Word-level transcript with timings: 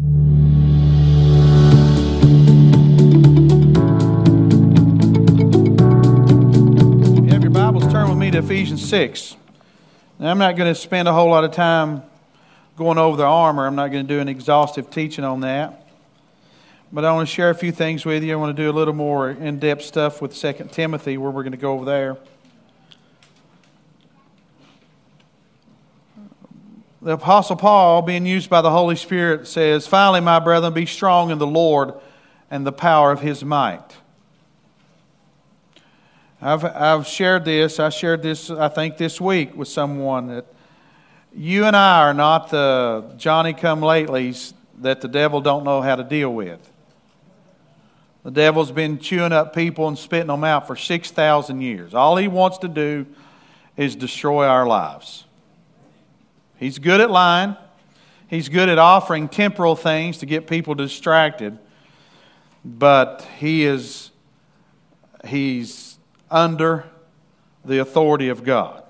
If 0.00 0.06
you 7.26 7.32
have 7.32 7.42
your 7.42 7.50
Bibles, 7.50 7.92
turn 7.92 8.08
with 8.08 8.16
me 8.16 8.30
to 8.30 8.38
Ephesians 8.38 8.88
6. 8.88 9.36
Now, 10.18 10.30
I'm 10.30 10.38
not 10.38 10.56
going 10.56 10.72
to 10.72 10.80
spend 10.80 11.06
a 11.06 11.12
whole 11.12 11.28
lot 11.28 11.44
of 11.44 11.52
time 11.52 12.02
going 12.76 12.96
over 12.96 13.18
the 13.18 13.24
armor. 13.24 13.66
I'm 13.66 13.74
not 13.74 13.88
going 13.88 14.06
to 14.06 14.14
do 14.14 14.20
an 14.20 14.28
exhaustive 14.28 14.90
teaching 14.90 15.24
on 15.24 15.40
that. 15.40 15.86
But 16.90 17.04
I 17.04 17.12
want 17.12 17.28
to 17.28 17.34
share 17.34 17.50
a 17.50 17.54
few 17.54 17.70
things 17.70 18.06
with 18.06 18.24
you. 18.24 18.32
I 18.32 18.36
want 18.36 18.56
to 18.56 18.62
do 18.62 18.70
a 18.70 18.72
little 18.72 18.94
more 18.94 19.28
in 19.28 19.58
depth 19.58 19.82
stuff 19.82 20.22
with 20.22 20.34
2 20.34 20.70
Timothy, 20.72 21.18
where 21.18 21.30
we're 21.30 21.42
going 21.42 21.52
to 21.52 21.58
go 21.58 21.72
over 21.72 21.84
there. 21.84 22.16
The 27.02 27.12
Apostle 27.12 27.56
Paul, 27.56 28.02
being 28.02 28.26
used 28.26 28.50
by 28.50 28.60
the 28.60 28.70
Holy 28.70 28.94
Spirit, 28.94 29.46
says, 29.46 29.86
Finally, 29.86 30.20
my 30.20 30.38
brethren, 30.38 30.74
be 30.74 30.84
strong 30.84 31.30
in 31.30 31.38
the 31.38 31.46
Lord 31.46 31.94
and 32.50 32.66
the 32.66 32.72
power 32.72 33.10
of 33.10 33.20
his 33.20 33.42
might. 33.42 33.96
I've, 36.42 36.62
I've 36.64 37.06
shared 37.06 37.46
this. 37.46 37.80
I 37.80 37.88
shared 37.88 38.22
this, 38.22 38.50
I 38.50 38.68
think, 38.68 38.98
this 38.98 39.18
week 39.18 39.56
with 39.56 39.68
someone 39.68 40.26
that 40.28 40.46
you 41.34 41.64
and 41.64 41.74
I 41.74 42.00
are 42.00 42.14
not 42.14 42.50
the 42.50 43.14
Johnny 43.16 43.54
come 43.54 43.80
latelys 43.80 44.52
that 44.78 45.00
the 45.00 45.08
devil 45.08 45.40
don't 45.40 45.64
know 45.64 45.80
how 45.80 45.96
to 45.96 46.04
deal 46.04 46.32
with. 46.34 46.70
The 48.24 48.30
devil's 48.30 48.72
been 48.72 48.98
chewing 48.98 49.32
up 49.32 49.54
people 49.54 49.88
and 49.88 49.98
spitting 49.98 50.26
them 50.26 50.44
out 50.44 50.66
for 50.66 50.76
6,000 50.76 51.60
years. 51.62 51.94
All 51.94 52.16
he 52.16 52.28
wants 52.28 52.58
to 52.58 52.68
do 52.68 53.06
is 53.78 53.96
destroy 53.96 54.46
our 54.46 54.66
lives. 54.66 55.24
He's 56.60 56.78
good 56.78 57.00
at 57.00 57.10
lying. 57.10 57.56
He's 58.28 58.50
good 58.50 58.68
at 58.68 58.78
offering 58.78 59.28
temporal 59.28 59.74
things 59.74 60.18
to 60.18 60.26
get 60.26 60.46
people 60.46 60.74
distracted. 60.74 61.58
But 62.62 63.26
he 63.38 63.64
is 63.64 64.10
he's 65.24 65.98
under 66.30 66.84
the 67.64 67.78
authority 67.78 68.28
of 68.28 68.44
God. 68.44 68.84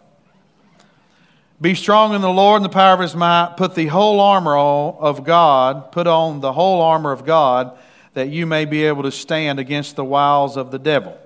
Be 1.61 1.77
strong 1.77 2.13
in 2.13 2.23
the 2.23 2.31
Lord 2.31 2.57
and 2.57 2.65
the 2.65 2.75
power 2.75 2.95
of 2.95 3.01
his 3.01 3.15
might. 3.15 3.55
Put 3.57 3.77
the 3.77 3.87
whole 3.87 4.19
armor 4.19 4.57
of 4.57 5.23
God, 5.23 5.93
put 5.93 6.09
on 6.09 6.41
the 6.41 6.53
whole 6.53 6.83
armor 6.83 7.13
of 7.13 7.25
God, 7.25 7.79
that 8.15 8.31
you 8.31 8.47
may 8.47 8.65
be 8.65 8.85
able 8.85 9.05
to 9.05 9.13
stand 9.13 9.61
against 9.61 9.95
the 9.95 10.05
wiles 10.05 10.57
of 10.57 10.73
the 10.73 10.79
devil. 10.79 11.17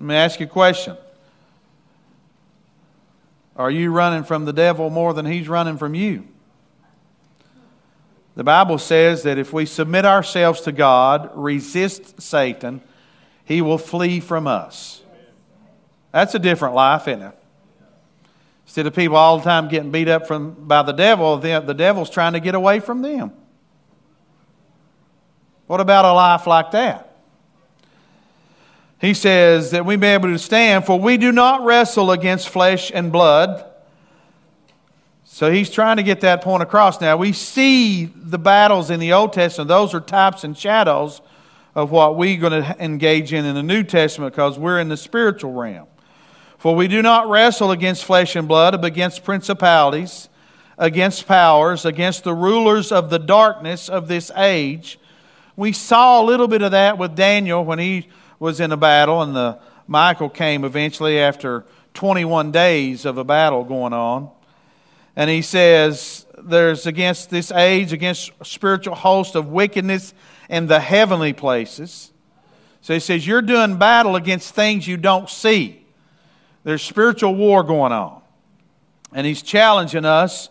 Let 0.00 0.06
me 0.06 0.14
ask 0.16 0.38
you 0.38 0.46
a 0.46 0.50
question. 0.50 0.98
Are 3.56 3.70
you 3.70 3.90
running 3.92 4.24
from 4.24 4.44
the 4.44 4.52
devil 4.52 4.90
more 4.90 5.14
than 5.14 5.26
he's 5.26 5.48
running 5.48 5.78
from 5.78 5.94
you? 5.94 6.26
The 8.36 8.44
Bible 8.44 8.78
says 8.78 9.22
that 9.22 9.38
if 9.38 9.52
we 9.52 9.64
submit 9.64 10.04
ourselves 10.04 10.62
to 10.62 10.72
God, 10.72 11.30
resist 11.34 12.20
Satan, 12.20 12.80
he 13.44 13.62
will 13.62 13.78
flee 13.78 14.18
from 14.18 14.48
us. 14.48 15.02
That's 16.10 16.34
a 16.34 16.40
different 16.40 16.74
life, 16.74 17.06
isn't 17.06 17.22
it? 17.22 17.38
Instead 18.66 18.86
of 18.86 18.94
people 18.94 19.16
all 19.16 19.38
the 19.38 19.44
time 19.44 19.68
getting 19.68 19.92
beat 19.92 20.08
up 20.08 20.26
from, 20.26 20.52
by 20.52 20.82
the 20.82 20.92
devil, 20.92 21.36
the, 21.36 21.60
the 21.60 21.74
devil's 21.74 22.10
trying 22.10 22.32
to 22.32 22.40
get 22.40 22.56
away 22.56 22.80
from 22.80 23.02
them. 23.02 23.32
What 25.66 25.80
about 25.80 26.04
a 26.04 26.12
life 26.12 26.46
like 26.46 26.72
that? 26.72 27.13
He 29.00 29.14
says 29.14 29.72
that 29.72 29.84
we 29.84 29.96
may 29.96 30.16
be 30.16 30.26
able 30.26 30.28
to 30.30 30.38
stand, 30.38 30.86
for 30.86 30.98
we 30.98 31.16
do 31.16 31.32
not 31.32 31.64
wrestle 31.64 32.10
against 32.10 32.48
flesh 32.48 32.90
and 32.94 33.12
blood. 33.12 33.64
So 35.24 35.50
he's 35.50 35.68
trying 35.68 35.96
to 35.96 36.02
get 36.02 36.20
that 36.20 36.42
point 36.42 36.62
across. 36.62 37.00
Now, 37.00 37.16
we 37.16 37.32
see 37.32 38.04
the 38.04 38.38
battles 38.38 38.90
in 38.90 39.00
the 39.00 39.12
Old 39.12 39.32
Testament, 39.32 39.68
those 39.68 39.92
are 39.92 40.00
types 40.00 40.44
and 40.44 40.56
shadows 40.56 41.20
of 41.74 41.90
what 41.90 42.16
we're 42.16 42.38
going 42.38 42.62
to 42.62 42.76
engage 42.82 43.32
in 43.32 43.44
in 43.44 43.54
the 43.54 43.62
New 43.62 43.82
Testament 43.82 44.32
because 44.32 44.58
we're 44.58 44.78
in 44.78 44.88
the 44.88 44.96
spiritual 44.96 45.52
realm. 45.52 45.88
For 46.56 46.74
we 46.74 46.88
do 46.88 47.02
not 47.02 47.28
wrestle 47.28 47.72
against 47.72 48.04
flesh 48.04 48.36
and 48.36 48.48
blood, 48.48 48.80
but 48.80 48.86
against 48.86 49.24
principalities, 49.24 50.28
against 50.78 51.26
powers, 51.26 51.84
against 51.84 52.24
the 52.24 52.32
rulers 52.32 52.92
of 52.92 53.10
the 53.10 53.18
darkness 53.18 53.88
of 53.88 54.08
this 54.08 54.30
age. 54.36 54.98
We 55.56 55.72
saw 55.72 56.22
a 56.22 56.24
little 56.24 56.48
bit 56.48 56.62
of 56.62 56.70
that 56.70 56.96
with 56.96 57.16
Daniel 57.16 57.64
when 57.64 57.78
he 57.78 58.08
was 58.44 58.60
in 58.60 58.72
a 58.72 58.76
battle, 58.76 59.22
and 59.22 59.34
the 59.34 59.58
Michael 59.86 60.28
came 60.28 60.64
eventually 60.64 61.18
after 61.18 61.64
21 61.94 62.52
days 62.52 63.06
of 63.06 63.16
a 63.16 63.24
battle 63.24 63.64
going 63.64 63.94
on. 63.94 64.30
And 65.16 65.30
he 65.30 65.40
says, 65.40 66.26
There's 66.38 66.86
against 66.86 67.30
this 67.30 67.50
age, 67.50 67.94
against 67.94 68.32
spiritual 68.42 68.96
host 68.96 69.34
of 69.34 69.48
wickedness 69.48 70.12
in 70.50 70.66
the 70.66 70.78
heavenly 70.78 71.32
places. 71.32 72.12
So 72.82 72.92
he 72.92 73.00
says, 73.00 73.26
You're 73.26 73.40
doing 73.40 73.78
battle 73.78 74.14
against 74.14 74.54
things 74.54 74.86
you 74.86 74.98
don't 74.98 75.30
see. 75.30 75.82
There's 76.64 76.82
spiritual 76.82 77.34
war 77.34 77.62
going 77.62 77.92
on. 77.92 78.20
And 79.14 79.26
he's 79.26 79.40
challenging 79.40 80.04
us 80.04 80.50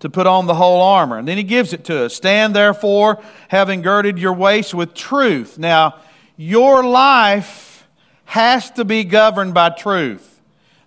to 0.00 0.10
put 0.10 0.26
on 0.26 0.46
the 0.46 0.54
whole 0.54 0.82
armor. 0.82 1.18
And 1.18 1.28
then 1.28 1.36
he 1.36 1.44
gives 1.44 1.72
it 1.72 1.84
to 1.84 2.06
us. 2.06 2.16
Stand 2.16 2.56
therefore, 2.56 3.22
having 3.46 3.82
girded 3.82 4.18
your 4.18 4.32
waist 4.32 4.74
with 4.74 4.92
truth. 4.92 5.56
Now, 5.56 6.00
your 6.36 6.84
life 6.84 7.86
has 8.24 8.70
to 8.72 8.84
be 8.84 9.04
governed 9.04 9.54
by 9.54 9.70
truth, 9.70 10.40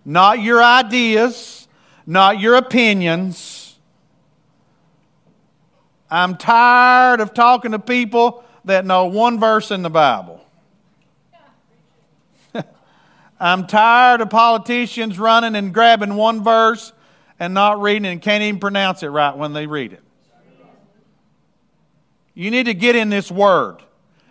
not 0.06 0.42
your 0.42 0.64
ideas, 0.64 1.68
not 2.06 2.40
your 2.40 2.56
opinions 2.56 3.60
I'm 6.10 6.38
tired 6.38 7.20
of 7.20 7.34
talking 7.34 7.72
to 7.72 7.80
people 7.80 8.44
that 8.66 8.86
know 8.86 9.06
one 9.06 9.40
verse 9.40 9.72
in 9.72 9.84
the 9.84 9.90
Bible. 9.90 10.44
I'm 13.40 13.68
tired 13.68 14.22
of 14.22 14.30
politicians 14.30 15.20
running 15.20 15.56
and 15.56 15.74
grabbing 15.74 16.16
one 16.16 16.44
verse 16.44 16.94
and 17.40 17.54
not 17.54 17.82
reading 17.82 18.08
and 18.08 18.22
can't 18.22 18.42
even 18.44 18.60
pronounce 18.60 19.04
it 19.04 19.08
right 19.08 19.38
when 19.38 19.54
they 19.54 19.68
read 19.68 19.94
it. 19.94 20.04
You 22.34 22.52
need 22.52 22.66
to 22.66 22.74
get 22.74 22.96
in 22.96 23.10
this 23.10 23.30
word. 23.30 23.78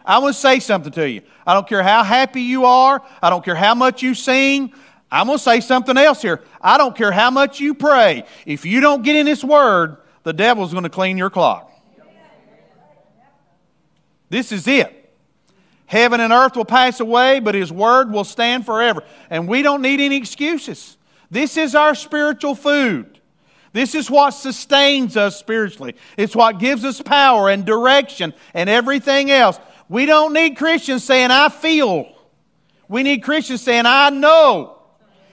I 0.08 0.19
want 0.19 0.34
to 0.34 0.41
say 0.41 0.58
something 0.58 0.91
to 0.92 1.08
you. 1.08 1.20
I 1.46 1.52
don't 1.52 1.69
care 1.69 1.82
how 1.82 2.02
happy 2.02 2.41
you 2.41 2.64
are, 2.64 3.02
I 3.22 3.28
don't 3.30 3.44
care 3.44 3.54
how 3.54 3.74
much 3.74 4.02
you 4.02 4.14
sing. 4.14 4.72
I'm 5.10 5.26
going 5.26 5.38
to 5.38 5.42
say 5.44 5.60
something 5.60 5.96
else 5.96 6.20
here. 6.20 6.42
I 6.60 6.76
don't 6.76 6.94
care 6.94 7.12
how 7.12 7.30
much 7.30 7.60
you 7.60 7.74
pray. 7.74 8.24
If 8.44 8.66
you 8.66 8.80
don't 8.80 9.02
get 9.02 9.16
in 9.16 9.24
this 9.24 9.42
word, 9.42 9.96
the 10.22 10.34
devil's 10.34 10.72
going 10.72 10.82
to 10.82 10.91
clean 10.91 11.16
your 11.16 11.30
clock. 11.30 11.72
This 14.28 14.52
is 14.52 14.66
it. 14.69 14.94
Heaven 15.86 16.20
and 16.20 16.30
earth 16.30 16.56
will 16.56 16.66
pass 16.66 17.00
away, 17.00 17.40
but 17.40 17.54
His 17.54 17.72
word 17.72 18.12
will 18.12 18.25
stand 18.25 18.66
forever. 18.66 19.02
And 19.30 19.48
we 19.48 19.62
don't 19.62 19.80
need 19.80 20.00
any 20.00 20.16
excuses. 20.16 20.98
This 21.30 21.56
is 21.56 21.75
our 21.75 21.94
spiritual 21.94 22.54
food. 22.54 23.19
This 23.72 23.94
is 23.94 24.10
what 24.10 24.32
sustains 24.32 25.16
us 25.16 25.38
spiritually. 25.38 25.94
It's 26.19 26.36
what 26.36 26.58
gives 26.58 26.84
us 26.84 27.00
power 27.00 27.48
and 27.48 27.64
direction 27.64 28.34
and 28.52 28.69
everything 28.69 29.30
else. 29.30 29.58
We 29.88 30.06
don't 30.06 30.32
need 30.32 30.56
Christians 30.56 31.04
saying, 31.04 31.31
I 31.31 31.49
feel. 31.49 32.15
We 32.88 33.03
need 33.03 33.22
Christians 33.22 33.62
saying, 33.62 33.84
I 33.87 34.10
know 34.10 34.78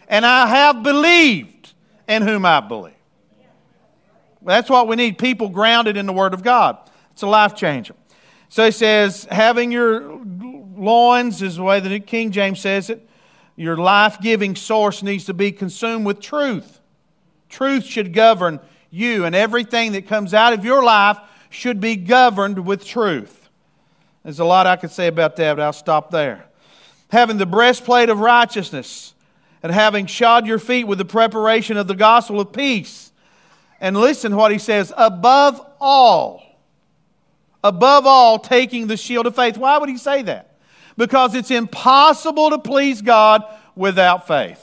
and 0.08 0.26
I 0.26 0.48
have 0.48 0.84
believed 0.84 1.74
in 2.08 2.22
whom 2.22 2.46
I 2.46 2.60
believe. 2.60 2.94
That's 4.42 4.70
what 4.70 4.88
we 4.88 4.96
need 4.96 5.18
people 5.18 5.50
grounded 5.50 5.98
in 5.98 6.06
the 6.06 6.14
Word 6.14 6.34
of 6.34 6.44
God. 6.44 6.78
It's 7.12 7.24
a 7.24 7.28
life 7.28 7.56
changer. 7.56 7.96
So 8.50 8.66
he 8.66 8.72
says, 8.72 9.28
having 9.32 9.72
your 9.72 10.22
loins 10.76 11.42
is 11.42 11.56
the 11.56 11.64
way 11.64 11.80
the 11.80 12.00
King 12.00 12.32
James 12.32 12.60
says 12.60 12.90
it. 12.90 13.10
Your 13.56 13.78
life 13.78 14.20
giving 14.22 14.56
source 14.56 15.02
needs 15.02 15.26
to 15.26 15.34
be 15.34 15.52
consumed 15.52 16.06
with 16.06 16.20
truth. 16.20 16.80
Truth 17.50 17.86
should 17.86 18.14
govern 18.14 18.60
you, 18.92 19.26
and 19.26 19.34
everything 19.34 19.94
that 19.94 20.08
comes 20.08 20.34
out 20.34 20.54
of 20.54 20.64
your 20.64 20.84
life 20.84 21.18
should 21.50 21.80
be 21.80 21.96
governed 21.96 22.66
with 22.66 22.86
truth. 22.86 23.35
There's 24.26 24.40
a 24.40 24.46
lot 24.46 24.68
I 24.68 24.76
could 24.76 24.92
say 24.92 25.08
about 25.08 25.38
that, 25.38 25.56
but 25.56 25.64
I'll 25.64 25.72
stop 25.72 26.12
there. 26.12 26.44
Having 27.12 27.38
the 27.38 27.46
breastplate 27.46 28.10
of 28.10 28.20
righteousness, 28.20 29.14
and 29.66 29.74
having 29.74 30.06
shod 30.06 30.46
your 30.46 30.60
feet 30.60 30.84
with 30.84 31.00
the 31.00 31.06
preparation 31.06 31.76
of 31.76 31.88
the 31.88 31.96
gospel 31.96 32.40
of 32.40 32.54
peace. 32.54 33.12
And 33.82 33.98
listen 33.98 34.36
what 34.36 34.52
he 34.52 34.60
says 34.60 34.94
above 34.96 35.60
all, 35.82 36.44
above 37.64 38.06
all, 38.06 38.38
taking 38.38 38.86
the 38.86 38.96
shield 38.96 39.26
of 39.26 39.36
faith. 39.36 39.58
Why 39.58 39.80
would 39.80 39.90
he 39.90 39.98
say 39.98 40.22
that? 40.22 40.56
Because 40.98 41.34
it's 41.34 41.50
impossible 41.50 42.52
to 42.52 42.60
please 42.60 43.02
God 43.02 43.44
without 43.76 44.28
faith. 44.28 44.62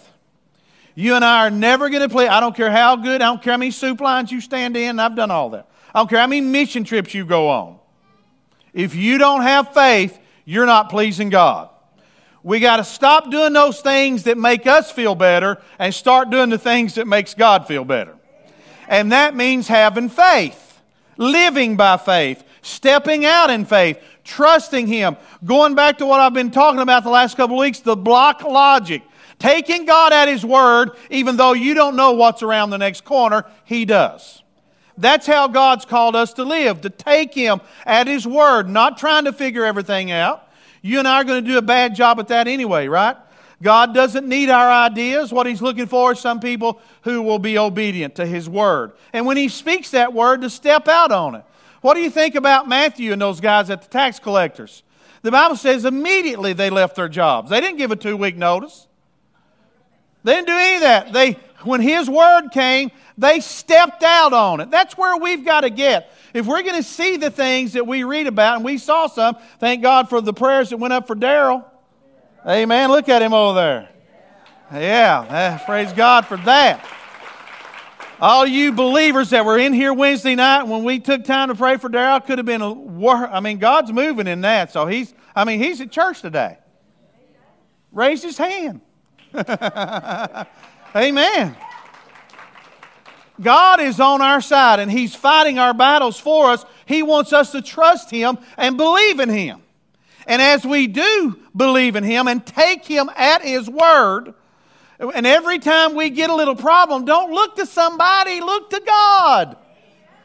You 0.94 1.16
and 1.16 1.24
I 1.24 1.46
are 1.46 1.50
never 1.50 1.90
going 1.90 2.02
to 2.02 2.08
please. 2.08 2.28
I 2.28 2.38
don't 2.38 2.54
care 2.54 2.70
how 2.70 2.94
good, 2.94 3.22
I 3.22 3.26
don't 3.26 3.42
care 3.42 3.54
how 3.54 3.58
many 3.58 3.72
soup 3.72 4.00
lines 4.00 4.30
you 4.30 4.40
stand 4.40 4.76
in, 4.76 5.00
I've 5.00 5.16
done 5.16 5.32
all 5.32 5.50
that. 5.50 5.68
I 5.92 5.98
don't 5.98 6.08
care 6.08 6.20
how 6.20 6.28
many 6.28 6.42
mission 6.42 6.84
trips 6.84 7.12
you 7.12 7.24
go 7.24 7.48
on. 7.48 7.78
If 8.72 8.94
you 8.94 9.18
don't 9.18 9.42
have 9.42 9.74
faith, 9.74 10.18
you're 10.44 10.66
not 10.66 10.90
pleasing 10.90 11.28
God. 11.28 11.68
We 12.42 12.58
got 12.58 12.78
to 12.78 12.84
stop 12.84 13.30
doing 13.30 13.52
those 13.52 13.80
things 13.80 14.24
that 14.24 14.36
make 14.36 14.66
us 14.66 14.90
feel 14.90 15.14
better 15.14 15.60
and 15.78 15.94
start 15.94 16.30
doing 16.30 16.50
the 16.50 16.58
things 16.58 16.96
that 16.96 17.06
makes 17.06 17.34
God 17.34 17.68
feel 17.68 17.84
better. 17.84 18.16
And 18.88 19.12
that 19.12 19.36
means 19.36 19.68
having 19.68 20.08
faith, 20.08 20.80
living 21.16 21.76
by 21.76 21.96
faith, 21.98 22.42
stepping 22.62 23.24
out 23.24 23.50
in 23.50 23.64
faith, 23.64 24.02
trusting 24.24 24.88
Him. 24.88 25.16
Going 25.44 25.74
back 25.74 25.98
to 25.98 26.06
what 26.06 26.20
I've 26.20 26.34
been 26.34 26.50
talking 26.50 26.80
about 26.80 27.04
the 27.04 27.10
last 27.10 27.36
couple 27.36 27.56
of 27.56 27.60
weeks, 27.60 27.80
the 27.80 27.96
block 27.96 28.42
logic. 28.42 29.02
Taking 29.38 29.86
God 29.86 30.12
at 30.12 30.28
His 30.28 30.44
word, 30.44 30.92
even 31.10 31.36
though 31.36 31.52
you 31.52 31.74
don't 31.74 31.96
know 31.96 32.12
what's 32.12 32.42
around 32.42 32.70
the 32.70 32.78
next 32.78 33.04
corner, 33.04 33.44
He 33.64 33.84
does. 33.84 34.41
That's 34.98 35.26
how 35.26 35.48
God's 35.48 35.84
called 35.84 36.14
us 36.14 36.34
to 36.34 36.44
live, 36.44 36.82
to 36.82 36.90
take 36.90 37.34
Him 37.34 37.60
at 37.86 38.06
His 38.06 38.26
word, 38.26 38.68
not 38.68 38.98
trying 38.98 39.24
to 39.24 39.32
figure 39.32 39.64
everything 39.64 40.10
out. 40.10 40.48
You 40.82 40.98
and 40.98 41.08
I 41.08 41.20
are 41.20 41.24
going 41.24 41.44
to 41.44 41.50
do 41.50 41.58
a 41.58 41.62
bad 41.62 41.94
job 41.94 42.18
at 42.18 42.28
that 42.28 42.48
anyway, 42.48 42.88
right? 42.88 43.16
God 43.62 43.94
doesn't 43.94 44.28
need 44.28 44.50
our 44.50 44.70
ideas. 44.70 45.32
What 45.32 45.46
He's 45.46 45.62
looking 45.62 45.86
for 45.86 46.12
is 46.12 46.20
some 46.20 46.40
people 46.40 46.80
who 47.02 47.22
will 47.22 47.38
be 47.38 47.58
obedient 47.58 48.16
to 48.16 48.26
His 48.26 48.48
word. 48.48 48.92
And 49.12 49.24
when 49.24 49.36
He 49.36 49.48
speaks 49.48 49.90
that 49.90 50.12
word, 50.12 50.42
to 50.42 50.50
step 50.50 50.88
out 50.88 51.12
on 51.12 51.36
it. 51.36 51.44
What 51.80 51.94
do 51.94 52.00
you 52.00 52.10
think 52.10 52.34
about 52.34 52.68
Matthew 52.68 53.12
and 53.12 53.20
those 53.20 53.40
guys 53.40 53.70
at 53.70 53.82
the 53.82 53.88
tax 53.88 54.18
collectors? 54.18 54.82
The 55.22 55.30
Bible 55.30 55.56
says 55.56 55.84
immediately 55.84 56.52
they 56.52 56.70
left 56.70 56.96
their 56.96 57.08
jobs. 57.08 57.50
They 57.50 57.60
didn't 57.60 57.78
give 57.78 57.90
a 57.90 57.96
two 57.96 58.16
week 58.16 58.36
notice. 58.36 58.86
They 60.24 60.34
didn't 60.34 60.48
do 60.48 60.54
any 60.54 60.76
of 60.76 60.80
that. 60.82 61.12
They, 61.12 61.38
when 61.64 61.80
his 61.80 62.08
word 62.08 62.48
came, 62.48 62.90
they 63.18 63.40
stepped 63.40 64.02
out 64.02 64.32
on 64.32 64.60
it. 64.60 64.70
That's 64.70 64.96
where 64.96 65.16
we've 65.16 65.44
got 65.44 65.62
to 65.62 65.70
get. 65.70 66.12
If 66.34 66.46
we're 66.46 66.62
going 66.62 66.76
to 66.76 66.82
see 66.82 67.16
the 67.16 67.30
things 67.30 67.74
that 67.74 67.86
we 67.86 68.04
read 68.04 68.26
about, 68.26 68.56
and 68.56 68.64
we 68.64 68.78
saw 68.78 69.06
some, 69.06 69.36
thank 69.58 69.82
God 69.82 70.08
for 70.08 70.20
the 70.20 70.32
prayers 70.32 70.70
that 70.70 70.78
went 70.78 70.92
up 70.92 71.06
for 71.06 71.14
Daryl. 71.14 71.64
Amen. 72.46 72.90
Look 72.90 73.08
at 73.08 73.22
him 73.22 73.32
over 73.32 73.54
there. 73.54 73.88
Yeah, 74.72 75.20
uh, 75.20 75.64
praise 75.66 75.92
God 75.92 76.26
for 76.26 76.38
that. 76.38 76.84
All 78.18 78.46
you 78.46 78.72
believers 78.72 79.30
that 79.30 79.44
were 79.44 79.58
in 79.58 79.72
here 79.72 79.92
Wednesday 79.92 80.34
night 80.34 80.62
when 80.62 80.84
we 80.84 81.00
took 81.00 81.24
time 81.24 81.48
to 81.48 81.54
pray 81.54 81.76
for 81.76 81.90
Daryl 81.90 82.24
could 82.24 82.38
have 82.38 82.46
been 82.46 82.62
a 82.62 82.72
war. 82.72 83.14
I 83.26 83.40
mean, 83.40 83.58
God's 83.58 83.92
moving 83.92 84.26
in 84.26 84.42
that. 84.42 84.72
So 84.72 84.86
he's, 84.86 85.12
I 85.34 85.44
mean, 85.44 85.58
he's 85.58 85.80
at 85.80 85.90
church 85.90 86.22
today. 86.22 86.58
Raise 87.90 88.22
his 88.22 88.38
hand. 88.38 88.80
Amen. 90.94 91.56
God 93.40 93.80
is 93.80 93.98
on 93.98 94.20
our 94.20 94.40
side 94.40 94.78
and 94.78 94.90
He's 94.90 95.14
fighting 95.14 95.58
our 95.58 95.74
battles 95.74 96.18
for 96.18 96.50
us. 96.50 96.64
He 96.86 97.02
wants 97.02 97.32
us 97.32 97.52
to 97.52 97.62
trust 97.62 98.10
Him 98.10 98.38
and 98.56 98.76
believe 98.76 99.20
in 99.20 99.28
Him. 99.28 99.62
And 100.26 100.40
as 100.40 100.64
we 100.64 100.86
do 100.86 101.38
believe 101.56 101.96
in 101.96 102.04
Him 102.04 102.28
and 102.28 102.44
take 102.44 102.84
Him 102.84 103.10
at 103.16 103.42
His 103.42 103.68
word, 103.68 104.34
and 104.98 105.26
every 105.26 105.58
time 105.58 105.96
we 105.96 106.10
get 106.10 106.30
a 106.30 106.34
little 106.34 106.54
problem, 106.54 107.04
don't 107.04 107.32
look 107.32 107.56
to 107.56 107.66
somebody, 107.66 108.40
look 108.40 108.70
to 108.70 108.80
God. 108.80 109.56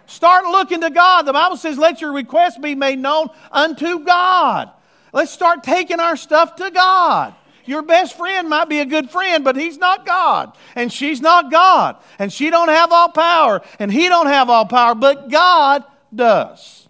Start 0.06 0.46
looking 0.46 0.82
to 0.82 0.90
God. 0.90 1.24
The 1.24 1.34
Bible 1.34 1.58
says, 1.58 1.78
let 1.78 2.00
your 2.00 2.14
request 2.14 2.62
be 2.62 2.76
made 2.76 3.00
known 3.00 3.30
unto 3.52 4.06
God. 4.06 4.70
Let's 5.12 5.32
start 5.32 5.64
taking 5.64 6.00
our 6.00 6.16
stuff 6.16 6.56
to 6.58 6.70
God. 6.70 7.34
Your 7.68 7.82
best 7.82 8.18
friend 8.18 8.50
might 8.50 8.70
be 8.70 8.80
a 8.80 8.86
good 8.86 9.10
friend, 9.10 9.44
but 9.44 9.56
he's 9.56 9.78
not 9.78 10.06
God. 10.06 10.56
And 10.76 10.92
she's 10.92 11.22
not 11.22 11.52
God. 11.52 11.98
And 12.18 12.32
she 12.32 12.50
don't 12.50 12.70
have 12.70 12.92
all 12.92 13.10
power. 13.10 13.62
And 13.80 13.92
he 13.92 14.08
don't 14.08 14.28
have 14.28 14.50
all 14.50 14.66
power, 14.66 14.96
but 14.96 15.30
God 15.30 15.84
does. 16.14 16.88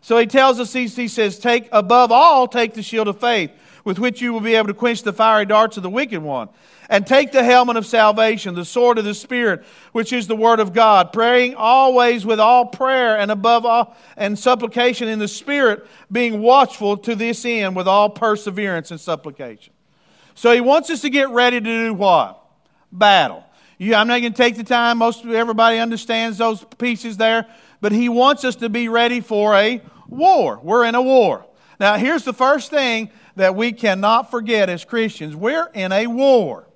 So 0.00 0.18
he 0.18 0.26
tells 0.26 0.60
us, 0.60 0.72
he, 0.72 0.88
says, 0.88 1.38
take 1.38 1.68
above 1.72 2.12
all, 2.12 2.46
take 2.46 2.74
the 2.74 2.82
shield 2.82 3.08
of 3.08 3.20
faith, 3.20 3.50
with 3.84 3.98
which 3.98 4.20
you 4.20 4.32
will 4.32 4.40
be 4.40 4.54
able 4.54 4.68
to 4.68 4.74
quench 4.74 5.02
the 5.02 5.12
fiery 5.12 5.46
darts 5.46 5.76
of 5.76 5.82
the 5.82 5.90
wicked 5.90 6.22
one 6.22 6.48
and 6.88 7.06
take 7.06 7.32
the 7.32 7.42
helmet 7.42 7.76
of 7.76 7.86
salvation, 7.86 8.54
the 8.54 8.64
sword 8.64 8.98
of 8.98 9.04
the 9.04 9.14
Spirit, 9.14 9.64
which 9.92 10.12
is 10.12 10.26
the 10.26 10.36
word 10.36 10.60
of 10.60 10.72
God, 10.72 11.12
praying 11.12 11.54
always 11.54 12.24
with 12.24 12.38
all 12.38 12.66
prayer 12.66 13.18
and 13.18 13.30
above 13.30 13.64
all 13.64 13.96
and 14.16 14.38
supplication 14.38 15.08
in 15.08 15.18
the 15.18 15.28
Spirit, 15.28 15.86
being 16.10 16.40
watchful 16.40 16.96
to 16.98 17.14
this 17.14 17.44
end 17.44 17.74
with 17.74 17.88
all 17.88 18.10
perseverance 18.10 18.90
and 18.90 19.00
supplication. 19.00 19.72
So 20.36 20.52
he 20.52 20.60
wants 20.60 20.90
us 20.90 21.00
to 21.00 21.10
get 21.10 21.30
ready 21.30 21.58
to 21.58 21.64
do 21.64 21.94
what? 21.94 22.40
Battle. 22.92 23.42
You, 23.78 23.94
I'm 23.94 24.06
not 24.06 24.20
going 24.20 24.32
to 24.32 24.36
take 24.36 24.56
the 24.56 24.64
time. 24.64 24.98
Most 24.98 25.24
everybody 25.24 25.78
understands 25.78 26.38
those 26.38 26.64
pieces 26.78 27.16
there, 27.16 27.46
but 27.80 27.90
he 27.90 28.08
wants 28.08 28.44
us 28.44 28.54
to 28.56 28.68
be 28.68 28.88
ready 28.88 29.20
for 29.20 29.54
a 29.54 29.82
war. 30.08 30.60
We're 30.62 30.84
in 30.84 30.94
a 30.94 31.02
war. 31.02 31.46
Now, 31.80 31.96
here's 31.96 32.22
the 32.22 32.34
first 32.34 32.70
thing 32.70 33.10
that 33.36 33.54
we 33.54 33.72
cannot 33.72 34.30
forget 34.30 34.68
as 34.68 34.84
Christians 34.84 35.34
we're 35.34 35.70
in 35.74 35.90
a 35.90 36.06
war. 36.06 36.66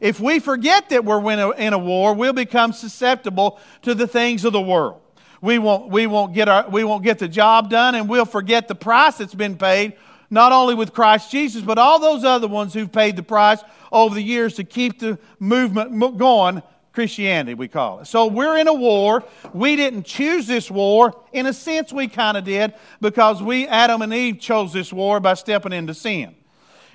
If 0.00 0.18
we 0.18 0.40
forget 0.40 0.88
that 0.88 1.04
we're 1.04 1.30
in 1.32 1.38
a, 1.38 1.50
in 1.50 1.72
a 1.74 1.78
war, 1.78 2.14
we'll 2.14 2.32
become 2.32 2.72
susceptible 2.72 3.60
to 3.82 3.94
the 3.94 4.06
things 4.06 4.44
of 4.44 4.54
the 4.54 4.60
world. 4.60 5.00
We 5.42 5.58
won't, 5.58 5.90
we, 5.90 6.06
won't 6.06 6.34
get 6.34 6.48
our, 6.48 6.68
we 6.68 6.82
won't 6.82 7.04
get 7.04 7.18
the 7.18 7.28
job 7.28 7.68
done, 7.68 7.94
and 7.94 8.08
we'll 8.08 8.24
forget 8.24 8.68
the 8.68 8.74
price 8.74 9.18
that's 9.18 9.34
been 9.34 9.56
paid, 9.56 9.94
not 10.32 10.50
only 10.50 10.74
with 10.74 10.94
Christ 10.94 11.30
Jesus, 11.30 11.60
but 11.60 11.76
all 11.76 12.00
those 12.00 12.24
other 12.24 12.48
ones 12.48 12.72
who've 12.72 12.90
paid 12.90 13.16
the 13.16 13.22
price 13.22 13.62
over 13.92 14.14
the 14.14 14.22
years 14.22 14.54
to 14.54 14.64
keep 14.64 14.98
the 14.98 15.18
movement 15.38 16.16
going. 16.16 16.62
Christianity, 16.94 17.54
we 17.54 17.68
call 17.68 18.00
it. 18.00 18.06
So 18.06 18.26
we're 18.26 18.56
in 18.56 18.66
a 18.66 18.72
war. 18.72 19.24
We 19.52 19.76
didn't 19.76 20.04
choose 20.04 20.46
this 20.46 20.70
war. 20.70 21.22
In 21.32 21.46
a 21.46 21.52
sense, 21.52 21.92
we 21.92 22.08
kind 22.08 22.36
of 22.36 22.44
did 22.44 22.74
because 23.00 23.42
we, 23.42 23.66
Adam 23.66 24.00
and 24.02 24.12
Eve, 24.12 24.40
chose 24.40 24.72
this 24.72 24.90
war 24.90 25.20
by 25.20 25.34
stepping 25.34 25.72
into 25.72 25.94
sin. 25.94 26.34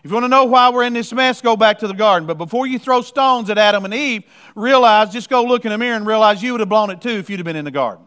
If 0.03 0.11
you 0.11 0.13
want 0.13 0.25
to 0.25 0.29
know 0.29 0.45
why 0.45 0.69
we're 0.69 0.83
in 0.83 0.93
this 0.93 1.13
mess, 1.13 1.39
go 1.41 1.55
back 1.55 1.79
to 1.79 1.87
the 1.87 1.93
garden. 1.93 2.27
But 2.27 2.39
before 2.39 2.65
you 2.65 2.79
throw 2.79 3.01
stones 3.01 3.51
at 3.51 3.57
Adam 3.59 3.85
and 3.85 3.93
Eve, 3.93 4.23
realize, 4.55 5.11
just 5.11 5.29
go 5.29 5.43
look 5.43 5.65
in 5.65 5.71
the 5.71 5.77
mirror 5.77 5.95
and 5.95 6.07
realize 6.07 6.41
you 6.41 6.53
would 6.53 6.61
have 6.61 6.69
blown 6.69 6.89
it 6.89 7.01
too 7.01 7.09
if 7.09 7.29
you'd 7.29 7.39
have 7.39 7.45
been 7.45 7.55
in 7.55 7.65
the 7.65 7.71
garden. 7.71 8.05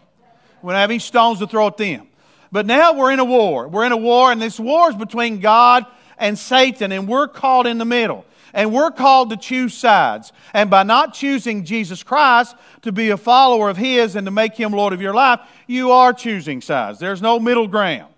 We 0.63 0.73
don't 0.73 0.81
have 0.81 0.91
any 0.91 0.99
stones 0.99 1.39
to 1.39 1.47
throw 1.47 1.69
at 1.69 1.77
them. 1.77 2.09
But 2.53 2.67
now 2.67 2.93
we're 2.95 3.13
in 3.13 3.21
a 3.21 3.25
war. 3.25 3.69
We're 3.69 3.87
in 3.87 3.93
a 3.93 3.97
war, 3.97 4.33
and 4.33 4.41
this 4.41 4.59
war 4.59 4.91
is 4.91 4.97
between 4.97 5.41
God 5.41 5.87
and 6.19 6.39
Satan, 6.39 6.93
and 6.93 7.09
we're 7.09 7.29
caught 7.29 7.67
in 7.67 7.79
the 7.79 7.85
middle. 7.85 8.25
And 8.53 8.73
we're 8.73 8.91
called 8.91 9.31
to 9.31 9.37
choose 9.37 9.75
sides. 9.75 10.33
And 10.53 10.71
by 10.71 10.83
not 10.83 11.15
choosing 11.15 11.65
Jesus 11.65 12.03
Christ 12.03 12.57
to 12.83 12.91
be 12.91 13.11
a 13.11 13.17
follower 13.17 13.71
of 13.71 13.77
His 13.77 14.17
and 14.17 14.27
to 14.27 14.33
make 14.33 14.57
Him 14.57 14.73
Lord 14.73 14.93
of 14.93 15.01
your 15.01 15.15
life, 15.15 15.41
you 15.69 15.93
are 15.93 16.13
choosing 16.13 16.61
sides. 16.61 16.99
There's 16.99 17.23
no 17.23 17.39
middle 17.39 17.69
ground. 17.69 18.13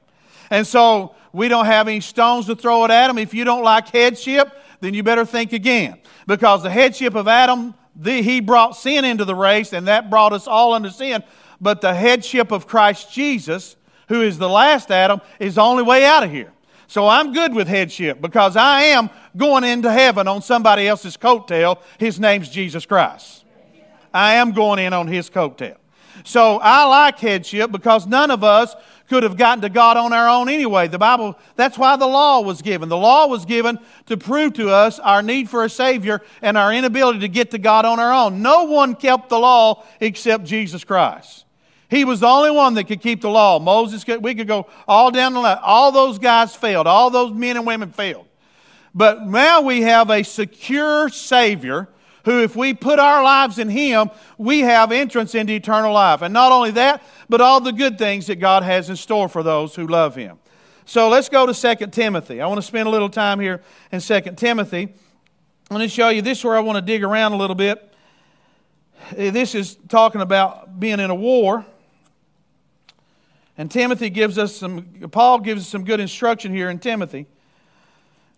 And 0.48 0.66
so 0.66 1.14
we 1.32 1.48
don't 1.48 1.66
have 1.66 1.86
any 1.86 2.00
stones 2.00 2.46
to 2.46 2.56
throw 2.56 2.84
at 2.84 2.90
Adam. 2.90 3.18
If 3.18 3.34
you 3.34 3.44
don't 3.44 3.62
like 3.62 3.88
headship, 3.88 4.52
then 4.80 4.94
you 4.94 5.02
better 5.02 5.26
think 5.26 5.52
again. 5.52 5.98
Because 6.26 6.62
the 6.62 6.70
headship 6.70 7.14
of 7.14 7.28
Adam, 7.28 7.74
the, 7.94 8.22
he 8.22 8.40
brought 8.40 8.76
sin 8.76 9.04
into 9.04 9.24
the 9.24 9.34
race, 9.34 9.72
and 9.72 9.86
that 9.86 10.08
brought 10.08 10.32
us 10.32 10.46
all 10.46 10.72
under 10.72 10.90
sin. 10.90 11.22
But 11.60 11.82
the 11.82 11.94
headship 11.94 12.52
of 12.52 12.66
Christ 12.66 13.12
Jesus, 13.12 13.76
who 14.12 14.20
is 14.20 14.36
the 14.36 14.48
last 14.48 14.90
Adam, 14.90 15.22
is 15.40 15.54
the 15.54 15.62
only 15.62 15.82
way 15.82 16.04
out 16.04 16.22
of 16.22 16.30
here. 16.30 16.52
So 16.86 17.08
I'm 17.08 17.32
good 17.32 17.54
with 17.54 17.66
headship 17.66 18.20
because 18.20 18.56
I 18.56 18.82
am 18.82 19.08
going 19.34 19.64
into 19.64 19.90
heaven 19.90 20.28
on 20.28 20.42
somebody 20.42 20.86
else's 20.86 21.16
coattail. 21.16 21.80
His 21.98 22.20
name's 22.20 22.50
Jesus 22.50 22.84
Christ. 22.84 23.46
I 24.12 24.34
am 24.34 24.52
going 24.52 24.80
in 24.80 24.92
on 24.92 25.06
his 25.06 25.30
coattail. 25.30 25.76
So 26.24 26.58
I 26.58 26.84
like 26.84 27.18
headship 27.18 27.72
because 27.72 28.06
none 28.06 28.30
of 28.30 28.44
us 28.44 28.76
could 29.08 29.22
have 29.22 29.38
gotten 29.38 29.62
to 29.62 29.70
God 29.70 29.96
on 29.96 30.12
our 30.12 30.28
own 30.28 30.50
anyway. 30.50 30.88
The 30.88 30.98
Bible, 30.98 31.38
that's 31.56 31.78
why 31.78 31.96
the 31.96 32.06
law 32.06 32.42
was 32.42 32.60
given. 32.60 32.90
The 32.90 32.98
law 32.98 33.26
was 33.26 33.46
given 33.46 33.78
to 34.06 34.18
prove 34.18 34.52
to 34.54 34.68
us 34.68 34.98
our 34.98 35.22
need 35.22 35.48
for 35.48 35.64
a 35.64 35.70
Savior 35.70 36.20
and 36.42 36.58
our 36.58 36.70
inability 36.70 37.20
to 37.20 37.28
get 37.28 37.50
to 37.52 37.58
God 37.58 37.86
on 37.86 37.98
our 37.98 38.12
own. 38.12 38.42
No 38.42 38.64
one 38.64 38.94
kept 38.94 39.30
the 39.30 39.38
law 39.38 39.84
except 40.00 40.44
Jesus 40.44 40.84
Christ. 40.84 41.46
He 41.92 42.06
was 42.06 42.20
the 42.20 42.26
only 42.26 42.50
one 42.50 42.72
that 42.74 42.84
could 42.84 43.02
keep 43.02 43.20
the 43.20 43.28
law. 43.28 43.58
Moses, 43.58 44.02
could, 44.02 44.24
we 44.24 44.34
could 44.34 44.48
go 44.48 44.66
all 44.88 45.10
down 45.10 45.34
the 45.34 45.40
line. 45.40 45.58
All 45.60 45.92
those 45.92 46.18
guys 46.18 46.56
failed. 46.56 46.86
All 46.86 47.10
those 47.10 47.34
men 47.34 47.58
and 47.58 47.66
women 47.66 47.92
failed. 47.92 48.24
But 48.94 49.26
now 49.26 49.60
we 49.60 49.82
have 49.82 50.08
a 50.08 50.22
secure 50.22 51.10
Savior 51.10 51.90
who, 52.24 52.42
if 52.42 52.56
we 52.56 52.72
put 52.72 52.98
our 52.98 53.22
lives 53.22 53.58
in 53.58 53.68
Him, 53.68 54.08
we 54.38 54.60
have 54.60 54.90
entrance 54.90 55.34
into 55.34 55.52
eternal 55.52 55.92
life. 55.92 56.22
And 56.22 56.32
not 56.32 56.50
only 56.50 56.70
that, 56.70 57.02
but 57.28 57.42
all 57.42 57.60
the 57.60 57.72
good 57.72 57.98
things 57.98 58.28
that 58.28 58.36
God 58.36 58.62
has 58.62 58.88
in 58.88 58.96
store 58.96 59.28
for 59.28 59.42
those 59.42 59.74
who 59.74 59.86
love 59.86 60.14
Him. 60.14 60.38
So 60.86 61.10
let's 61.10 61.28
go 61.28 61.44
to 61.44 61.76
2 61.76 61.88
Timothy. 61.88 62.40
I 62.40 62.46
want 62.46 62.56
to 62.56 62.66
spend 62.66 62.88
a 62.88 62.90
little 62.90 63.10
time 63.10 63.38
here 63.38 63.60
in 63.90 64.00
2 64.00 64.20
Timothy. 64.36 64.94
I'm 65.70 65.78
to 65.78 65.88
show 65.88 66.08
you 66.08 66.22
this 66.22 66.38
is 66.38 66.44
where 66.44 66.56
I 66.56 66.60
want 66.60 66.76
to 66.76 66.82
dig 66.82 67.04
around 67.04 67.32
a 67.32 67.36
little 67.36 67.54
bit. 67.54 67.92
This 69.14 69.54
is 69.54 69.76
talking 69.90 70.22
about 70.22 70.80
being 70.80 70.98
in 70.98 71.10
a 71.10 71.14
war. 71.14 71.66
And 73.58 73.70
Timothy 73.70 74.08
gives 74.08 74.38
us 74.38 74.56
some, 74.56 74.82
Paul 75.10 75.40
gives 75.40 75.62
us 75.62 75.68
some 75.68 75.84
good 75.84 76.00
instruction 76.00 76.52
here 76.54 76.70
in 76.70 76.78
Timothy. 76.78 77.26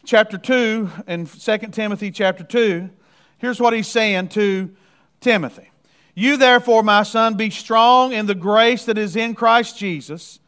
Chapter 0.05 0.37
2 0.37 0.91
and 1.07 1.29
2 1.29 1.59
Timothy 1.71 2.11
chapter 2.11 2.43
2. 2.43 2.91
Here's 3.39 3.61
what 3.61 3.73
he's 3.73 3.89
saying 3.89 4.29
to 4.31 4.75
Timothy 5.21 5.71
You, 6.15 6.37
therefore, 6.37 6.83
my 6.83 7.05
son, 7.05 7.35
be 7.35 7.51
strong 7.51 8.13
in 8.13 8.27
the 8.27 8.35
grace 8.35 8.85
that 8.87 8.99
is 8.99 9.15
in 9.15 9.35
Christ 9.35 9.79
Jesus, 9.79 10.41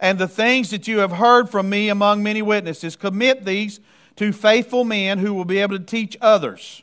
and 0.00 0.18
the 0.18 0.28
things 0.28 0.70
that 0.70 0.88
you 0.88 0.98
have 0.98 1.12
heard 1.12 1.50
from 1.50 1.68
me 1.68 1.88
among 1.88 2.22
many 2.22 2.40
witnesses, 2.40 2.96
commit 2.96 3.44
these 3.44 3.80
to 4.16 4.32
faithful 4.32 4.84
men 4.84 5.18
who 5.18 5.34
will 5.34 5.44
be 5.44 5.58
able 5.58 5.78
to 5.78 5.84
teach 5.84 6.16
others. 6.22 6.82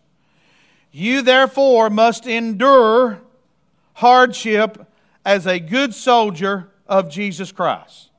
You, 0.91 1.23
therefore, 1.23 1.89
must 1.89 2.27
endure 2.27 3.19
hardship 3.95 4.85
as 5.25 5.47
a 5.47 5.59
good 5.59 5.95
soldier 5.95 6.69
of 6.93 7.09
Jesus 7.09 7.51
Christ. 7.51 8.09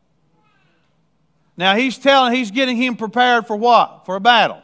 Now 1.57 1.77
he's 1.77 1.97
telling, 1.97 2.35
he's 2.35 2.51
getting 2.51 2.77
him 2.77 2.97
prepared 2.97 3.47
for 3.47 3.57
what? 3.57 4.05
For 4.05 4.17
a 4.17 4.21
battle. 4.21 4.63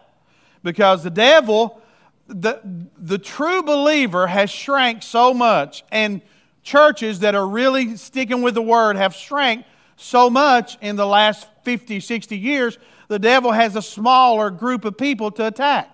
Because 0.64 1.04
the 1.04 1.10
devil, 1.10 1.80
the, 2.26 2.60
the 2.98 3.18
true 3.18 3.62
believer 3.62 4.26
has 4.26 4.50
shrank 4.50 5.04
so 5.04 5.32
much, 5.32 5.84
and 5.92 6.20
churches 6.64 7.20
that 7.20 7.36
are 7.36 7.46
really 7.46 7.96
sticking 7.96 8.42
with 8.42 8.54
the 8.54 8.62
word 8.62 8.96
have 8.96 9.14
shrank 9.14 9.64
so 9.96 10.28
much 10.28 10.76
in 10.80 10.96
the 10.96 11.06
last 11.06 11.46
50, 11.62 12.00
60 12.00 12.36
years, 12.36 12.78
the 13.06 13.18
devil 13.18 13.52
has 13.52 13.76
a 13.76 13.82
smaller 13.82 14.50
group 14.50 14.84
of 14.84 14.98
people 14.98 15.30
to 15.30 15.46
attack. 15.46 15.88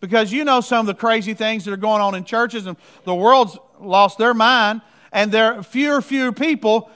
Because 0.00 0.30
you 0.30 0.44
know 0.44 0.60
some 0.60 0.80
of 0.80 0.86
the 0.86 0.94
crazy 0.94 1.32
things 1.32 1.64
that 1.64 1.72
are 1.72 1.78
going 1.78 2.02
on 2.02 2.14
in 2.14 2.24
churches, 2.24 2.66
and 2.66 2.76
the 3.04 3.14
world's 3.14 3.56
lost 3.80 4.18
their 4.18 4.34
mind, 4.34 4.82
and 5.12 5.30
there 5.30 5.54
are 5.54 5.62
fewer, 5.62 6.00
fewer 6.00 6.32
people 6.32 6.90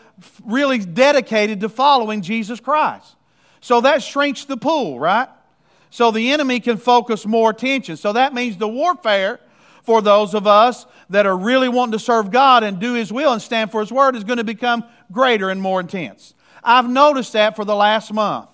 really 0.44 0.78
dedicated 0.78 1.60
to 1.60 1.68
following 1.68 2.22
Jesus 2.22 2.58
Christ. 2.58 3.14
So 3.60 3.82
that 3.82 4.02
shrinks 4.02 4.44
the 4.44 4.56
pool, 4.56 4.98
right? 4.98 5.28
So 5.90 6.10
the 6.10 6.32
enemy 6.32 6.60
can 6.60 6.78
focus 6.78 7.26
more 7.26 7.50
attention. 7.50 7.96
So 7.96 8.12
that 8.14 8.34
means 8.34 8.56
the 8.56 8.68
warfare 8.68 9.40
for 9.82 10.02
those 10.02 10.34
of 10.34 10.46
us 10.46 10.86
that 11.10 11.26
are 11.26 11.36
really 11.36 11.68
wanting 11.68 11.92
to 11.92 11.98
serve 11.98 12.30
God 12.30 12.64
and 12.64 12.80
do 12.80 12.94
His 12.94 13.12
will 13.12 13.32
and 13.32 13.40
stand 13.40 13.70
for 13.70 13.80
His 13.80 13.92
word 13.92 14.16
is 14.16 14.24
going 14.24 14.38
to 14.38 14.44
become 14.44 14.84
greater 15.12 15.50
and 15.50 15.62
more 15.62 15.80
intense. 15.80 16.34
I've 16.64 16.88
noticed 16.88 17.34
that 17.34 17.54
for 17.54 17.64
the 17.64 17.76
last 17.76 18.12
month. 18.12 18.48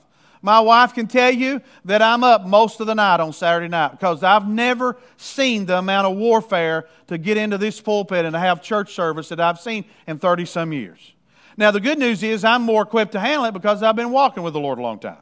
My 0.45 0.59
wife 0.59 0.93
can 0.93 1.07
tell 1.07 1.31
you 1.31 1.63
that 1.85 2.03
I'm 2.03 2.25
up 2.25 2.45
most 2.45 2.81
of 2.81 2.89
the 2.89 2.97
night 2.97 3.21
on 3.21 3.33
Saturday 3.33 3.69
night 3.69 3.93
because 3.93 4.25
I've 4.25 4.49
never 4.49 4.97
seen 5.17 5.67
the 5.67 5.79
amount 5.79 6.09
of 6.09 6.17
warfare 6.17 6.87
to 7.07 7.17
get 7.17 7.37
into 7.37 7.59
this 7.59 7.81
pulpit 7.81 8.25
and 8.25 8.35
to 8.35 8.41
have 8.41 8.61
church 8.61 8.93
service 8.93 9.29
that 9.29 9.39
I've 9.39 9.61
seen 9.61 9.85
in 10.09 10.19
30 10.19 10.45
some 10.47 10.73
years. 10.73 11.13
Now, 11.57 11.71
the 11.71 11.81
good 11.81 11.99
news 11.99 12.25
is 12.25 12.45
I'm 12.45 12.63
more 12.63 12.83
equipped 12.83 13.13
to 13.13 13.21
handle 13.21 13.45
it 13.45 13.53
because 13.53 13.85
I've 13.85 13.95
been 13.95 14.11
walking 14.11 14.43
with 14.43 14.53
the 14.53 14.61
Lord 14.61 14.79
a 14.79 14.83
long 14.83 14.99
time. 14.99 15.19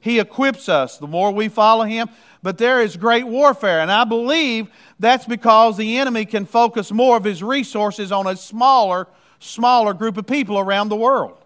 He 0.00 0.18
equips 0.18 0.68
us 0.68 0.98
the 0.98 1.06
more 1.06 1.30
we 1.30 1.48
follow 1.48 1.84
Him, 1.84 2.08
but 2.42 2.58
there 2.58 2.80
is 2.80 2.96
great 2.96 3.26
warfare, 3.26 3.80
and 3.80 3.90
I 3.90 4.04
believe 4.04 4.68
that's 4.98 5.26
because 5.26 5.76
the 5.76 5.98
enemy 5.98 6.24
can 6.24 6.46
focus 6.46 6.92
more 6.92 7.16
of 7.16 7.24
his 7.24 7.42
resources 7.42 8.12
on 8.12 8.26
a 8.26 8.36
smaller, 8.36 9.08
smaller 9.38 9.94
group 9.94 10.16
of 10.16 10.26
people 10.26 10.58
around 10.58 10.88
the 10.88 10.96
world. 10.96 11.38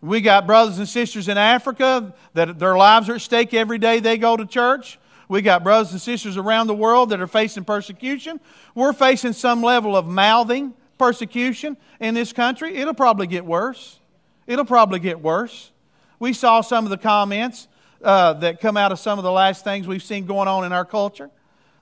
We 0.00 0.20
got 0.20 0.46
brothers 0.46 0.78
and 0.78 0.88
sisters 0.88 1.28
in 1.28 1.36
Africa 1.36 2.14
that 2.34 2.58
their 2.58 2.76
lives 2.76 3.08
are 3.08 3.16
at 3.16 3.20
stake 3.20 3.52
every 3.52 3.78
day 3.78 3.98
they 3.98 4.16
go 4.16 4.36
to 4.36 4.46
church. 4.46 4.98
We 5.28 5.42
got 5.42 5.64
brothers 5.64 5.92
and 5.92 6.00
sisters 6.00 6.36
around 6.36 6.68
the 6.68 6.74
world 6.74 7.10
that 7.10 7.20
are 7.20 7.26
facing 7.26 7.64
persecution. 7.64 8.40
We're 8.74 8.92
facing 8.92 9.32
some 9.32 9.62
level 9.62 9.96
of 9.96 10.06
mouthing 10.06 10.72
persecution 10.98 11.76
in 12.00 12.14
this 12.14 12.32
country. 12.32 12.76
It'll 12.76 12.94
probably 12.94 13.26
get 13.26 13.44
worse. 13.44 13.98
It'll 14.46 14.64
probably 14.64 15.00
get 15.00 15.20
worse. 15.20 15.72
We 16.18 16.32
saw 16.32 16.60
some 16.60 16.84
of 16.84 16.90
the 16.90 16.98
comments 16.98 17.68
uh, 18.02 18.34
that 18.34 18.60
come 18.60 18.76
out 18.76 18.92
of 18.92 18.98
some 18.98 19.18
of 19.18 19.24
the 19.24 19.32
last 19.32 19.64
things 19.64 19.86
we've 19.86 20.02
seen 20.02 20.26
going 20.26 20.48
on 20.48 20.64
in 20.64 20.72
our 20.72 20.84
culture 20.84 21.30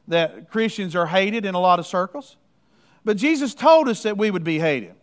that 0.08 0.50
Christians 0.50 0.96
are 0.96 1.06
hated 1.06 1.44
in 1.44 1.54
a 1.54 1.61
lot 1.61 1.78
of 1.78 1.87
circles. 1.87 2.37
But 3.04 3.16
Jesus 3.16 3.54
told 3.54 3.88
us 3.88 4.02
that 4.02 4.16
we 4.16 4.30
would 4.30 4.44
be 4.44 4.58
hated. 4.58 4.94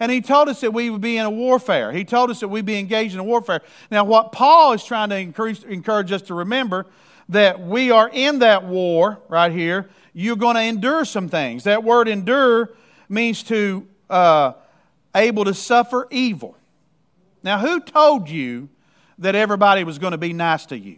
And 0.00 0.10
he 0.10 0.22
told 0.22 0.48
us 0.48 0.62
that 0.62 0.72
we 0.72 0.88
would 0.88 1.02
be 1.02 1.18
in 1.18 1.26
a 1.26 1.30
warfare. 1.30 1.92
He 1.92 2.04
told 2.04 2.30
us 2.30 2.40
that 2.40 2.48
we'd 2.48 2.64
be 2.64 2.78
engaged 2.78 3.12
in 3.12 3.20
a 3.20 3.24
warfare. 3.24 3.60
Now, 3.90 4.04
what 4.04 4.32
Paul 4.32 4.72
is 4.72 4.82
trying 4.82 5.10
to 5.10 5.16
encourage, 5.16 5.62
encourage 5.64 6.10
us 6.10 6.22
to 6.22 6.34
remember 6.34 6.86
that 7.28 7.60
we 7.60 7.90
are 7.90 8.08
in 8.10 8.38
that 8.38 8.64
war 8.64 9.20
right 9.28 9.52
here. 9.52 9.90
You're 10.14 10.36
going 10.36 10.56
to 10.56 10.62
endure 10.62 11.04
some 11.04 11.28
things. 11.28 11.64
That 11.64 11.84
word 11.84 12.08
endure 12.08 12.70
means 13.10 13.42
to 13.44 13.86
uh, 14.08 14.54
able 15.14 15.44
to 15.44 15.52
suffer 15.52 16.08
evil. 16.10 16.56
Now, 17.42 17.58
who 17.58 17.78
told 17.78 18.28
you 18.28 18.70
that 19.18 19.34
everybody 19.34 19.84
was 19.84 19.98
going 19.98 20.12
to 20.12 20.18
be 20.18 20.32
nice 20.32 20.64
to 20.66 20.78
you? 20.78 20.96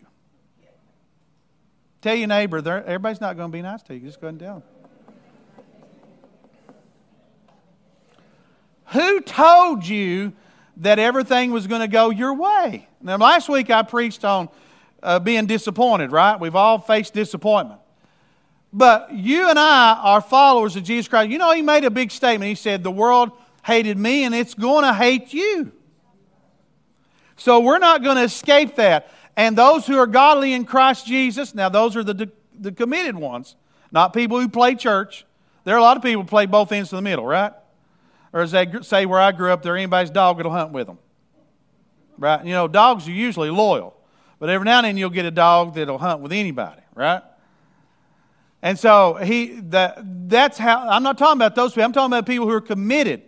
Tell 2.01 2.15
your 2.15 2.29
neighbor, 2.29 2.59
everybody's 2.59 3.21
not 3.21 3.37
going 3.37 3.51
to 3.51 3.53
be 3.53 3.63
nice 3.63 3.83
to 3.85 3.95
you. 3.95 4.01
Just 4.01 4.21
go 4.21 4.29
ahead 4.29 4.35
and 4.35 4.41
tell 4.41 4.55
them. 4.55 4.72
Who 8.93 9.21
told 9.21 9.87
you 9.87 10.33
that 10.79 10.99
everything 10.99 11.51
was 11.51 11.67
going 11.67 11.81
to 11.81 11.89
go 11.89 12.11
your 12.11 12.35
way? 12.35 12.89
Now, 13.01 13.17
last 13.17 13.49
week 13.49 13.71
I 13.71 13.83
preached 13.83 14.25
on 14.25 14.49
uh, 15.03 15.19
being 15.19 15.47
disappointed, 15.47 16.13
right? 16.13 16.39
We've 16.39 16.55
all 16.55 16.79
faced 16.79 17.15
disappointment. 17.15 17.81
But 18.73 19.13
you 19.13 19.49
and 19.49 19.59
I 19.59 19.99
are 20.03 20.21
followers 20.21 20.77
of 20.77 20.85
Jesus 20.85 21.09
Christ. 21.09 21.31
You 21.31 21.39
know, 21.39 21.53
he 21.53 21.63
made 21.63 21.85
a 21.85 21.91
big 21.91 22.11
statement. 22.11 22.49
He 22.49 22.55
said, 22.55 22.83
The 22.83 22.91
world 22.91 23.33
hated 23.65 23.99
me 23.99 24.25
and 24.25 24.35
it's 24.35 24.55
going 24.55 24.85
to 24.85 24.93
hate 24.93 25.33
you. 25.33 25.73
So 27.37 27.61
we're 27.61 27.79
not 27.79 28.03
going 28.03 28.17
to 28.17 28.23
escape 28.23 28.77
that. 28.77 29.11
And 29.37 29.57
those 29.57 29.87
who 29.87 29.97
are 29.97 30.07
godly 30.07 30.53
in 30.53 30.65
Christ 30.65 31.07
Jesus, 31.07 31.55
now 31.55 31.69
those 31.69 31.97
are 31.97 32.05
the, 32.05 32.31
the 32.59 32.73
committed 32.73 33.17
ones, 33.17 33.57
not 33.91 34.13
people 34.13 34.39
who 34.39 34.49
play 34.49 34.75
church. 34.75 35.25
There 35.65 35.75
are 35.75 35.79
a 35.79 35.83
lot 35.83 35.97
of 35.97 36.03
people 36.03 36.23
who 36.23 36.29
play 36.29 36.47
both 36.47 36.73
ends 36.73 36.93
of 36.93 36.97
the 36.97 37.03
middle, 37.03 37.27
right? 37.27 37.53
Or 38.33 38.41
as 38.41 38.53
they 38.53 38.67
say 38.83 39.07
where 39.07 39.21
I 39.21 39.33
grew 39.33 39.53
up, 39.53 39.63
they're 39.63 39.77
anybody's 39.77 40.11
dog 40.11 40.39
that'll 40.39 40.53
hunt 40.53 40.73
with 40.73 40.87
them. 40.87 40.99
Right? 42.19 42.45
You 42.45 42.53
know, 42.53 42.69
dogs 42.69 43.07
are 43.09 43.13
usually 43.13 43.51
loyal. 43.51 43.95
But 44.39 44.49
every 44.49 44.65
now 44.65 44.79
and 44.79 44.87
then 44.87 44.97
you'll 44.97 45.11
get 45.11 45.25
a 45.25 45.31
dog 45.31 45.75
that'll 45.75 45.99
hunt 45.99 46.21
with 46.21 46.33
anybody, 46.33 46.83
right? 46.95 47.23
And 48.63 48.79
so 48.79 49.15
he 49.15 49.61
that 49.71 49.99
that's 50.29 50.57
how 50.57 50.89
I'm 50.89 51.03
not 51.03 51.19
talking 51.19 51.39
about 51.39 51.55
those 51.55 51.73
people. 51.73 51.85
I'm 51.85 51.93
talking 51.93 52.13
about 52.13 52.27
people 52.27 52.47
who 52.47 52.53
are 52.55 52.61
committed, 52.61 53.23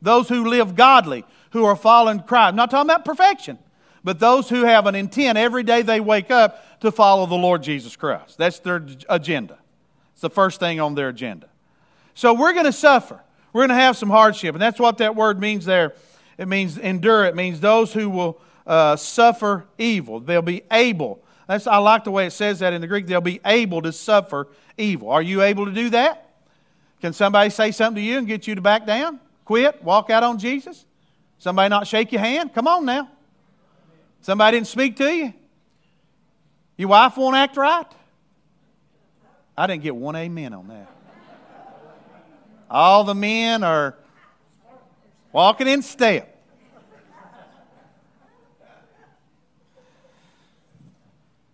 those 0.00 0.28
who 0.28 0.44
live 0.44 0.74
godly, 0.74 1.24
who 1.50 1.64
are 1.64 1.76
following 1.76 2.20
Christ. 2.20 2.50
I'm 2.50 2.56
not 2.56 2.70
talking 2.70 2.88
about 2.88 3.04
perfection, 3.04 3.58
but 4.04 4.18
those 4.20 4.48
who 4.48 4.64
have 4.64 4.86
an 4.86 4.94
intent 4.94 5.38
every 5.38 5.62
day 5.62 5.82
they 5.82 6.00
wake 6.00 6.30
up 6.30 6.80
to 6.80 6.92
follow 6.92 7.26
the 7.26 7.34
Lord 7.34 7.62
Jesus 7.62 7.96
Christ. 7.96 8.38
That's 8.38 8.58
their 8.60 8.86
agenda. 9.08 9.58
It's 10.12 10.22
the 10.22 10.30
first 10.30 10.60
thing 10.60 10.80
on 10.80 10.94
their 10.94 11.08
agenda. 11.08 11.48
So 12.14 12.32
we're 12.32 12.52
going 12.52 12.66
to 12.66 12.72
suffer. 12.72 13.20
We're 13.56 13.62
going 13.62 13.78
to 13.78 13.82
have 13.82 13.96
some 13.96 14.10
hardship. 14.10 14.54
And 14.54 14.60
that's 14.60 14.78
what 14.78 14.98
that 14.98 15.16
word 15.16 15.40
means 15.40 15.64
there. 15.64 15.94
It 16.36 16.46
means 16.46 16.76
endure. 16.76 17.24
It 17.24 17.34
means 17.34 17.58
those 17.58 17.90
who 17.90 18.10
will 18.10 18.38
uh, 18.66 18.96
suffer 18.96 19.64
evil. 19.78 20.20
They'll 20.20 20.42
be 20.42 20.62
able. 20.70 21.24
That's, 21.48 21.66
I 21.66 21.78
like 21.78 22.04
the 22.04 22.10
way 22.10 22.26
it 22.26 22.32
says 22.32 22.58
that 22.58 22.74
in 22.74 22.82
the 22.82 22.86
Greek. 22.86 23.06
They'll 23.06 23.22
be 23.22 23.40
able 23.46 23.80
to 23.80 23.92
suffer 23.92 24.48
evil. 24.76 25.08
Are 25.08 25.22
you 25.22 25.40
able 25.40 25.64
to 25.64 25.72
do 25.72 25.88
that? 25.88 26.34
Can 27.00 27.14
somebody 27.14 27.48
say 27.48 27.70
something 27.70 28.02
to 28.02 28.06
you 28.06 28.18
and 28.18 28.26
get 28.26 28.46
you 28.46 28.56
to 28.56 28.60
back 28.60 28.84
down? 28.84 29.20
Quit? 29.46 29.82
Walk 29.82 30.10
out 30.10 30.22
on 30.22 30.38
Jesus? 30.38 30.84
Somebody 31.38 31.70
not 31.70 31.86
shake 31.86 32.12
your 32.12 32.20
hand? 32.20 32.52
Come 32.52 32.68
on 32.68 32.84
now. 32.84 33.08
Somebody 34.20 34.58
didn't 34.58 34.66
speak 34.66 34.96
to 34.96 35.10
you? 35.10 35.32
Your 36.76 36.90
wife 36.90 37.16
won't 37.16 37.36
act 37.36 37.56
right? 37.56 37.86
I 39.56 39.66
didn't 39.66 39.82
get 39.82 39.96
one 39.96 40.14
amen 40.14 40.52
on 40.52 40.68
that. 40.68 40.95
All 42.70 43.04
the 43.04 43.14
men 43.14 43.62
are 43.62 43.96
walking 45.32 45.68
in 45.68 45.82
step. 45.82 46.32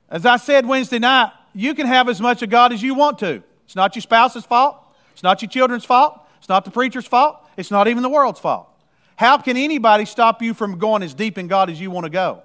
As 0.08 0.26
I 0.26 0.36
said 0.36 0.66
Wednesday 0.66 0.98
night, 0.98 1.32
you 1.54 1.74
can 1.74 1.86
have 1.86 2.08
as 2.08 2.20
much 2.20 2.42
of 2.42 2.50
God 2.50 2.72
as 2.72 2.82
you 2.82 2.94
want 2.94 3.18
to. 3.20 3.42
It's 3.64 3.76
not 3.76 3.94
your 3.96 4.02
spouse's 4.02 4.44
fault. 4.44 4.76
It's 5.12 5.22
not 5.22 5.40
your 5.40 5.48
children's 5.48 5.84
fault. 5.84 6.20
It's 6.38 6.48
not 6.48 6.64
the 6.64 6.70
preacher's 6.70 7.06
fault. 7.06 7.38
It's 7.56 7.70
not 7.70 7.88
even 7.88 8.02
the 8.02 8.08
world's 8.08 8.40
fault. 8.40 8.68
How 9.16 9.38
can 9.38 9.56
anybody 9.56 10.04
stop 10.04 10.42
you 10.42 10.52
from 10.52 10.78
going 10.78 11.02
as 11.02 11.14
deep 11.14 11.38
in 11.38 11.46
God 11.46 11.70
as 11.70 11.80
you 11.80 11.90
want 11.90 12.04
to 12.04 12.10
go? 12.10 12.42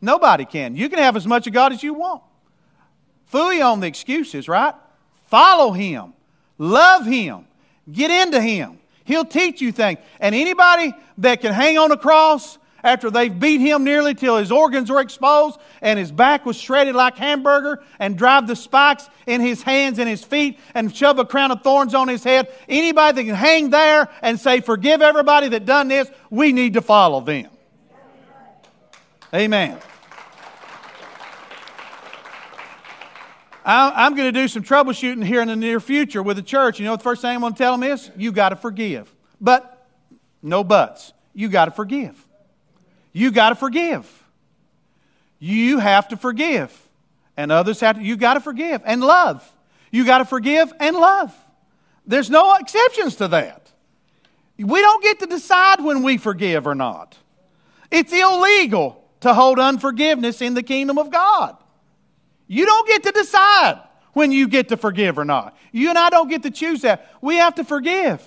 Nobody 0.00 0.44
can. 0.44 0.76
You 0.76 0.88
can 0.88 0.98
have 0.98 1.16
as 1.16 1.26
much 1.26 1.46
of 1.46 1.52
God 1.52 1.72
as 1.72 1.82
you 1.82 1.94
want. 1.94 2.22
Fully 3.26 3.60
on 3.60 3.80
the 3.80 3.86
excuses, 3.86 4.48
right? 4.48 4.74
Follow 5.24 5.72
Him. 5.72 6.14
Love 6.58 7.06
Him. 7.06 7.46
Get 7.90 8.10
into 8.10 8.40
Him. 8.40 8.78
He'll 9.04 9.24
teach 9.24 9.60
you 9.60 9.72
things. 9.72 9.98
And 10.20 10.34
anybody 10.34 10.92
that 11.18 11.40
can 11.40 11.54
hang 11.54 11.78
on 11.78 11.90
a 11.92 11.96
cross 11.96 12.58
after 12.82 13.10
they've 13.10 13.38
beat 13.38 13.60
him 13.60 13.84
nearly 13.84 14.14
till 14.14 14.36
his 14.36 14.52
organs 14.52 14.90
were 14.90 15.00
exposed 15.00 15.58
and 15.80 15.98
his 15.98 16.12
back 16.12 16.46
was 16.46 16.56
shredded 16.56 16.94
like 16.94 17.16
hamburger 17.16 17.82
and 17.98 18.16
drive 18.16 18.46
the 18.46 18.56
spikes 18.56 19.08
in 19.26 19.40
his 19.40 19.62
hands 19.62 19.98
and 19.98 20.08
his 20.08 20.22
feet 20.22 20.58
and 20.74 20.94
shove 20.94 21.18
a 21.18 21.24
crown 21.24 21.50
of 21.50 21.62
thorns 21.62 21.94
on 21.94 22.08
his 22.08 22.22
head 22.22 22.52
anybody 22.68 23.16
that 23.16 23.24
can 23.24 23.34
hang 23.34 23.70
there 23.70 24.08
and 24.22 24.38
say 24.38 24.60
forgive 24.60 25.02
everybody 25.02 25.48
that 25.48 25.64
done 25.64 25.88
this 25.88 26.08
we 26.30 26.52
need 26.52 26.74
to 26.74 26.82
follow 26.82 27.20
them 27.20 27.48
amen 29.34 29.78
I'm 33.70 34.14
going 34.14 34.32
to 34.32 34.40
do 34.40 34.48
some 34.48 34.62
troubleshooting 34.62 35.22
here 35.22 35.42
in 35.42 35.48
the 35.48 35.56
near 35.56 35.78
future 35.78 36.22
with 36.22 36.38
the 36.38 36.42
church. 36.42 36.78
You 36.78 36.86
know 36.86 36.96
the 36.96 37.02
first 37.02 37.20
thing 37.20 37.34
I'm 37.34 37.42
going 37.42 37.52
to 37.52 37.58
tell 37.58 37.76
them 37.76 37.82
is? 37.82 38.10
You 38.16 38.32
got 38.32 38.48
to 38.48 38.56
forgive. 38.56 39.14
But, 39.42 39.86
no 40.42 40.64
buts. 40.64 41.12
You 41.34 41.50
got 41.50 41.66
to 41.66 41.70
forgive. 41.70 42.16
You 43.12 43.30
got 43.30 43.50
to 43.50 43.54
forgive. 43.54 44.10
You 45.38 45.80
have 45.80 46.08
to 46.08 46.16
forgive. 46.16 46.74
And 47.36 47.52
others 47.52 47.80
have 47.80 47.96
to, 47.96 48.02
you 48.02 48.16
got 48.16 48.34
to 48.34 48.40
forgive 48.40 48.80
and 48.86 49.02
love. 49.02 49.46
You 49.90 50.06
got 50.06 50.18
to 50.18 50.24
forgive 50.24 50.72
and 50.80 50.96
love. 50.96 51.36
There's 52.06 52.30
no 52.30 52.56
exceptions 52.56 53.16
to 53.16 53.28
that. 53.28 53.70
We 54.56 54.80
don't 54.80 55.02
get 55.02 55.20
to 55.20 55.26
decide 55.26 55.84
when 55.84 56.02
we 56.02 56.16
forgive 56.16 56.66
or 56.66 56.74
not. 56.74 57.18
It's 57.90 58.12
illegal 58.12 59.04
to 59.20 59.34
hold 59.34 59.58
unforgiveness 59.58 60.40
in 60.40 60.54
the 60.54 60.62
kingdom 60.62 60.98
of 60.98 61.10
God. 61.10 61.56
You 62.48 62.66
don't 62.66 62.88
get 62.88 63.04
to 63.04 63.12
decide 63.12 63.80
when 64.14 64.32
you 64.32 64.48
get 64.48 64.70
to 64.70 64.76
forgive 64.76 65.18
or 65.18 65.24
not. 65.24 65.56
You 65.70 65.90
and 65.90 65.98
I 65.98 66.10
don't 66.10 66.28
get 66.28 66.42
to 66.42 66.50
choose 66.50 66.80
that. 66.80 67.14
We 67.20 67.36
have 67.36 67.54
to 67.56 67.64
forgive. 67.64 68.24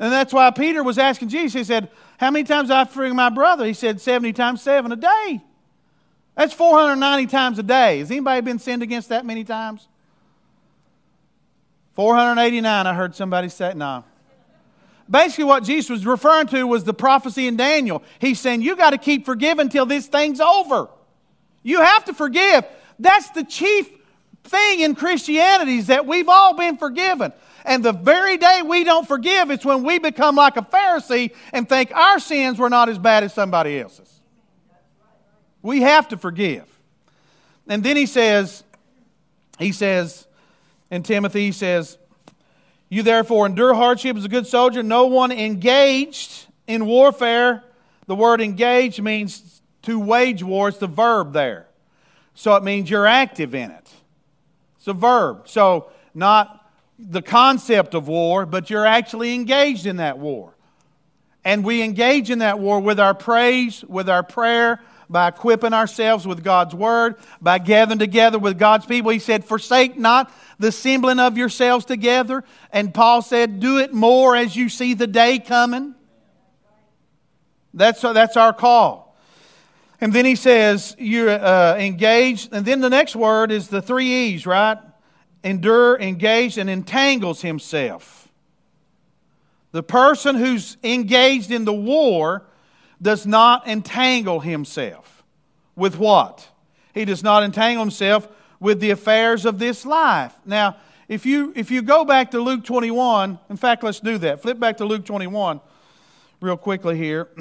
And 0.00 0.10
that's 0.10 0.32
why 0.32 0.50
Peter 0.50 0.82
was 0.82 0.98
asking 0.98 1.28
Jesus, 1.28 1.52
he 1.52 1.64
said, 1.64 1.90
How 2.18 2.30
many 2.30 2.44
times 2.44 2.70
I 2.70 2.84
forgive 2.86 3.14
my 3.14 3.28
brother? 3.28 3.66
He 3.66 3.74
said, 3.74 4.00
70 4.00 4.32
times 4.32 4.62
7 4.62 4.90
a 4.90 4.96
day. 4.96 5.42
That's 6.34 6.54
490 6.54 7.26
times 7.26 7.58
a 7.58 7.62
day. 7.62 7.98
Has 7.98 8.10
anybody 8.10 8.40
been 8.40 8.58
sinned 8.58 8.82
against 8.82 9.10
that 9.10 9.26
many 9.26 9.44
times? 9.44 9.86
489, 11.92 12.86
I 12.86 12.94
heard 12.94 13.14
somebody 13.14 13.50
say. 13.50 13.74
No. 13.74 14.04
Basically, 15.10 15.44
what 15.44 15.64
Jesus 15.64 15.90
was 15.90 16.06
referring 16.06 16.46
to 16.46 16.66
was 16.66 16.84
the 16.84 16.94
prophecy 16.94 17.46
in 17.46 17.56
Daniel. 17.56 18.02
He's 18.20 18.40
saying, 18.40 18.62
You 18.62 18.76
got 18.76 18.90
to 18.90 18.98
keep 18.98 19.26
forgiving 19.26 19.66
until 19.66 19.84
this 19.84 20.06
thing's 20.06 20.40
over. 20.40 20.88
You 21.62 21.82
have 21.82 22.06
to 22.06 22.14
forgive. 22.14 22.64
That's 23.00 23.30
the 23.30 23.44
chief 23.44 23.88
thing 24.44 24.80
in 24.80 24.94
Christianity 24.94 25.78
is 25.78 25.86
that 25.88 26.06
we've 26.06 26.28
all 26.28 26.54
been 26.54 26.76
forgiven. 26.76 27.32
And 27.64 27.84
the 27.84 27.92
very 27.92 28.36
day 28.36 28.62
we 28.64 28.84
don't 28.84 29.06
forgive, 29.06 29.50
it's 29.50 29.64
when 29.64 29.82
we 29.82 29.98
become 29.98 30.36
like 30.36 30.56
a 30.56 30.62
Pharisee 30.62 31.32
and 31.52 31.68
think 31.68 31.94
our 31.94 32.18
sins 32.18 32.58
were 32.58 32.70
not 32.70 32.88
as 32.88 32.98
bad 32.98 33.24
as 33.24 33.34
somebody 33.34 33.78
else's. 33.80 34.20
We 35.62 35.82
have 35.82 36.08
to 36.08 36.16
forgive. 36.16 36.64
And 37.68 37.82
then 37.82 37.96
he 37.96 38.06
says, 38.06 38.64
he 39.58 39.72
says, 39.72 40.26
in 40.90 41.02
Timothy, 41.02 41.46
he 41.46 41.52
says, 41.52 41.98
You 42.88 43.02
therefore 43.02 43.46
endure 43.46 43.74
hardship 43.74 44.16
as 44.16 44.24
a 44.24 44.28
good 44.28 44.46
soldier. 44.46 44.82
No 44.82 45.06
one 45.06 45.32
engaged 45.32 46.46
in 46.66 46.86
warfare. 46.86 47.62
The 48.06 48.14
word 48.14 48.40
engaged 48.40 49.02
means 49.02 49.62
to 49.82 50.00
wage 50.00 50.42
war. 50.42 50.68
It's 50.68 50.78
the 50.78 50.86
verb 50.86 51.32
there. 51.32 51.69
So 52.40 52.56
it 52.56 52.62
means 52.62 52.88
you're 52.88 53.06
active 53.06 53.54
in 53.54 53.70
it. 53.70 53.90
It's 54.78 54.88
a 54.88 54.94
verb. 54.94 55.46
So 55.46 55.90
not 56.14 56.72
the 56.98 57.20
concept 57.20 57.92
of 57.92 58.08
war, 58.08 58.46
but 58.46 58.70
you're 58.70 58.86
actually 58.86 59.34
engaged 59.34 59.84
in 59.84 59.98
that 59.98 60.18
war. 60.18 60.54
And 61.44 61.62
we 61.62 61.82
engage 61.82 62.30
in 62.30 62.38
that 62.38 62.58
war 62.58 62.80
with 62.80 62.98
our 62.98 63.12
praise, 63.12 63.84
with 63.84 64.08
our 64.08 64.22
prayer, 64.22 64.80
by 65.10 65.28
equipping 65.28 65.74
ourselves 65.74 66.26
with 66.26 66.42
God's 66.42 66.74
Word, 66.74 67.16
by 67.42 67.58
gathering 67.58 67.98
together 67.98 68.38
with 68.38 68.58
God's 68.58 68.86
people. 68.86 69.10
He 69.10 69.18
said, 69.18 69.44
Forsake 69.44 69.98
not 69.98 70.32
the 70.58 70.68
assembling 70.68 71.20
of 71.20 71.36
yourselves 71.36 71.84
together. 71.84 72.42
And 72.72 72.94
Paul 72.94 73.20
said, 73.20 73.60
Do 73.60 73.76
it 73.80 73.92
more 73.92 74.34
as 74.34 74.56
you 74.56 74.70
see 74.70 74.94
the 74.94 75.06
day 75.06 75.40
coming. 75.40 75.94
That's, 77.74 78.00
that's 78.00 78.38
our 78.38 78.54
call. 78.54 79.09
And 80.00 80.12
then 80.12 80.24
he 80.24 80.34
says, 80.34 80.96
You're 80.98 81.30
uh, 81.30 81.76
engaged. 81.76 82.52
And 82.52 82.64
then 82.64 82.80
the 82.80 82.90
next 82.90 83.14
word 83.14 83.52
is 83.52 83.68
the 83.68 83.82
three 83.82 84.28
E's, 84.28 84.46
right? 84.46 84.78
Endure, 85.44 85.98
engaged, 85.98 86.58
and 86.58 86.70
entangles 86.70 87.42
himself. 87.42 88.28
The 89.72 89.82
person 89.82 90.36
who's 90.36 90.76
engaged 90.82 91.50
in 91.50 91.64
the 91.64 91.72
war 91.72 92.46
does 93.00 93.26
not 93.26 93.66
entangle 93.68 94.40
himself. 94.40 95.22
With 95.76 95.98
what? 95.98 96.48
He 96.92 97.04
does 97.04 97.22
not 97.22 97.42
entangle 97.42 97.84
himself 97.84 98.28
with 98.58 98.80
the 98.80 98.90
affairs 98.90 99.46
of 99.46 99.58
this 99.58 99.86
life. 99.86 100.34
Now, 100.44 100.76
if 101.08 101.24
you, 101.24 101.52
if 101.56 101.70
you 101.70 101.82
go 101.82 102.04
back 102.04 102.32
to 102.32 102.40
Luke 102.40 102.64
21, 102.64 103.38
in 103.48 103.56
fact, 103.56 103.82
let's 103.82 104.00
do 104.00 104.18
that. 104.18 104.42
Flip 104.42 104.58
back 104.58 104.76
to 104.78 104.84
Luke 104.84 105.04
21 105.04 105.60
real 106.40 106.56
quickly 106.56 106.96
here. 106.96 107.28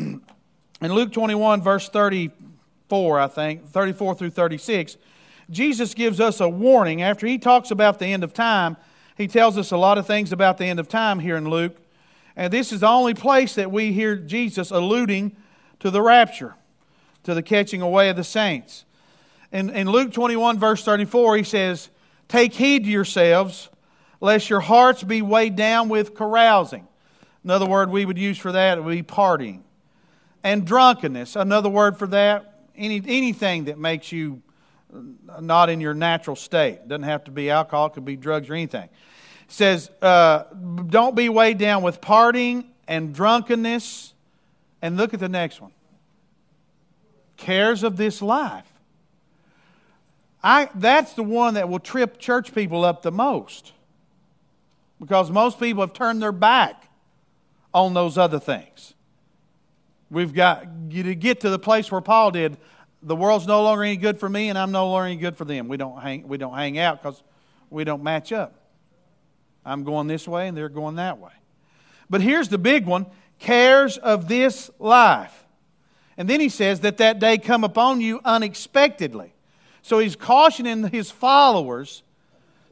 In 0.82 0.94
Luke 0.94 1.12
21, 1.12 1.62
verse 1.62 1.86
34, 2.90 3.20
I 3.20 3.28
think, 3.28 3.70
34 3.70 4.16
through 4.16 4.30
36, 4.32 4.98
Jesus 5.52 5.94
gives 5.94 6.20
us 6.20 6.40
a 6.40 6.50
warning. 6.50 7.04
After 7.04 7.28
he 7.28 7.38
talks 7.38 7.70
about 7.70 8.00
the 8.00 8.08
end 8.08 8.24
of 8.24 8.34
time, 8.34 8.78
he 9.16 9.28
tells 9.28 9.60
us 9.60 9.72
a 9.72 9.78
lot 9.78 10.00
of 10.00 10.08
things 10.08 10.32
about 10.32 10.58
the 10.58 10.66
end 10.66 10.80
of 10.80 10.88
time 10.88 11.20
here 11.20 11.38
in 11.38 11.48
Luke. 11.48 11.78
And 12.36 12.52
this 12.52 12.72
is 12.72 12.80
the 12.80 12.88
only 12.88 13.14
place 13.14 13.54
that 13.56 13.72
we 13.72 13.94
hear 13.94 14.16
Jesus 14.16 14.72
alluding 14.72 15.36
to 15.82 15.92
the 15.92 16.02
rapture, 16.02 16.56
to 17.24 17.36
the 17.36 17.44
catching 17.44 17.84
away 17.84 18.10
of 18.10 18.16
the 18.16 18.24
saints. 18.24 18.86
In, 19.52 19.70
in 19.70 19.88
Luke 19.90 20.12
21, 20.12 20.58
verse 20.58 20.84
34, 20.84 21.38
he 21.38 21.44
says, 21.44 21.90
Take 22.28 22.54
heed 22.54 22.86
to 22.86 22.90
yourselves, 22.90 23.70
lest 24.20 24.50
your 24.50 24.62
hearts 24.62 25.04
be 25.04 25.22
weighed 25.22 25.56
down 25.56 25.90
with 25.90 26.16
carousing. 26.16 26.88
Another 27.44 27.68
word 27.68 27.92
we 27.92 28.06
would 28.06 28.18
use 28.18 28.40
for 28.40 28.52
that 28.52 28.84
would 28.84 28.92
be 28.92 29.04
partying. 29.04 29.62
And 30.44 30.66
drunkenness, 30.66 31.36
another 31.36 31.70
word 31.70 31.98
for 31.98 32.08
that, 32.08 32.49
any, 32.80 33.02
anything 33.06 33.66
that 33.66 33.78
makes 33.78 34.12
you 34.12 34.42
not 35.40 35.70
in 35.70 35.80
your 35.82 35.94
natural 35.94 36.36
state. 36.36 36.88
Doesn't 36.88 37.04
have 37.04 37.26
to 37.26 37.32
be 37.32 37.50
alcohol, 37.50 37.88
it 37.88 37.94
could 37.94 38.06
be 38.06 38.16
drugs 38.16 38.50
or 38.50 38.54
anything. 38.54 38.86
It 38.86 39.52
says, 39.52 39.92
uh, 40.02 40.44
Don't 40.88 41.16
be 41.16 41.30
weighed 41.30 41.58
down 41.58 41.84
with 41.84 42.02
partying 42.02 42.66
and 42.88 43.14
drunkenness 43.14 44.14
and 44.82 44.98
look 44.98 45.14
at 45.14 45.20
the 45.20 45.30
next 45.30 45.62
one 45.62 45.72
cares 47.38 47.84
of 47.84 47.96
this 47.98 48.22
life. 48.22 48.66
I, 50.44 50.70
that's 50.76 51.14
the 51.14 51.24
one 51.24 51.56
that 51.56 51.70
will 51.70 51.80
trip 51.80 52.18
church 52.20 52.54
people 52.54 52.86
up 52.86 53.02
the 53.02 53.12
most 53.12 53.74
because 55.00 55.32
most 55.32 55.60
people 55.60 55.82
have 55.82 55.94
turned 55.94 56.22
their 56.22 56.32
back 56.32 56.90
on 57.74 57.94
those 57.94 58.18
other 58.18 58.40
things. 58.40 58.94
We've 60.12 60.34
got 60.34 60.64
to 60.92 61.16
get 61.16 61.42
to 61.42 61.50
the 61.50 61.60
place 61.60 61.92
where 61.92 62.02
Paul 62.02 62.32
did. 62.32 62.58
The 63.02 63.16
world's 63.16 63.48
no 63.48 63.64
longer 63.64 63.84
any 63.84 63.98
good 63.98 64.20
for 64.20 64.28
me, 64.28 64.50
and 64.50 64.58
I'm 64.58 64.72
no 64.72 64.90
longer 64.90 65.08
any 65.08 65.18
good 65.18 65.38
for 65.38 65.46
them. 65.46 65.68
We 65.68 65.78
don't 65.78 66.02
hang, 66.02 66.28
we 66.28 66.38
don't 66.38 66.56
hang 66.56 66.78
out 66.80 67.02
because 67.02 67.24
we 67.70 67.84
don't 67.84 68.04
match 68.04 68.32
up. 68.32 68.56
I'm 69.66 69.84
going 69.84 70.08
this 70.08 70.28
way, 70.28 70.48
and 70.48 70.58
they're 70.58 70.70
going 70.70 70.96
that 70.96 71.20
way. 71.20 71.32
But 72.10 72.22
here's 72.22 72.50
the 72.50 72.58
big 72.58 72.86
one 72.86 73.06
cares 73.38 73.98
of 73.98 74.28
this 74.28 74.70
life. 74.80 75.46
And 76.18 76.30
then 76.30 76.42
he 76.42 76.50
says 76.50 76.82
that 76.82 76.98
that 76.98 77.20
day 77.20 77.38
come 77.38 77.64
upon 77.64 78.02
you 78.02 78.20
unexpectedly. 78.26 79.34
So 79.82 80.00
he's 80.00 80.18
cautioning 80.18 80.90
his 80.90 81.10
followers 81.10 82.04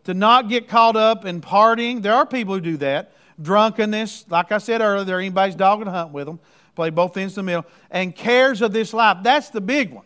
to 0.03 0.13
not 0.13 0.49
get 0.49 0.67
caught 0.67 0.97
up 0.97 1.23
in 1.23 1.39
partying. 1.39 2.01
There 2.01 2.13
are 2.13 2.25
people 2.25 2.55
who 2.55 2.61
do 2.61 2.77
that. 2.77 3.13
Drunkenness, 3.41 4.25
like 4.29 4.51
I 4.51 4.57
said 4.57 4.81
earlier, 4.81 5.05
there 5.05 5.19
anybody's 5.19 5.55
dog 5.55 5.79
and 5.79 5.89
hunt 5.89 6.11
with 6.11 6.25
them. 6.25 6.39
Play 6.77 6.91
both 6.91 7.17
ends 7.17 7.33
of 7.33 7.43
the 7.43 7.43
middle. 7.43 7.65
And 7.89 8.15
cares 8.15 8.61
of 8.61 8.71
this 8.71 8.93
life. 8.93 9.17
That's 9.23 9.49
the 9.49 9.59
big 9.59 9.91
one. 9.91 10.05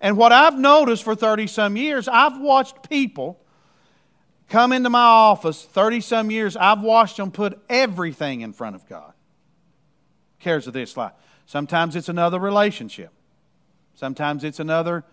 And 0.00 0.16
what 0.16 0.32
I've 0.32 0.58
noticed 0.58 1.04
for 1.04 1.14
30 1.14 1.46
some 1.46 1.76
years, 1.76 2.08
I've 2.08 2.40
watched 2.40 2.90
people 2.90 3.38
come 4.48 4.72
into 4.72 4.90
my 4.90 4.98
office 4.98 5.62
30 5.62 6.00
some 6.00 6.30
years, 6.32 6.56
I've 6.56 6.82
watched 6.82 7.16
them 7.16 7.30
put 7.30 7.58
everything 7.70 8.40
in 8.40 8.52
front 8.52 8.74
of 8.74 8.88
God 8.88 9.12
cares 10.40 10.66
of 10.66 10.72
this 10.72 10.96
life. 10.96 11.12
Sometimes 11.46 11.96
it's 11.96 12.08
another 12.08 12.38
relationship. 12.38 13.12
Sometimes 13.94 14.42
it's 14.42 14.58
another 14.58 15.04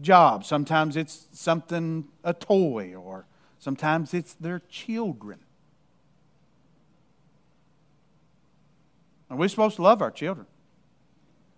job. 0.00 0.44
Sometimes 0.44 0.96
it's 0.96 1.28
something, 1.32 2.08
a 2.24 2.32
toy, 2.32 2.94
or 2.94 3.26
sometimes 3.58 4.14
it's 4.14 4.32
their 4.34 4.60
children. 4.70 5.40
And 9.30 9.38
we're 9.38 9.48
supposed 9.48 9.76
to 9.76 9.82
love 9.82 10.02
our 10.02 10.10
children, 10.10 10.46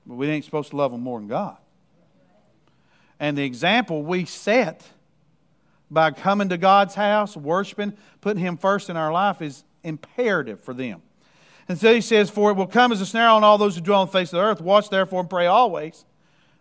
but 0.07 0.15
we 0.15 0.29
ain't 0.29 0.45
supposed 0.45 0.71
to 0.71 0.77
love 0.77 0.93
them 0.93 1.01
more 1.01 1.19
than 1.19 1.29
God. 1.29 1.57
And 3.19 3.37
the 3.37 3.45
example 3.45 4.03
we 4.03 4.27
set 4.27 4.87
by 5.91 6.11
coming 6.11 6.49
to 6.51 6.59
God's 6.59 6.95
house, 6.95 7.37
worshiping, 7.37 7.95
putting 8.21 8.43
Him 8.43 8.57
first 8.57 8.91
in 8.91 8.97
our 8.97 9.13
life 9.13 9.41
is 9.41 9.65
imperative 9.83 10.61
for 10.61 10.75
them. 10.75 11.03
And 11.69 11.79
so 11.79 11.95
he 11.95 12.01
says, 12.01 12.29
For 12.29 12.51
it 12.51 12.55
will 12.55 12.67
come 12.67 12.93
as 12.93 13.01
a 13.01 13.07
snare 13.07 13.29
on 13.29 13.45
all 13.45 13.59
those 13.59 13.77
who 13.77 13.81
dwell 13.81 14.01
on 14.01 14.07
the 14.07 14.13
face 14.13 14.33
of 14.33 14.39
the 14.39 14.43
earth. 14.43 14.61
Watch 14.61 14.91
therefore 14.91 15.21
and 15.21 15.31
pray 15.31 15.47
always, 15.47 16.05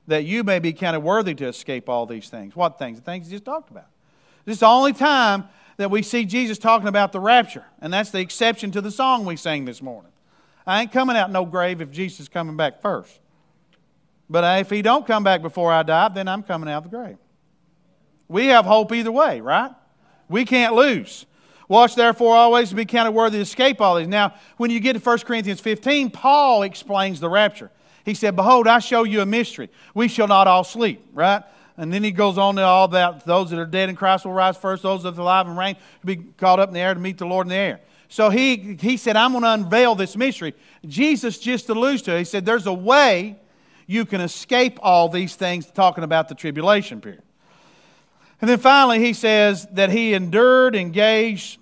that 0.08 0.26
you 0.26 0.44
may 0.44 0.60
be 0.60 0.74
counted 0.74 1.00
worthy 1.00 1.34
to 1.36 1.48
escape 1.48 1.90
all 1.90 2.06
these 2.06 2.30
things. 2.30 2.56
What 2.56 2.78
things? 2.78 3.00
The 3.00 3.06
things 3.06 3.28
he 3.28 3.34
just 3.34 3.46
talked 3.46 3.72
about. 3.72 3.88
This 4.46 4.56
is 4.56 4.60
the 4.60 4.68
only 4.68 4.94
time 4.94 5.46
that 5.78 5.90
we 5.90 6.04
see 6.04 6.26
Jesus 6.26 6.58
talking 6.58 6.88
about 6.88 7.12
the 7.12 7.20
rapture. 7.20 7.66
And 7.82 7.92
that's 7.92 8.12
the 8.12 8.20
exception 8.20 8.72
to 8.72 8.82
the 8.82 8.92
song 8.92 9.26
we 9.26 9.36
sang 9.36 9.66
this 9.66 9.82
morning. 9.82 10.11
I 10.72 10.80
ain't 10.80 10.94
coming 10.94 11.18
out 11.18 11.30
no 11.30 11.44
grave 11.44 11.82
if 11.82 11.92
Jesus 11.92 12.22
is 12.22 12.30
coming 12.30 12.56
back 12.56 12.82
first. 12.82 13.20
But 14.30 14.62
if 14.62 14.70
he 14.70 14.82
don't 14.82 15.06
come 15.06 15.22
back 15.22 15.42
before 15.42 15.70
I 15.70 15.84
die, 15.84 16.08
then 16.08 16.30
I'm 16.30 16.44
coming 16.44 16.70
out 16.70 16.86
of 16.86 16.92
the 16.92 16.98
grave. 16.98 17.18
We 18.30 18.46
have 18.46 18.64
hope 18.64 18.94
either 18.94 19.12
way, 19.12 19.42
right? 19.42 19.72
We 20.30 20.46
can't 20.46 20.74
lose. 20.74 21.26
Watch 21.68 21.96
therefore 21.96 22.38
always 22.38 22.70
to 22.70 22.76
be 22.76 22.86
counted 22.86 23.12
worthy 23.12 23.40
to 23.40 23.42
escape 23.42 23.82
all 23.82 23.98
these. 23.98 24.08
Now, 24.08 24.34
when 24.56 24.72
you 24.72 24.80
get 24.80 24.94
to 24.94 25.00
1 25.00 25.20
Corinthians 25.20 25.60
15, 25.60 26.10
Paul 26.10 26.64
explains 26.64 27.20
the 27.20 27.30
rapture. 27.30 27.70
He 28.06 28.14
said, 28.14 28.38
Behold, 28.38 28.66
I 28.66 28.80
show 28.80 29.04
you 29.04 29.20
a 29.20 29.26
mystery. 29.26 29.70
We 29.94 30.08
shall 30.08 30.30
not 30.30 30.48
all 30.48 30.64
sleep, 30.64 31.06
right? 31.12 31.44
And 31.76 31.92
then 31.92 32.02
he 32.02 32.12
goes 32.12 32.38
on 32.38 32.56
to 32.56 32.62
all 32.62 32.88
that 32.88 33.26
those 33.26 33.50
that 33.50 33.60
are 33.60 33.66
dead 33.66 33.90
in 33.90 33.98
Christ 33.98 34.24
will 34.24 34.32
rise 34.32 34.56
first, 34.56 34.84
those 34.84 35.04
that 35.04 35.18
are 35.18 35.22
alive 35.22 35.48
and 35.48 35.58
reign 35.58 35.76
will 36.02 36.16
be 36.16 36.24
caught 36.38 36.62
up 36.62 36.70
in 36.70 36.74
the 36.76 36.80
air 36.80 36.94
to 36.94 37.00
meet 37.02 37.18
the 37.18 37.26
Lord 37.26 37.48
in 37.48 37.50
the 37.50 37.56
air. 37.56 37.82
So 38.12 38.30
he, 38.30 38.76
he 38.78 38.98
said, 38.98 39.16
I'm 39.16 39.32
going 39.32 39.46
to 39.46 39.52
unveil 39.52 39.96
this 39.96 40.18
mystery. 40.18 40.54
Jesus 40.86 41.38
just 41.38 41.70
alludes 41.70 42.02
to 42.02 42.16
it. 42.16 42.18
He 42.18 42.24
said, 42.26 42.46
There's 42.46 42.68
a 42.68 42.74
way 42.74 43.40
you 43.88 44.04
can 44.04 44.20
escape 44.20 44.80
all 44.82 45.08
these 45.08 45.38
things, 45.38 45.72
talking 45.72 46.04
about 46.04 46.28
the 46.28 46.36
tribulation 46.36 47.00
period. 47.00 47.24
And 48.42 48.50
then 48.50 48.60
finally, 48.60 49.00
he 49.00 49.14
says 49.14 49.66
that 49.72 49.92
he 49.92 50.14
endured, 50.14 50.76
engaged, 50.76 51.58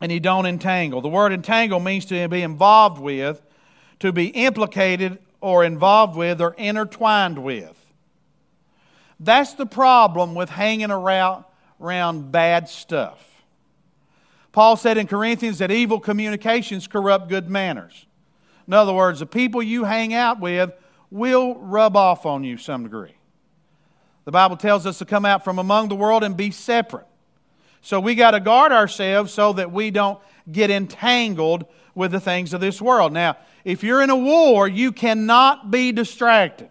and 0.00 0.10
he 0.10 0.18
don't 0.18 0.46
entangle. 0.46 1.02
The 1.02 1.10
word 1.10 1.32
entangle 1.32 1.78
means 1.78 2.06
to 2.06 2.26
be 2.26 2.40
involved 2.40 2.98
with, 2.98 3.42
to 3.98 4.12
be 4.12 4.28
implicated 4.28 5.18
or 5.42 5.62
involved 5.62 6.16
with 6.16 6.40
or 6.40 6.54
intertwined 6.54 7.36
with. 7.36 7.76
That's 9.20 9.52
the 9.52 9.66
problem 9.66 10.34
with 10.34 10.48
hanging 10.48 10.90
around, 10.90 11.44
around 11.78 12.32
bad 12.32 12.70
stuff. 12.70 13.35
Paul 14.56 14.76
said 14.76 14.96
in 14.96 15.06
Corinthians 15.06 15.58
that 15.58 15.70
evil 15.70 16.00
communications 16.00 16.86
corrupt 16.86 17.28
good 17.28 17.46
manners. 17.46 18.06
In 18.66 18.72
other 18.72 18.94
words, 18.94 19.20
the 19.20 19.26
people 19.26 19.62
you 19.62 19.84
hang 19.84 20.14
out 20.14 20.40
with 20.40 20.72
will 21.10 21.56
rub 21.56 21.94
off 21.94 22.24
on 22.24 22.42
you 22.42 22.56
some 22.56 22.84
degree. 22.84 23.14
The 24.24 24.30
Bible 24.30 24.56
tells 24.56 24.86
us 24.86 24.96
to 24.96 25.04
come 25.04 25.26
out 25.26 25.44
from 25.44 25.58
among 25.58 25.90
the 25.90 25.94
world 25.94 26.24
and 26.24 26.38
be 26.38 26.50
separate. 26.52 27.06
So 27.82 28.00
we 28.00 28.14
got 28.14 28.30
to 28.30 28.40
guard 28.40 28.72
ourselves 28.72 29.30
so 29.30 29.52
that 29.52 29.72
we 29.72 29.90
don't 29.90 30.18
get 30.50 30.70
entangled 30.70 31.66
with 31.94 32.10
the 32.10 32.18
things 32.18 32.54
of 32.54 32.62
this 32.62 32.80
world. 32.80 33.12
Now, 33.12 33.36
if 33.62 33.84
you're 33.84 34.00
in 34.00 34.08
a 34.08 34.16
war, 34.16 34.66
you 34.66 34.90
cannot 34.90 35.70
be 35.70 35.92
distracted. 35.92 36.70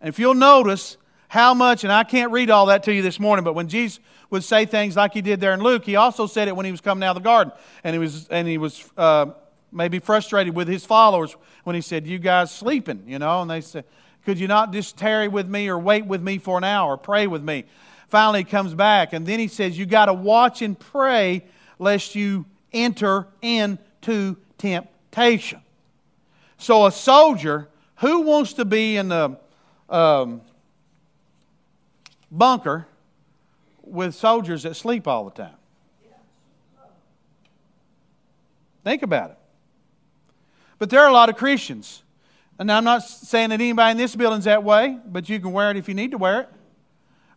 And 0.00 0.10
if 0.10 0.20
you'll 0.20 0.34
notice 0.34 0.96
how 1.28 1.54
much, 1.54 1.84
and 1.84 1.92
I 1.92 2.04
can't 2.04 2.32
read 2.32 2.50
all 2.50 2.66
that 2.66 2.84
to 2.84 2.94
you 2.94 3.02
this 3.02 3.18
morning, 3.18 3.44
but 3.44 3.54
when 3.54 3.68
Jesus 3.68 4.00
would 4.30 4.44
say 4.44 4.66
things 4.66 4.96
like 4.96 5.14
he 5.14 5.22
did 5.22 5.40
there 5.40 5.54
in 5.54 5.60
Luke. 5.60 5.84
He 5.84 5.96
also 5.96 6.26
said 6.26 6.48
it 6.48 6.56
when 6.56 6.66
he 6.66 6.72
was 6.72 6.80
coming 6.80 7.04
out 7.04 7.16
of 7.16 7.22
the 7.22 7.26
garden, 7.26 7.52
and 7.84 7.94
he 7.94 7.98
was 7.98 8.28
and 8.28 8.46
he 8.46 8.58
was 8.58 8.88
uh, 8.96 9.26
maybe 9.72 9.98
frustrated 9.98 10.54
with 10.54 10.68
his 10.68 10.84
followers 10.84 11.36
when 11.64 11.74
he 11.74 11.82
said, 11.82 12.06
"You 12.06 12.18
guys 12.18 12.50
sleeping," 12.50 13.04
you 13.06 13.18
know, 13.18 13.42
and 13.42 13.50
they 13.50 13.60
said, 13.60 13.84
"Could 14.24 14.38
you 14.38 14.48
not 14.48 14.72
just 14.72 14.96
tarry 14.96 15.28
with 15.28 15.48
me 15.48 15.68
or 15.68 15.78
wait 15.78 16.06
with 16.06 16.22
me 16.22 16.38
for 16.38 16.58
an 16.58 16.64
hour, 16.64 16.96
pray 16.96 17.26
with 17.26 17.42
me?" 17.42 17.64
Finally, 18.08 18.40
he 18.40 18.44
comes 18.44 18.74
back, 18.74 19.12
and 19.12 19.26
then 19.26 19.38
he 19.38 19.48
says, 19.48 19.78
"You 19.78 19.86
got 19.86 20.06
to 20.06 20.14
watch 20.14 20.62
and 20.62 20.78
pray 20.78 21.44
lest 21.78 22.14
you 22.14 22.46
enter 22.72 23.28
into 23.42 24.36
temptation." 24.58 25.60
So, 26.58 26.86
a 26.86 26.92
soldier 26.92 27.68
who 27.96 28.22
wants 28.22 28.54
to 28.54 28.64
be 28.64 28.96
in 28.96 29.08
the 29.08 29.38
um, 29.88 30.40
bunker 32.30 32.86
with 33.82 34.14
soldiers 34.14 34.64
that 34.64 34.74
sleep 34.74 35.06
all 35.06 35.24
the 35.24 35.30
time. 35.30 35.54
Think 38.84 39.02
about 39.02 39.30
it. 39.30 39.38
But 40.78 40.90
there 40.90 41.00
are 41.00 41.08
a 41.08 41.12
lot 41.12 41.28
of 41.28 41.36
Christians. 41.36 42.02
And 42.58 42.70
I'm 42.70 42.84
not 42.84 43.02
saying 43.02 43.50
that 43.50 43.60
anybody 43.60 43.90
in 43.92 43.96
this 43.96 44.14
building's 44.14 44.44
that 44.44 44.64
way, 44.64 44.98
but 45.06 45.28
you 45.28 45.40
can 45.40 45.52
wear 45.52 45.70
it 45.70 45.76
if 45.76 45.88
you 45.88 45.94
need 45.94 46.12
to 46.12 46.18
wear 46.18 46.42
it. 46.42 46.48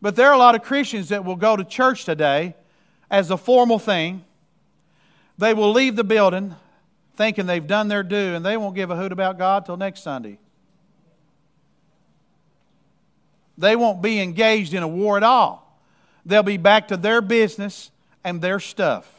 But 0.02 0.16
there 0.16 0.28
are 0.28 0.34
a 0.34 0.38
lot 0.38 0.56
of 0.56 0.62
Christians 0.62 1.10
that 1.10 1.26
will 1.26 1.36
go 1.36 1.56
to 1.56 1.64
church 1.64 2.06
today 2.06 2.56
as 3.10 3.32
a 3.32 3.38
formal 3.38 3.80
thing. 3.80 4.24
They 5.38 5.54
will 5.54 5.72
leave 5.72 5.96
the 5.96 6.04
building 6.04 6.56
thinking 7.16 7.48
they've 7.48 7.68
done 7.68 7.90
their 7.90 8.02
due, 8.02 8.36
and 8.36 8.46
they 8.46 8.56
won't 8.56 8.76
give 8.76 8.92
a 8.92 8.96
hoot 8.96 9.12
about 9.12 9.38
God 9.38 9.66
till 9.66 9.76
next 9.76 10.04
Sunday. 10.04 10.40
They 13.60 13.76
won't 13.76 14.02
be 14.02 14.20
engaged 14.20 14.74
in 14.74 14.82
a 14.82 14.88
war 14.88 15.18
at 15.18 15.24
all 15.24 15.70
they'll 16.26 16.44
be 16.44 16.58
back 16.58 16.88
to 16.90 16.98
their 16.98 17.22
business 17.22 17.92
and 18.24 18.42
their 18.42 18.60
stuff. 18.60 19.12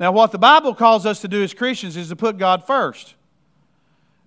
Now, 0.00 0.12
what 0.12 0.32
the 0.32 0.38
Bible 0.38 0.74
calls 0.74 1.06
us 1.06 1.20
to 1.20 1.28
do 1.28 1.42
as 1.42 1.54
Christians 1.54 1.96
is 1.96 2.08
to 2.08 2.16
put 2.16 2.36
God 2.36 2.66
first. 2.66 3.14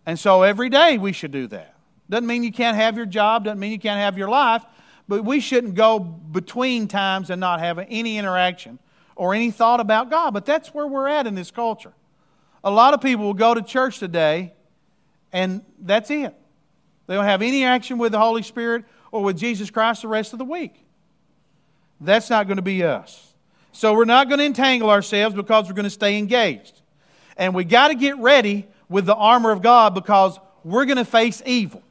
And 0.05 0.17
so 0.17 0.43
every 0.43 0.69
day 0.69 0.97
we 0.97 1.11
should 1.11 1.31
do 1.31 1.47
that. 1.47 1.75
Doesn't 2.09 2.25
mean 2.25 2.43
you 2.43 2.53
can't 2.53 2.77
have 2.77 2.95
your 2.95 3.05
job, 3.05 3.43
doesn't 3.43 3.59
mean 3.59 3.73
you 3.73 3.79
can't 3.79 3.99
have 3.99 4.17
your 4.17 4.29
life, 4.29 4.63
but 5.09 5.25
we 5.25 5.41
shouldn't 5.41 5.75
go 5.75 5.99
between 5.99 6.87
times 6.87 7.29
and 7.29 7.41
not 7.41 7.59
have 7.59 7.79
any 7.89 8.17
interaction 8.17 8.79
or 9.17 9.33
any 9.33 9.51
thought 9.51 9.81
about 9.81 10.09
God. 10.09 10.33
But 10.33 10.45
that's 10.45 10.73
where 10.73 10.87
we're 10.87 11.09
at 11.09 11.27
in 11.27 11.35
this 11.35 11.51
culture. 11.51 11.93
A 12.63 12.71
lot 12.71 12.93
of 12.93 13.01
people 13.01 13.25
will 13.25 13.33
go 13.33 13.53
to 13.53 13.61
church 13.61 13.99
today 13.99 14.53
and 15.33 15.63
that's 15.79 16.09
it. 16.09 16.33
They 17.07 17.15
don't 17.15 17.25
have 17.25 17.41
any 17.41 17.63
action 17.63 17.97
with 17.97 18.11
the 18.11 18.19
Holy 18.19 18.43
Spirit 18.43 18.85
or 19.11 19.23
with 19.23 19.37
Jesus 19.37 19.69
Christ 19.69 20.03
the 20.03 20.07
rest 20.07 20.33
of 20.33 20.39
the 20.39 20.45
week. 20.45 20.75
That's 21.99 22.29
not 22.29 22.47
going 22.47 22.57
to 22.57 22.63
be 22.63 22.83
us. 22.83 23.33
So 23.71 23.93
we're 23.93 24.05
not 24.05 24.27
going 24.27 24.39
to 24.39 24.45
entangle 24.45 24.89
ourselves 24.89 25.35
because 25.35 25.67
we're 25.67 25.73
going 25.73 25.85
to 25.85 25.89
stay 25.89 26.17
engaged. 26.17 26.81
And 27.37 27.55
we 27.55 27.63
got 27.63 27.89
to 27.89 27.95
get 27.95 28.17
ready 28.17 28.67
with 28.89 29.05
the 29.05 29.15
armor 29.15 29.51
of 29.51 29.61
God 29.61 29.93
because 29.93 30.39
we're 30.63 30.85
going 30.85 30.97
to 30.97 31.05
face 31.05 31.41
evil. 31.45 31.81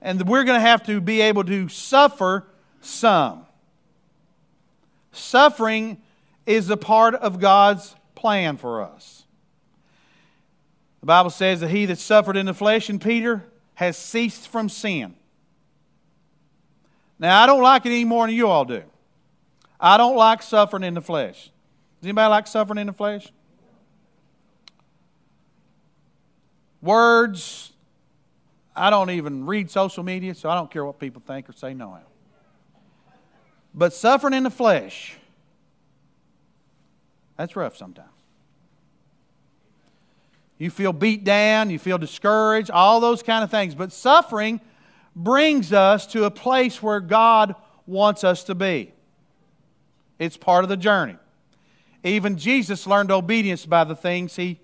And 0.00 0.20
we're 0.28 0.44
going 0.44 0.56
to 0.56 0.66
have 0.66 0.84
to 0.86 1.00
be 1.00 1.20
able 1.20 1.44
to 1.44 1.68
suffer 1.68 2.46
some. 2.80 3.46
Suffering 5.12 6.00
is 6.46 6.68
a 6.70 6.76
part 6.76 7.14
of 7.14 7.38
God's 7.38 7.94
plan 8.14 8.56
for 8.56 8.82
us. 8.82 9.24
The 11.00 11.06
Bible 11.06 11.30
says 11.30 11.60
that 11.60 11.68
he 11.68 11.86
that 11.86 11.98
suffered 11.98 12.36
in 12.36 12.46
the 12.46 12.54
flesh, 12.54 12.88
and 12.88 13.00
Peter, 13.00 13.44
has 13.82 13.96
ceased 13.96 14.46
from 14.46 14.68
sin. 14.68 15.14
Now, 17.18 17.42
I 17.42 17.46
don't 17.46 17.62
like 17.62 17.84
it 17.84 17.90
any 17.90 18.04
more 18.04 18.26
than 18.26 18.36
you 18.36 18.46
all 18.46 18.64
do. 18.64 18.82
I 19.80 19.96
don't 19.96 20.16
like 20.16 20.42
suffering 20.42 20.84
in 20.84 20.94
the 20.94 21.00
flesh. 21.00 21.50
Does 22.00 22.04
anybody 22.04 22.30
like 22.30 22.46
suffering 22.46 22.78
in 22.78 22.86
the 22.86 22.92
flesh? 22.92 23.32
Words, 26.80 27.72
I 28.74 28.90
don't 28.90 29.10
even 29.10 29.46
read 29.46 29.68
social 29.70 30.04
media, 30.04 30.34
so 30.34 30.48
I 30.48 30.54
don't 30.54 30.70
care 30.70 30.84
what 30.84 31.00
people 31.00 31.20
think 31.24 31.48
or 31.48 31.52
say 31.52 31.74
no. 31.74 31.98
But 33.74 33.92
suffering 33.92 34.34
in 34.34 34.44
the 34.44 34.50
flesh, 34.50 35.16
that's 37.36 37.56
rough 37.56 37.76
sometimes. 37.76 38.11
You 40.62 40.70
feel 40.70 40.92
beat 40.92 41.24
down, 41.24 41.70
you 41.70 41.78
feel 41.80 41.98
discouraged, 41.98 42.70
all 42.70 43.00
those 43.00 43.20
kind 43.20 43.42
of 43.42 43.50
things. 43.50 43.74
But 43.74 43.92
suffering 43.92 44.60
brings 45.16 45.72
us 45.72 46.06
to 46.12 46.22
a 46.22 46.30
place 46.30 46.80
where 46.80 47.00
God 47.00 47.56
wants 47.84 48.22
us 48.22 48.44
to 48.44 48.54
be. 48.54 48.92
It's 50.20 50.36
part 50.36 50.62
of 50.62 50.68
the 50.68 50.76
journey. 50.76 51.16
Even 52.04 52.38
Jesus 52.38 52.86
learned 52.86 53.10
obedience 53.10 53.66
by 53.66 53.82
the 53.82 53.96
things 53.96 54.36
he 54.36 54.60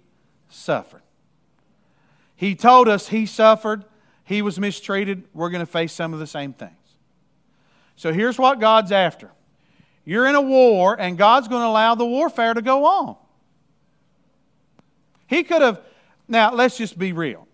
suffered. 0.48 1.02
He 2.37 2.54
told 2.54 2.87
us 2.87 3.08
he 3.08 3.26
suffered, 3.26 3.84
he 4.22 4.40
was 4.40 4.61
mistreated. 4.61 5.24
We're 5.34 5.50
going 5.50 5.66
to 5.66 5.66
face 5.66 5.92
some 5.92 6.14
of 6.14 6.20
the 6.20 6.28
same 6.28 6.52
things. 6.52 6.74
So 7.96 8.12
here's 8.12 8.38
what 8.38 8.61
God's 8.61 8.92
after 8.92 9.32
you're 10.04 10.28
in 10.28 10.37
a 10.37 10.40
war, 10.40 10.94
and 10.96 11.18
God's 11.18 11.48
going 11.48 11.62
to 11.62 11.66
allow 11.66 11.96
the 11.96 12.06
warfare 12.06 12.54
to 12.54 12.62
go 12.62 12.84
on. 12.84 13.16
He 15.28 15.44
could 15.44 15.62
have, 15.62 15.80
now 16.26 16.52
let's 16.52 16.76
just 16.76 16.98
be 16.98 17.12
real. 17.12 17.46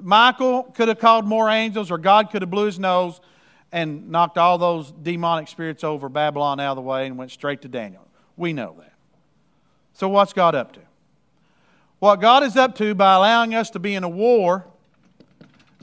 Michael 0.00 0.64
could 0.64 0.88
have 0.88 0.98
called 0.98 1.24
more 1.24 1.48
angels, 1.48 1.90
or 1.90 1.98
God 1.98 2.30
could 2.30 2.42
have 2.42 2.50
blew 2.50 2.66
his 2.66 2.78
nose 2.78 3.20
and 3.70 4.10
knocked 4.10 4.36
all 4.36 4.58
those 4.58 4.90
demonic 4.90 5.48
spirits 5.48 5.84
over 5.84 6.08
Babylon 6.08 6.60
out 6.60 6.72
of 6.72 6.76
the 6.76 6.82
way 6.82 7.06
and 7.06 7.16
went 7.16 7.30
straight 7.30 7.62
to 7.62 7.68
Daniel. 7.68 8.06
We 8.36 8.52
know 8.52 8.74
that. 8.78 8.92
So, 9.94 10.08
what's 10.08 10.32
God 10.32 10.54
up 10.54 10.72
to? 10.72 10.80
What 11.98 12.20
God 12.20 12.42
is 12.42 12.56
up 12.56 12.74
to 12.76 12.94
by 12.94 13.14
allowing 13.14 13.54
us 13.54 13.70
to 13.70 13.78
be 13.78 13.94
in 13.94 14.02
a 14.02 14.08
war 14.08 14.66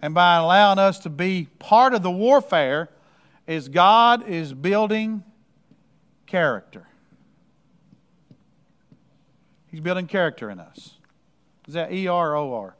and 0.01 0.13
by 0.13 0.37
allowing 0.37 0.77
us 0.77 0.99
to 0.99 1.09
be 1.09 1.47
part 1.59 1.93
of 1.93 2.03
the 2.03 2.11
warfare 2.11 2.89
is 3.47 3.69
God 3.69 4.27
is 4.27 4.53
building 4.53 5.23
character. 6.27 6.87
He's 9.71 9.81
building 9.81 10.07
character 10.07 10.49
in 10.49 10.59
us. 10.59 10.98
Is 11.69 11.75
that 11.75 11.93
E 11.93 12.07
R 12.07 12.35
O 12.35 12.51
R? 12.51 12.75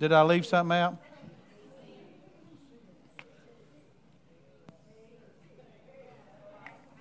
Did 0.00 0.12
I 0.12 0.22
leave 0.22 0.44
something 0.44 0.76
out? 0.76 0.96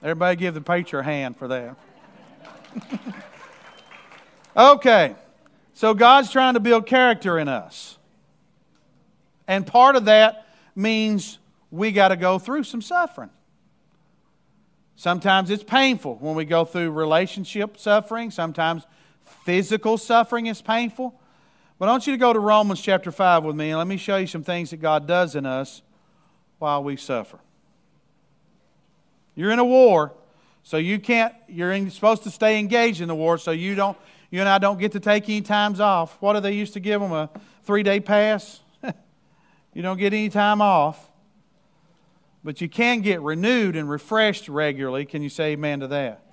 Everybody 0.04 0.36
give 0.36 0.54
the 0.54 0.62
preacher 0.62 1.00
a 1.00 1.04
hand 1.04 1.36
for 1.36 1.48
that. 1.48 1.76
okay, 4.56 5.16
so 5.74 5.96
God's 5.96 6.32
trying 6.32 6.54
to 6.54 6.60
build 6.60 6.86
character 6.86 7.40
in 7.40 7.48
us. 7.48 7.98
And 9.48 9.66
part 9.66 9.96
of 9.96 10.06
that 10.06 10.46
means 10.76 11.40
we 11.72 11.92
got 11.92 12.10
to 12.10 12.18
go 12.18 12.38
through 12.38 12.66
some 12.66 12.84
suffering. 12.84 13.32
Sometimes 14.96 15.50
it's 15.50 15.64
painful 15.64 16.18
when 16.18 16.36
we 16.36 16.46
go 16.46 16.66
through 16.66 16.92
relationship 16.92 17.80
suffering. 17.80 18.30
Sometimes 18.30 18.86
physical 19.48 19.98
suffering 19.98 20.48
is 20.48 20.62
painful. 20.62 21.18
But 21.80 21.88
I 21.88 21.92
want 21.94 22.06
you 22.06 22.12
to 22.12 22.18
go 22.18 22.34
to 22.34 22.40
Romans 22.40 22.82
chapter 22.82 23.14
5 23.14 23.46
with 23.46 23.56
me, 23.56 23.70
and 23.70 23.78
let 23.78 23.88
me 23.88 23.96
show 23.96 24.18
you 24.18 24.28
some 24.28 24.44
things 24.44 24.72
that 24.72 24.82
God 24.82 25.08
does 25.08 25.38
in 25.38 25.46
us 25.46 25.82
while 26.60 26.84
we 26.84 26.98
suffer. 26.98 27.40
You're 29.36 29.52
in 29.52 29.60
a 29.60 29.64
war, 29.64 30.14
So 30.64 30.76
you 30.76 31.00
can't, 31.00 31.34
you're 31.48 31.72
in, 31.72 31.90
supposed 31.92 32.24
to 32.24 32.30
stay 32.30 32.60
engaged 32.60 33.00
in 33.00 33.08
the 33.08 33.16
war 33.16 33.38
so 33.38 33.52
you 33.52 33.74
don't, 33.74 33.98
you 34.32 34.42
and 34.42 34.50
I 34.50 34.58
don't 34.58 34.80
get 34.80 34.92
to 34.92 35.00
take 35.00 35.30
any 35.30 35.40
times 35.40 35.80
off. 35.80 36.18
What 36.20 36.34
do 36.34 36.42
they 36.42 36.52
used 36.52 36.74
to 36.74 36.82
give 36.82 37.00
them? 37.00 37.14
A 37.14 37.30
three 37.64 37.84
day 37.84 38.02
pass? 38.02 38.60
you 39.74 39.82
don't 39.82 39.98
get 39.98 40.12
any 40.12 40.28
time 40.28 40.62
off. 40.62 41.10
But 42.44 42.60
you 42.60 42.68
can 42.68 43.00
get 43.00 43.22
renewed 43.22 43.78
and 43.78 43.90
refreshed 43.90 44.50
regularly. 44.50 45.06
Can 45.06 45.22
you 45.22 45.30
say 45.30 45.54
amen 45.54 45.80
to 45.80 45.88
that? 45.88 46.27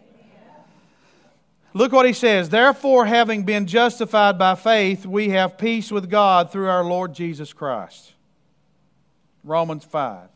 Look 1.77 1.91
what 1.91 2.07
he 2.07 2.13
says. 2.13 2.51
Therefore, 2.51 3.05
having 3.05 3.43
been 3.43 3.67
justified 3.67 4.39
by 4.39 4.55
faith, 4.55 5.05
we 5.05 5.31
have 5.31 5.59
peace 5.59 5.91
with 5.91 6.09
God 6.09 6.53
through 6.53 6.69
our 6.69 6.85
Lord 6.85 7.13
Jesus 7.13 7.53
Christ. 7.53 8.13
Romans 9.43 9.85
5. 9.85 10.29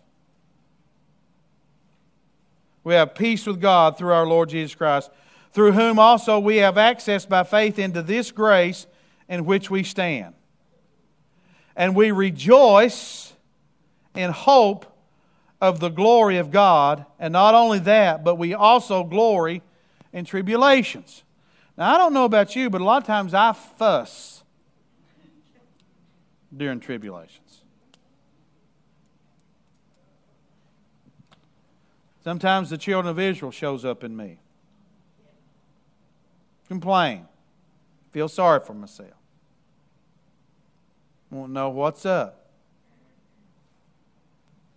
We 2.83 2.95
have 2.95 3.15
peace 3.15 3.47
with 3.47 3.61
God 3.61 3.97
through 3.97 4.13
our 4.13 4.27
Lord 4.27 4.49
Jesus 4.49 4.75
Christ, 4.75 5.11
through 5.53 5.73
whom 5.73 6.01
also 6.01 6.41
we 6.41 6.57
have 6.57 6.77
access 6.77 7.25
by 7.25 7.45
faith 7.45 7.79
into 7.79 8.03
this 8.03 8.33
grace 8.33 8.89
in 9.29 9.45
which 9.45 9.71
we 9.71 9.85
stand. 9.85 10.35
And 11.77 11.95
we 11.95 12.11
rejoice 12.11 13.33
in 14.17 14.33
hope 14.33 14.93
of 15.61 15.79
the 15.79 15.89
glory 15.89 16.39
of 16.39 16.51
God. 16.51 17.07
And 17.21 17.33
not 17.33 17.55
only 17.55 17.79
that, 17.81 18.25
but 18.25 18.35
we 18.35 18.55
also 18.55 19.05
glory 19.05 19.63
in 20.13 20.25
tribulations 20.25 21.23
now, 21.79 21.95
I 21.95 21.97
don't 21.97 22.13
know 22.13 22.25
about 22.25 22.57
you, 22.57 22.69
but 22.69 22.81
a 22.81 22.85
lot 22.85 23.01
of 23.01 23.07
times 23.07 23.33
I 23.35 23.53
fuss 23.53 24.43
during 26.55 26.81
tribulations. 26.81 27.63
Sometimes 32.25 32.69
the 32.69 32.79
children 32.79 33.09
of 33.09 33.21
Israel 33.21 33.53
shows 33.53 33.85
up 33.85 34.03
in 34.03 34.17
me. 34.17 34.39
Complain. 36.67 37.27
Feel 38.11 38.29
sorry 38.29 38.59
for 38.59 38.75
myself. 38.75 39.13
Won't 41.31 41.53
know 41.53 41.71
what's 41.71 42.05
up. 42.05 42.51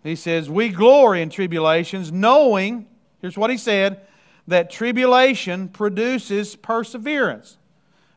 He 0.04 0.14
says, 0.14 0.48
We 0.48 0.68
glory 0.68 1.20
in 1.20 1.30
tribulations, 1.30 2.12
knowing, 2.12 2.86
here's 3.20 3.36
what 3.36 3.50
he 3.50 3.56
said, 3.56 4.00
that 4.46 4.70
tribulation 4.70 5.68
produces 5.68 6.56
perseverance. 6.56 7.58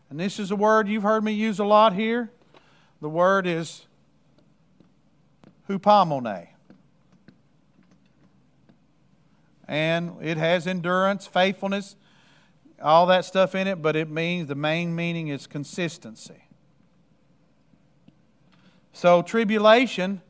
And 0.09 0.19
this 0.19 0.39
is 0.39 0.51
a 0.51 0.55
word 0.55 0.87
you've 0.87 1.03
heard 1.03 1.23
me 1.23 1.33
use 1.33 1.59
a 1.59 1.65
lot 1.65 1.93
here. 1.93 2.31
The 3.01 3.09
word 3.09 3.47
is 3.47 3.85
hupomone. 5.69 6.47
And 9.67 10.15
it 10.21 10.37
has 10.37 10.67
endurance, 10.67 11.25
faithfulness, 11.25 11.95
all 12.81 13.07
that 13.07 13.25
stuff 13.25 13.55
in 13.55 13.67
it, 13.67 13.81
but 13.81 13.95
it 13.95 14.09
means 14.09 14.47
the 14.47 14.55
main 14.55 14.95
meaning 14.95 15.29
is 15.29 15.47
consistency. 15.47 16.43
So 18.93 19.21
tribulation 19.21 20.21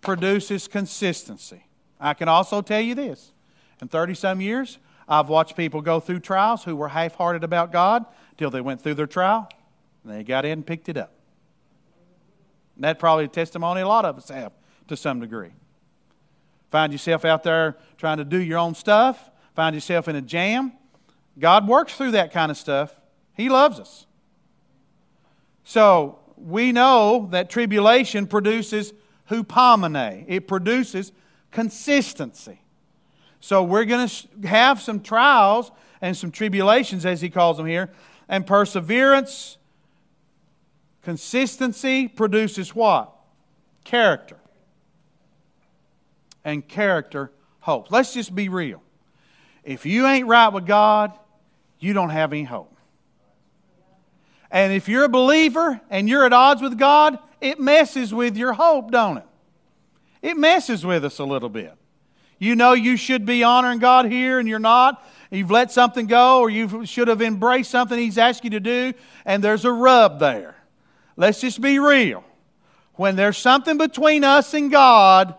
produces 0.00 0.68
consistency. 0.68 1.66
I 1.98 2.14
can 2.14 2.28
also 2.28 2.62
tell 2.62 2.80
you 2.80 2.94
this 2.94 3.32
in 3.80 3.88
30 3.88 4.14
some 4.14 4.40
years, 4.40 4.78
I've 5.08 5.28
watched 5.28 5.56
people 5.56 5.80
go 5.80 6.00
through 6.00 6.20
trials 6.20 6.64
who 6.64 6.76
were 6.76 6.88
half 6.88 7.14
hearted 7.14 7.42
about 7.42 7.72
God 7.72 8.04
till 8.36 8.50
they 8.50 8.60
went 8.60 8.82
through 8.82 8.94
their 8.94 9.06
trial 9.06 9.48
and 10.04 10.12
they 10.12 10.22
got 10.22 10.44
in 10.44 10.52
and 10.52 10.66
picked 10.66 10.88
it 10.88 10.96
up. 10.96 11.12
And 12.74 12.84
that's 12.84 13.00
probably 13.00 13.24
a 13.24 13.28
testimony 13.28 13.80
a 13.80 13.88
lot 13.88 14.04
of 14.04 14.18
us 14.18 14.28
have 14.28 14.52
to 14.88 14.96
some 14.96 15.20
degree. 15.20 15.50
Find 16.70 16.92
yourself 16.92 17.24
out 17.24 17.42
there 17.42 17.76
trying 17.96 18.18
to 18.18 18.24
do 18.24 18.38
your 18.38 18.58
own 18.58 18.74
stuff, 18.74 19.30
find 19.54 19.74
yourself 19.74 20.08
in 20.08 20.16
a 20.16 20.22
jam. 20.22 20.72
God 21.38 21.66
works 21.66 21.94
through 21.94 22.12
that 22.12 22.32
kind 22.32 22.50
of 22.50 22.56
stuff. 22.56 22.94
He 23.34 23.48
loves 23.48 23.80
us. 23.80 24.06
So 25.64 26.18
we 26.36 26.72
know 26.72 27.28
that 27.30 27.48
tribulation 27.48 28.26
produces 28.26 28.92
hupomone. 29.30 30.24
It 30.26 30.48
produces 30.48 31.12
consistency. 31.50 32.60
So 33.40 33.62
we're 33.62 33.84
going 33.84 34.08
to 34.08 34.48
have 34.48 34.80
some 34.80 35.00
trials 35.00 35.70
and 36.00 36.16
some 36.16 36.30
tribulations, 36.30 37.06
as 37.06 37.20
he 37.20 37.30
calls 37.30 37.56
them 37.56 37.66
here. 37.66 37.90
And 38.28 38.46
perseverance, 38.46 39.58
consistency 41.02 42.08
produces 42.08 42.74
what? 42.74 43.12
Character. 43.84 44.36
And 46.44 46.66
character, 46.66 47.32
hope. 47.60 47.90
Let's 47.90 48.14
just 48.14 48.34
be 48.34 48.48
real. 48.48 48.82
If 49.64 49.86
you 49.86 50.06
ain't 50.06 50.26
right 50.26 50.48
with 50.48 50.66
God, 50.66 51.12
you 51.78 51.92
don't 51.92 52.10
have 52.10 52.32
any 52.32 52.44
hope. 52.44 52.74
And 54.50 54.72
if 54.72 54.88
you're 54.88 55.04
a 55.04 55.08
believer 55.08 55.80
and 55.90 56.08
you're 56.08 56.24
at 56.24 56.32
odds 56.32 56.62
with 56.62 56.78
God, 56.78 57.18
it 57.40 57.60
messes 57.60 58.14
with 58.14 58.36
your 58.36 58.54
hope, 58.54 58.90
don't 58.90 59.18
it? 59.18 59.26
It 60.22 60.36
messes 60.36 60.84
with 60.84 61.04
us 61.04 61.18
a 61.18 61.24
little 61.24 61.48
bit. 61.48 61.74
You 62.38 62.54
know 62.54 62.72
you 62.72 62.96
should 62.96 63.26
be 63.26 63.42
honoring 63.42 63.78
God 63.78 64.06
here 64.06 64.38
and 64.38 64.48
you're 64.48 64.58
not. 64.58 65.04
You've 65.30 65.50
let 65.50 65.70
something 65.70 66.06
go 66.06 66.40
or 66.40 66.50
you 66.50 66.86
should 66.86 67.08
have 67.08 67.20
embraced 67.20 67.70
something 67.70 67.98
He's 67.98 68.18
asked 68.18 68.44
you 68.44 68.50
to 68.50 68.60
do, 68.60 68.94
and 69.24 69.44
there's 69.44 69.64
a 69.64 69.72
rub 69.72 70.20
there. 70.20 70.56
Let's 71.16 71.40
just 71.40 71.60
be 71.60 71.78
real. 71.78 72.24
When 72.94 73.16
there's 73.16 73.36
something 73.36 73.76
between 73.76 74.24
us 74.24 74.54
and 74.54 74.70
God, 74.70 75.34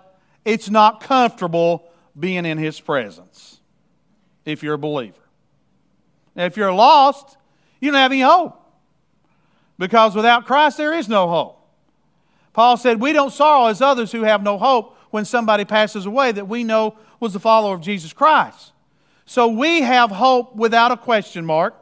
it's 0.45 0.69
not 0.69 1.01
comfortable 1.01 1.89
being 2.17 2.45
in 2.45 2.57
His 2.57 2.79
presence 2.79 3.59
if 4.45 4.61
you're 4.63 4.75
a 4.75 4.79
believer. 4.79 5.15
Now, 6.35 6.45
if 6.45 6.57
you're 6.57 6.71
lost, 6.71 7.37
you 7.79 7.91
don't 7.91 7.99
have 7.99 8.11
any 8.11 8.21
hope. 8.21 8.55
Because 9.77 10.15
without 10.15 10.45
Christ, 10.45 10.77
there 10.77 10.93
is 10.93 11.07
no 11.07 11.27
hope. 11.27 11.59
Paul 12.53 12.77
said, 12.77 12.99
We 12.99 13.13
don't 13.13 13.31
sorrow 13.31 13.67
as 13.67 13.81
others 13.81 14.11
who 14.11 14.23
have 14.23 14.43
no 14.43 14.57
hope 14.57 14.97
when 15.11 15.25
somebody 15.25 15.65
passes 15.65 16.05
away 16.05 16.31
that 16.31 16.47
we 16.47 16.63
know 16.63 16.97
was 17.19 17.35
a 17.35 17.39
follower 17.39 17.75
of 17.75 17.81
Jesus 17.81 18.13
Christ. 18.13 18.71
So 19.25 19.47
we 19.47 19.81
have 19.81 20.11
hope 20.11 20.55
without 20.55 20.91
a 20.91 20.97
question 20.97 21.45
mark 21.45 21.75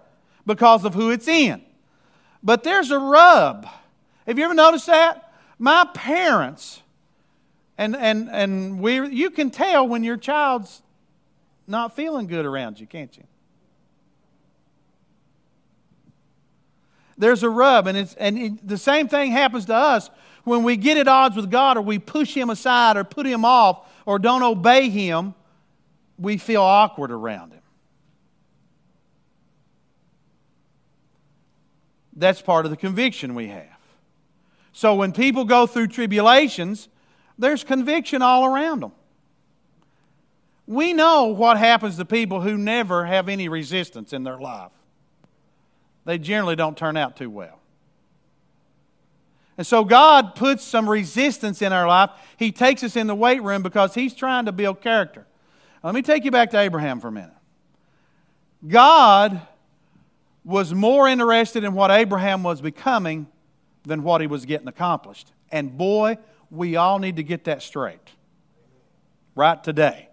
because 0.46 0.86
of 0.86 0.94
who 0.94 1.12
it's 1.12 1.28
in. 1.28 1.62
But 2.44 2.64
there's 2.64 2.92
a 2.92 3.00
rub. 3.00 3.68
Have 4.26 4.38
you 4.38 4.46
ever 4.46 4.54
noticed 4.54 4.88
that? 4.88 5.34
My 5.60 5.88
parents, 5.94 6.82
and, 7.78 7.96
and, 7.96 8.30
and 8.32 8.80
we, 8.80 9.08
you 9.10 9.30
can 9.30 9.50
tell 9.50 9.88
when 9.88 10.04
your 10.04 10.18
child's 10.18 10.82
not 11.68 11.96
feeling 11.96 12.28
good 12.28 12.46
around 12.46 12.80
you, 12.80 12.88
can't 12.88 13.16
you? 13.18 13.24
There's 17.18 17.44
a 17.44 17.50
rub, 17.50 17.88
and, 17.88 17.98
it's, 17.98 18.14
and 18.16 18.38
it, 18.38 18.68
the 18.68 18.78
same 18.78 19.08
thing 19.08 19.32
happens 19.32 19.66
to 19.66 19.74
us 19.74 20.10
when 20.48 20.64
we 20.64 20.78
get 20.78 20.98
at 20.98 21.10
odds 21.10 21.36
with 21.36 21.52
God 21.52 21.76
or 21.76 21.82
we 21.82 22.00
push 22.00 22.34
Him 22.34 22.50
aside 22.50 22.96
or 22.96 23.04
put 23.04 23.26
Him 23.26 23.44
off 23.44 23.86
or 24.06 24.18
don't 24.18 24.44
obey 24.44 24.90
Him, 24.90 25.36
we 26.18 26.38
feel 26.38 26.62
awkward 26.62 27.12
around 27.12 27.52
Him. 27.52 27.62
That's 32.16 32.42
part 32.42 32.64
of 32.64 32.72
the 32.72 32.78
conviction 32.78 33.36
we 33.36 33.48
have. 33.48 33.66
So 34.72 34.96
when 34.96 35.12
people 35.12 35.44
go 35.44 35.68
through 35.68 35.88
tribulations, 35.88 36.88
there's 37.38 37.66
conviction 37.66 38.22
all 38.22 38.46
around 38.46 38.80
them. 38.80 38.94
We 40.66 40.94
know 40.94 41.26
what 41.26 41.58
happens 41.58 41.98
to 41.98 42.06
people 42.06 42.40
who 42.40 42.58
never 42.58 43.06
have 43.06 43.28
any 43.28 43.50
resistance 43.50 44.14
in 44.14 44.24
their 44.24 44.40
life. 44.40 44.72
They 46.06 46.18
generally 46.18 46.56
don't 46.56 46.78
turn 46.78 46.96
out 46.96 47.18
too 47.18 47.30
well. 47.30 47.60
And 49.58 49.66
so 49.66 49.84
God 49.84 50.36
puts 50.36 50.64
some 50.64 50.90
resistance 50.90 51.62
in 51.62 51.74
our 51.74 51.88
life. 51.88 52.12
He 52.38 52.52
takes 52.52 52.84
us 52.84 52.96
in 52.96 53.08
the 53.08 53.16
weight 53.16 53.42
room 53.42 53.64
because 53.64 53.96
He's 53.96 54.14
trying 54.14 54.46
to 54.46 54.52
build 54.52 54.82
character. 54.82 55.26
Let 55.84 55.96
me 55.96 56.02
take 56.02 56.26
you 56.26 56.32
back 56.32 56.52
to 56.52 56.60
Abraham 56.60 57.00
for 57.00 57.08
a 57.08 57.12
minute. 57.12 57.32
God 58.68 59.42
was 60.44 60.74
more 60.74 61.08
interested 61.08 61.64
in 61.64 61.74
what 61.74 61.92
Abraham 61.92 62.44
was 62.44 62.62
becoming 62.62 63.28
than 63.84 64.04
what 64.04 64.22
he 64.22 64.28
was 64.28 64.46
getting 64.46 64.68
accomplished. 64.68 65.32
And 65.52 65.78
boy, 65.78 66.18
we 66.50 66.76
all 66.76 67.00
need 67.00 67.18
to 67.18 67.24
get 67.24 67.46
that 67.46 67.62
straight. 67.62 68.00
Right 69.36 69.64
today. 69.64 70.10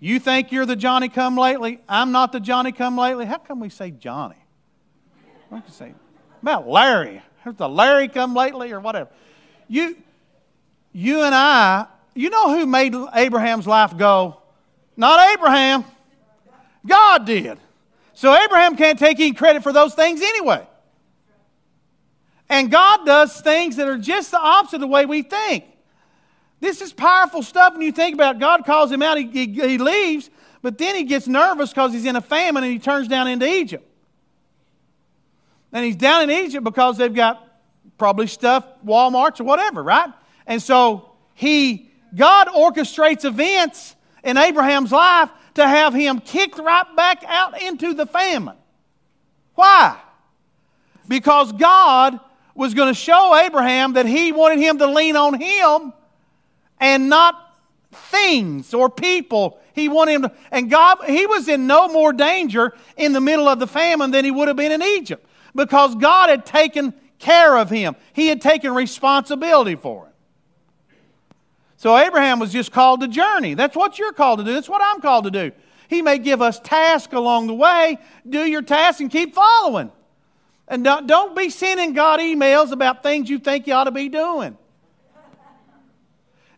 You 0.00 0.20
think 0.20 0.52
you're 0.52 0.66
the 0.66 0.76
Johnny 0.76 1.08
come 1.08 1.36
lately? 1.36 1.80
I'm 1.88 2.12
not 2.12 2.32
the 2.32 2.40
Johnny 2.40 2.72
come 2.72 2.96
lately. 2.96 3.26
How 3.26 3.38
come 3.38 3.60
we 3.60 3.68
say 3.68 3.90
Johnny? 3.90 4.36
What 5.48 5.58
do 5.58 5.64
you 5.66 5.74
say? 5.74 5.94
About 6.40 6.68
Larry. 6.68 7.22
Has 7.44 7.54
the 7.56 7.68
Larry 7.68 8.08
come 8.08 8.34
lately 8.34 8.72
or 8.72 8.80
whatever? 8.80 9.10
You, 9.68 9.96
you 10.92 11.22
and 11.22 11.34
I, 11.34 11.86
you 12.14 12.30
know 12.30 12.56
who 12.56 12.66
made 12.66 12.94
Abraham's 13.14 13.66
life 13.66 13.96
go? 13.96 14.38
Not 14.96 15.32
Abraham. 15.32 15.84
God 16.84 17.26
did. 17.26 17.58
So 18.14 18.34
Abraham 18.34 18.76
can't 18.76 18.98
take 18.98 19.20
any 19.20 19.32
credit 19.32 19.62
for 19.62 19.72
those 19.72 19.94
things 19.94 20.20
anyway. 20.20 20.66
And 22.48 22.70
God 22.70 23.04
does 23.04 23.40
things 23.40 23.76
that 23.76 23.86
are 23.86 23.98
just 23.98 24.30
the 24.30 24.40
opposite 24.40 24.76
of 24.76 24.80
the 24.80 24.86
way 24.86 25.06
we 25.06 25.22
think. 25.22 25.64
This 26.60 26.80
is 26.80 26.92
powerful 26.92 27.42
stuff 27.42 27.74
when 27.74 27.82
you 27.82 27.92
think 27.92 28.14
about 28.14 28.36
it. 28.36 28.40
God 28.40 28.64
calls 28.64 28.90
him 28.90 29.02
out, 29.02 29.18
he, 29.18 29.26
he, 29.26 29.46
he 29.52 29.78
leaves, 29.78 30.30
But 30.62 30.78
then 30.78 30.96
he 30.96 31.04
gets 31.04 31.28
nervous 31.28 31.70
because 31.70 31.92
he's 31.92 32.04
in 32.04 32.16
a 32.16 32.20
famine 32.20 32.64
and 32.64 32.72
he 32.72 32.78
turns 32.78 33.06
down 33.06 33.28
into 33.28 33.46
Egypt. 33.46 33.87
And 35.72 35.84
he's 35.84 35.96
down 35.96 36.22
in 36.22 36.30
Egypt 36.30 36.64
because 36.64 36.96
they've 36.96 37.14
got 37.14 37.44
probably 37.98 38.26
stuff, 38.26 38.66
Walmarts 38.84 39.40
or 39.40 39.44
whatever, 39.44 39.82
right? 39.82 40.10
And 40.46 40.62
so 40.62 41.10
he, 41.34 41.90
God 42.14 42.48
orchestrates 42.48 43.24
events 43.24 43.94
in 44.24 44.36
Abraham's 44.36 44.92
life 44.92 45.30
to 45.54 45.66
have 45.66 45.92
him 45.92 46.20
kicked 46.20 46.58
right 46.58 46.96
back 46.96 47.24
out 47.26 47.60
into 47.60 47.92
the 47.92 48.06
famine. 48.06 48.56
Why? 49.54 49.98
Because 51.06 51.52
God 51.52 52.18
was 52.54 52.74
going 52.74 52.92
to 52.92 52.98
show 52.98 53.36
Abraham 53.36 53.94
that 53.94 54.06
he 54.06 54.32
wanted 54.32 54.58
him 54.58 54.78
to 54.78 54.86
lean 54.86 55.16
on 55.16 55.40
him 55.40 55.92
and 56.80 57.08
not 57.08 57.34
things 57.92 58.72
or 58.72 58.88
people. 58.88 59.60
He 59.74 59.88
wanted 59.88 60.12
him 60.12 60.22
to, 60.22 60.32
and 60.50 60.70
God, 60.70 60.98
he 61.06 61.26
was 61.26 61.48
in 61.48 61.66
no 61.66 61.88
more 61.88 62.12
danger 62.12 62.74
in 62.96 63.12
the 63.12 63.20
middle 63.20 63.48
of 63.48 63.58
the 63.58 63.66
famine 63.66 64.10
than 64.10 64.24
he 64.24 64.30
would 64.30 64.48
have 64.48 64.56
been 64.56 64.72
in 64.72 64.82
Egypt 64.82 65.27
because 65.54 65.94
God 65.94 66.30
had 66.30 66.46
taken 66.46 66.94
care 67.18 67.56
of 67.56 67.70
him. 67.70 67.96
He 68.12 68.28
had 68.28 68.40
taken 68.40 68.74
responsibility 68.74 69.74
for 69.74 70.06
him. 70.06 70.12
So 71.76 71.96
Abraham 71.96 72.40
was 72.40 72.52
just 72.52 72.72
called 72.72 73.00
to 73.00 73.08
journey. 73.08 73.54
That's 73.54 73.76
what 73.76 73.98
you're 73.98 74.12
called 74.12 74.40
to 74.40 74.44
do. 74.44 74.52
That's 74.52 74.68
what 74.68 74.82
I'm 74.84 75.00
called 75.00 75.24
to 75.24 75.30
do. 75.30 75.52
He 75.88 76.02
may 76.02 76.18
give 76.18 76.42
us 76.42 76.60
tasks 76.60 77.14
along 77.14 77.46
the 77.46 77.54
way. 77.54 77.98
Do 78.28 78.44
your 78.44 78.62
tasks 78.62 79.00
and 79.00 79.10
keep 79.10 79.34
following. 79.34 79.92
And 80.66 80.84
don't, 80.84 81.06
don't 81.06 81.36
be 81.36 81.50
sending 81.50 81.94
God 81.94 82.20
emails 82.20 82.72
about 82.72 83.02
things 83.02 83.30
you 83.30 83.38
think 83.38 83.66
you 83.66 83.72
ought 83.72 83.84
to 83.84 83.90
be 83.90 84.08
doing. 84.08 84.58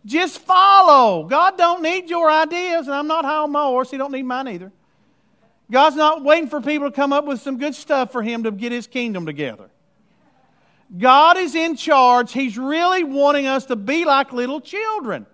Just 0.05 0.39
follow. 0.39 1.25
God 1.25 1.59
don't 1.59 1.83
need 1.83 2.09
your 2.09 2.31
ideas, 2.31 2.87
and 2.87 2.95
I'm 2.95 3.07
not 3.07 3.25
high 3.25 3.37
on 3.37 3.53
my 3.53 3.65
horse. 3.65 3.91
He 3.91 3.99
don't 3.99 4.13
need 4.13 4.25
mine 4.25 4.49
either. 4.49 4.73
God's 5.71 5.97
not 5.97 6.25
waiting 6.25 6.49
for 6.49 6.61
people 6.61 6.91
to 6.91 6.95
come 6.95 7.13
up 7.13 7.25
with 7.25 7.41
some 7.41 7.57
good 7.57 7.75
stuff 7.75 8.11
for 8.11 8.23
him 8.23 8.43
to 8.43 8.51
get 8.51 8.73
his 8.73 8.87
kingdom 8.87 9.25
together. 9.25 9.71
God 10.97 11.37
is 11.37 11.55
in 11.55 11.77
charge. 11.77 12.33
He's 12.33 12.59
really 12.59 13.05
wanting 13.05 13.47
us 13.47 13.67
to 13.67 13.77
be 13.77 14.05
like 14.05 14.33
little 14.33 14.61
children, 14.61 15.27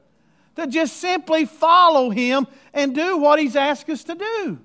to 0.57 0.66
just 0.66 0.99
simply 0.99 1.46
follow 1.46 2.11
him 2.11 2.46
and 2.75 2.94
do 2.94 3.16
what 3.16 3.38
he's 3.38 3.57
asked 3.57 3.88
us 3.88 4.05
to 4.05 4.14
do. 4.14 4.59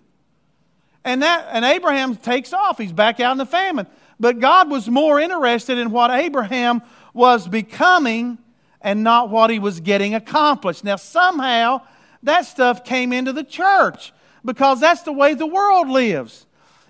And 1.04 1.24
that 1.24 1.48
and 1.52 1.64
Abraham 1.64 2.16
takes 2.16 2.54
off. 2.54 2.78
He's 2.78 2.92
back 2.92 3.20
out 3.20 3.32
in 3.32 3.38
the 3.38 3.46
famine. 3.46 3.88
But 4.20 4.40
God 4.40 4.70
was 4.70 4.88
more 4.88 5.20
interested 5.20 5.78
in 5.78 5.90
what 5.92 6.12
Abraham 6.12 6.82
was 7.14 7.48
becoming 7.48 8.38
and 8.82 9.04
not 9.04 9.30
what 9.30 9.50
he 9.50 9.58
was 9.58 9.80
getting 9.80 10.14
accomplished. 10.14 10.84
Now, 10.84 10.98
somehow, 10.98 11.82
that 12.24 12.46
stuff 12.46 12.84
came 12.84 13.14
into 13.14 13.34
the 13.34 13.44
church 13.44 14.14
because 14.44 14.80
that's 14.80 15.04
the 15.04 15.12
way 15.12 15.34
the 15.34 15.48
world 15.48 15.90
lives. 15.90 16.46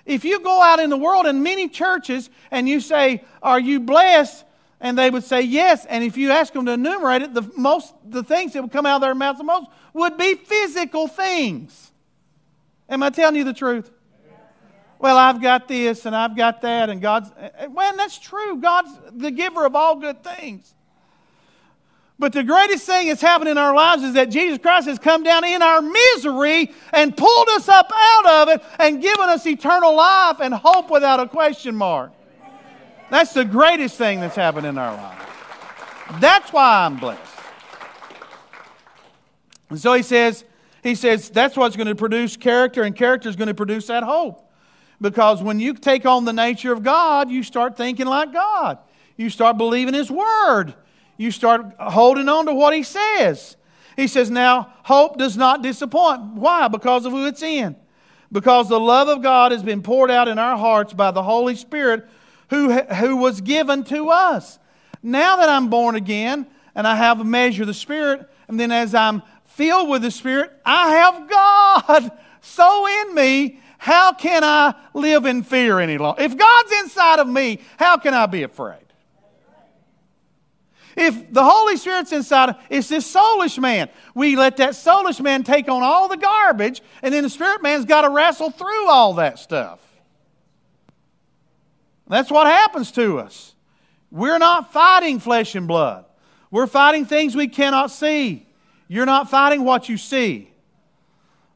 If 0.06 0.26
you 0.26 0.40
go 0.40 0.62
out 0.62 0.80
in 0.80 0.90
the 0.90 0.98
world 0.98 1.26
in 1.26 1.44
many 1.44 1.68
churches 1.68 2.30
and 2.50 2.68
you 2.68 2.80
say, 2.80 3.24
Are 3.42 3.60
you 3.60 3.80
blessed? 3.80 4.46
And 4.80 4.98
they 4.98 5.12
would 5.12 5.24
say 5.24 5.42
yes. 5.42 5.86
And 5.86 6.04
if 6.04 6.18
you 6.18 6.32
ask 6.32 6.54
them 6.54 6.66
to 6.66 6.72
enumerate 6.72 7.22
it, 7.22 7.34
the 7.36 7.50
most 7.56 7.94
the 8.04 8.24
things 8.24 8.54
that 8.54 8.64
would 8.64 8.72
come 8.72 8.86
out 8.86 8.96
of 8.96 9.02
their 9.02 9.14
mouths 9.14 9.38
the 9.38 9.44
most 9.44 9.70
would 9.94 10.18
be 10.18 10.34
physical 10.34 11.08
things. 11.08 11.92
Am 12.90 13.04
I 13.04 13.10
telling 13.10 13.36
you 13.36 13.44
the 13.44 13.54
truth? 13.54 13.92
Well, 14.98 15.18
I've 15.18 15.42
got 15.42 15.68
this 15.68 16.06
and 16.06 16.16
I've 16.16 16.36
got 16.36 16.62
that, 16.62 16.90
and 16.90 17.02
God's 17.02 17.32
well, 17.70 17.96
that's 17.96 18.20
true. 18.20 18.58
God's 18.58 18.92
the 19.12 19.32
giver 19.32 19.66
of 19.66 19.76
all 19.76 19.96
good 19.96 20.24
things. 20.24 20.74
But 22.22 22.34
the 22.34 22.44
greatest 22.44 22.86
thing 22.86 23.08
that's 23.08 23.20
happened 23.20 23.50
in 23.50 23.58
our 23.58 23.74
lives 23.74 24.04
is 24.04 24.14
that 24.14 24.30
Jesus 24.30 24.60
Christ 24.60 24.88
has 24.88 25.00
come 25.00 25.24
down 25.24 25.44
in 25.44 25.64
our 25.64 25.82
misery 25.82 26.72
and 26.94 27.18
pulled 27.18 27.50
us 27.50 27.68
up 27.68 27.92
out 27.92 28.26
of 28.28 28.50
it 28.50 28.64
and 28.78 29.02
given 29.02 29.28
us 29.28 29.48
eternal 29.48 29.96
life 29.96 30.40
and 30.40 30.54
hope 30.54 30.92
without 30.92 31.20
a 31.20 31.28
question 31.28 31.76
mark. 31.76 32.12
That's 33.10 33.34
the 33.34 33.44
greatest 33.44 33.98
thing 33.98 34.20
that's 34.20 34.36
happened 34.36 34.68
in 34.68 34.78
our 34.78 34.96
lives. 34.96 35.26
That's 36.20 36.54
why 36.54 36.86
I'm 36.86 36.98
blessed. 36.98 37.40
And 39.72 39.80
so 39.80 39.92
he 39.94 40.04
says, 40.04 40.46
he 40.84 40.94
says 40.94 41.32
that's 41.32 41.58
what's 41.58 41.76
going 41.76 41.88
to 41.88 41.96
produce 41.96 42.38
character, 42.38 42.84
and 42.84 42.96
character 42.96 43.30
is 43.30 43.36
going 43.36 43.48
to 43.48 43.56
produce 43.56 43.88
that 43.88 44.04
hope. 44.04 44.48
Because 45.02 45.42
when 45.42 45.60
you 45.60 45.74
take 45.74 46.06
on 46.06 46.26
the 46.26 46.34
nature 46.34 46.72
of 46.72 46.84
God, 46.84 47.32
you 47.32 47.42
start 47.42 47.78
thinking 47.78 48.06
like 48.06 48.32
God. 48.32 48.78
You 49.18 49.32
start 49.32 49.58
believing 49.58 49.96
His 49.96 50.12
Word 50.12 50.76
you 51.22 51.32
start 51.32 51.66
holding 51.80 52.28
on 52.28 52.48
to 52.48 52.54
what 52.54 52.74
he 52.74 52.84
says. 52.84 53.56
He 53.96 54.08
says, 54.08 54.32
Now, 54.32 54.74
hope 54.84 55.18
does 55.18 55.38
not 55.38 55.62
disappoint. 55.62 56.34
Why? 56.34 56.68
Because 56.68 57.06
of 57.06 57.12
who 57.12 57.28
it's 57.28 57.44
in. 57.44 57.76
Because 58.32 58.70
the 58.70 58.80
love 58.80 59.08
of 59.08 59.22
God 59.22 59.52
has 59.52 59.62
been 59.62 59.84
poured 59.84 60.10
out 60.10 60.28
in 60.28 60.40
our 60.40 60.58
hearts 60.58 60.94
by 60.94 61.12
the 61.12 61.22
Holy 61.22 61.56
Spirit 61.56 62.08
who, 62.50 62.72
who 62.72 63.18
was 63.18 63.42
given 63.42 63.84
to 63.86 64.10
us. 64.10 64.58
Now 65.04 65.38
that 65.38 65.50
I'm 65.50 65.70
born 65.70 65.96
again 65.96 66.48
and 66.74 66.88
I 66.88 66.96
have 66.96 67.20
a 67.20 67.24
measure 67.26 67.64
of 67.64 67.68
the 67.68 67.74
Spirit, 67.74 68.28
and 68.48 68.60
then 68.60 68.72
as 68.72 68.96
I'm 68.96 69.22
filled 69.46 69.90
with 69.90 70.02
the 70.02 70.12
Spirit, 70.12 70.52
I 70.66 70.92
have 70.92 71.30
God 71.30 72.12
so 72.42 72.88
in 72.88 73.16
me. 73.16 73.60
How 73.78 74.14
can 74.14 74.44
I 74.44 74.76
live 74.94 75.26
in 75.26 75.44
fear 75.44 75.80
any 75.80 75.98
longer? 75.98 76.22
If 76.22 76.38
God's 76.38 76.72
inside 76.84 77.20
of 77.20 77.28
me, 77.28 77.60
how 77.78 77.98
can 77.98 78.14
I 78.14 78.28
be 78.28 78.44
afraid? 78.44 78.90
If 80.95 81.34
the 81.34 81.43
Holy 81.43 81.77
Spirit's 81.77 82.12
inside, 82.12 82.56
it's 82.69 82.89
this 82.89 83.13
soulish 83.13 83.58
man. 83.60 83.89
We 84.13 84.36
let 84.36 84.58
that 84.58 84.71
soulish 84.71 85.21
man 85.21 85.43
take 85.43 85.69
on 85.69 85.84
all 85.84 86.08
the 86.08 86.17
garbage, 86.17 86.82
and 87.01 87.13
then 87.13 87.23
the 87.23 87.30
spirit 87.30 87.62
man's 87.62 87.86
got 87.86 88.01
to 88.01 88.10
wrestle 88.10 88.51
through 88.51 88.89
all 88.89 89.13
that 89.15 89.39
stuff. 89.39 89.80
That's 92.08 92.30
what 92.30 92.47
happens 92.47 92.91
to 92.93 93.19
us. 93.19 93.56
We're 94.12 94.38
not 94.38 94.73
fighting 94.73 95.19
flesh 95.19 95.56
and 95.56 95.67
blood. 95.67 96.06
We're 96.49 96.67
fighting 96.67 97.06
things 97.06 97.36
we 97.36 97.47
cannot 97.47 97.91
see. 97.91 98.45
You're 98.89 99.06
not 99.06 99.30
fighting 99.30 99.63
what 99.63 99.88
you 99.88 99.97
see. 99.97 100.51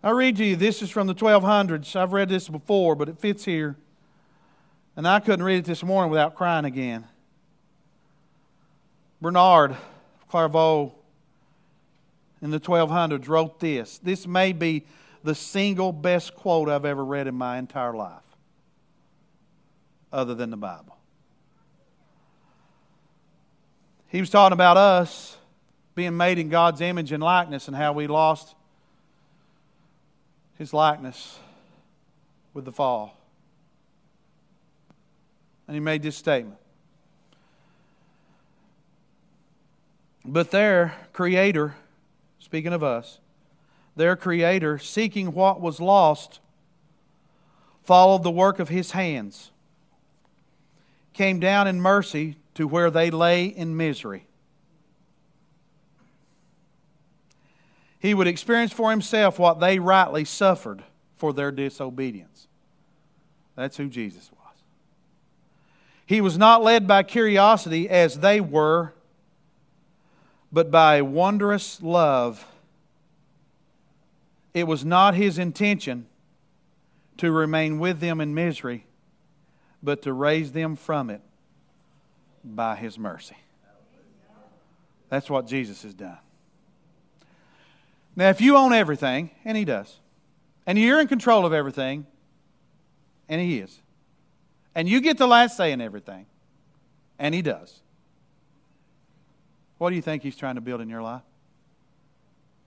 I 0.01 0.11
read 0.11 0.37
to 0.37 0.45
you, 0.45 0.55
this 0.55 0.81
is 0.81 0.89
from 0.89 1.07
the 1.07 1.15
1200s. 1.15 1.95
I've 1.95 2.13
read 2.13 2.29
this 2.29 2.47
before, 2.47 2.95
but 2.95 3.09
it 3.09 3.19
fits 3.19 3.43
here. 3.43 3.75
And 4.95 5.05
I 5.05 5.19
couldn't 5.19 5.43
read 5.43 5.57
it 5.57 5.65
this 5.65 5.83
morning 5.83 6.09
without 6.11 6.35
crying 6.35 6.63
again. 6.63 7.05
Bernard 9.25 9.75
Clairvaux 10.29 10.93
in 12.43 12.51
the 12.51 12.59
1200s 12.59 13.27
wrote 13.27 13.59
this. 13.59 13.97
This 13.97 14.27
may 14.27 14.53
be 14.53 14.85
the 15.23 15.33
single 15.33 15.91
best 15.91 16.35
quote 16.35 16.69
I've 16.69 16.85
ever 16.85 17.03
read 17.03 17.25
in 17.25 17.33
my 17.33 17.57
entire 17.57 17.95
life, 17.95 18.21
other 20.13 20.35
than 20.35 20.51
the 20.51 20.57
Bible. 20.57 20.95
He 24.09 24.19
was 24.19 24.29
talking 24.29 24.53
about 24.53 24.77
us 24.77 25.37
being 25.95 26.15
made 26.15 26.37
in 26.37 26.49
God's 26.49 26.79
image 26.79 27.11
and 27.11 27.23
likeness 27.23 27.67
and 27.67 27.75
how 27.75 27.93
we 27.93 28.05
lost 28.05 28.53
his 30.59 30.71
likeness 30.71 31.39
with 32.53 32.63
the 32.63 32.71
fall. 32.71 33.17
And 35.67 35.73
he 35.73 35.79
made 35.79 36.03
this 36.03 36.15
statement 36.15 36.59
But 40.27 40.51
their 40.51 40.95
Creator, 41.13 41.75
speaking 42.39 42.73
of 42.73 42.83
us, 42.83 43.19
their 43.95 44.15
Creator, 44.15 44.79
seeking 44.79 45.33
what 45.33 45.61
was 45.61 45.79
lost, 45.79 46.39
followed 47.83 48.23
the 48.23 48.31
work 48.31 48.59
of 48.59 48.69
His 48.69 48.91
hands, 48.91 49.51
came 51.13 51.39
down 51.39 51.67
in 51.67 51.79
mercy 51.79 52.37
to 52.55 52.67
where 52.67 52.89
they 52.89 53.11
lay 53.11 53.45
in 53.45 53.77
misery. 53.77 54.25
He 57.99 58.13
would 58.13 58.27
experience 58.27 58.71
for 58.71 58.91
himself 58.91 59.39
what 59.39 59.59
they 59.59 59.79
rightly 59.79 60.25
suffered 60.25 60.83
for 61.15 61.33
their 61.33 61.51
disobedience. 61.51 62.47
That's 63.55 63.77
who 63.77 63.87
Jesus 63.87 64.29
was. 64.31 64.55
He 66.05 66.21
was 66.21 66.37
not 66.37 66.61
led 66.61 66.87
by 66.87 67.03
curiosity 67.03 67.89
as 67.89 68.19
they 68.19 68.39
were 68.39 68.93
but 70.55 70.71
by 70.71 71.01
wondrous 71.01 71.83
love. 71.83 72.47
It 74.53 74.65
was 74.65 74.85
not 74.85 75.13
his 75.13 75.37
intention 75.37 76.05
to 77.17 77.29
remain 77.29 77.77
with 77.77 77.99
them 77.99 78.21
in 78.21 78.33
misery, 78.33 78.85
but 79.83 80.01
to 80.03 80.13
raise 80.13 80.53
them 80.53 80.77
from 80.77 81.09
it 81.09 81.19
by 82.41 82.77
his 82.77 82.97
mercy. 82.97 83.35
That's 85.09 85.29
what 85.29 85.45
Jesus 85.45 85.83
has 85.83 85.93
done. 85.93 86.19
Now, 88.15 88.29
if 88.29 88.39
you 88.39 88.55
own 88.55 88.71
everything, 88.71 89.31
and 89.43 89.57
he 89.57 89.65
does, 89.65 89.99
and 90.65 90.79
you're 90.79 91.01
in 91.01 91.09
control 91.09 91.45
of 91.45 91.51
everything, 91.51 92.07
and 93.27 93.41
he 93.41 93.59
is, 93.59 93.81
and 94.73 94.87
you 94.87 95.01
get 95.01 95.17
the 95.17 95.27
last 95.27 95.57
say 95.57 95.73
in 95.73 95.81
everything, 95.81 96.27
and 97.19 97.35
he 97.35 97.41
does, 97.41 97.81
what 99.77 99.89
do 99.89 99.95
you 99.95 100.01
think 100.01 100.23
he's 100.23 100.35
trying 100.35 100.55
to 100.55 100.61
build 100.61 100.81
in 100.81 100.89
your 100.89 101.01
life? 101.01 101.23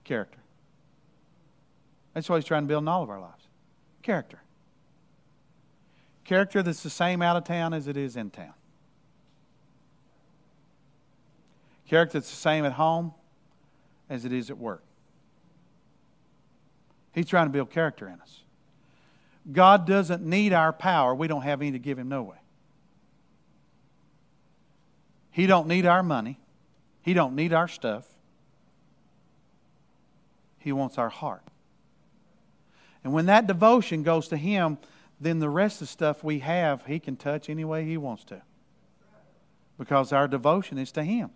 Character. 0.05 0.39
That's 2.15 2.29
what 2.29 2.37
He's 2.37 2.47
trying 2.47 2.65
to 2.65 2.67
build 2.67 2.83
in 2.83 2.89
all 2.89 3.05
of 3.05 3.11
our 3.11 3.21
lives 3.21 3.45
character. 4.03 4.41
Character 6.25 6.63
that's 6.63 6.83
the 6.83 6.91
same 6.91 7.21
out 7.23 7.37
of 7.37 7.45
town 7.45 7.75
as 7.75 7.87
it 7.87 7.97
is 7.97 8.17
in 8.17 8.31
town. 8.31 8.55
Character 11.87 12.19
that's 12.19 12.31
the 12.31 12.37
same 12.37 12.65
at 12.65 12.73
home 12.73 13.13
as 14.11 14.25
it 14.25 14.33
is 14.33 14.51
at 14.51 14.59
work. 14.59 14.83
He's 17.13 17.27
trying 17.27 17.47
to 17.47 17.53
build 17.53 17.71
character 17.71 18.09
in 18.09 18.21
us. 18.21 18.41
God 19.53 19.87
doesn't 19.87 20.25
need 20.25 20.53
our 20.53 20.73
power. 20.73 21.15
We 21.15 21.29
don't 21.29 21.43
have 21.43 21.61
any 21.61 21.73
to 21.73 21.79
give 21.79 21.99
him 21.99 22.09
no 22.09 22.23
way. 22.23 22.39
He 25.31 25.47
don't 25.47 25.69
need 25.69 25.87
our 25.87 26.03
money. 26.03 26.41
He 27.09 27.15
don't 27.15 27.35
need 27.35 27.55
our 27.55 27.69
stuff. 27.69 28.07
He 30.59 30.73
wants 30.73 30.99
our 30.99 31.09
heart. 31.09 31.43
And 33.03 33.15
when 33.15 33.25
that 33.25 33.47
devotion 33.47 34.03
goes 34.03 34.29
to 34.29 34.37
him, 34.37 34.77
then 35.19 35.39
the 35.39 35.49
rest 35.49 35.77
of 35.77 35.89
the 35.89 35.93
stuff 35.93 36.23
we 36.23 36.41
have, 36.41 36.85
he 36.85 36.99
can 36.99 37.17
touch 37.17 37.49
any 37.49 37.65
way 37.65 37.87
he 37.87 37.97
wants 37.97 38.25
to. 38.25 38.43
Because 39.79 40.13
our 40.13 40.29
devotion 40.29 40.77
is 40.77 40.93
to 40.93 41.03
him. 41.03 41.31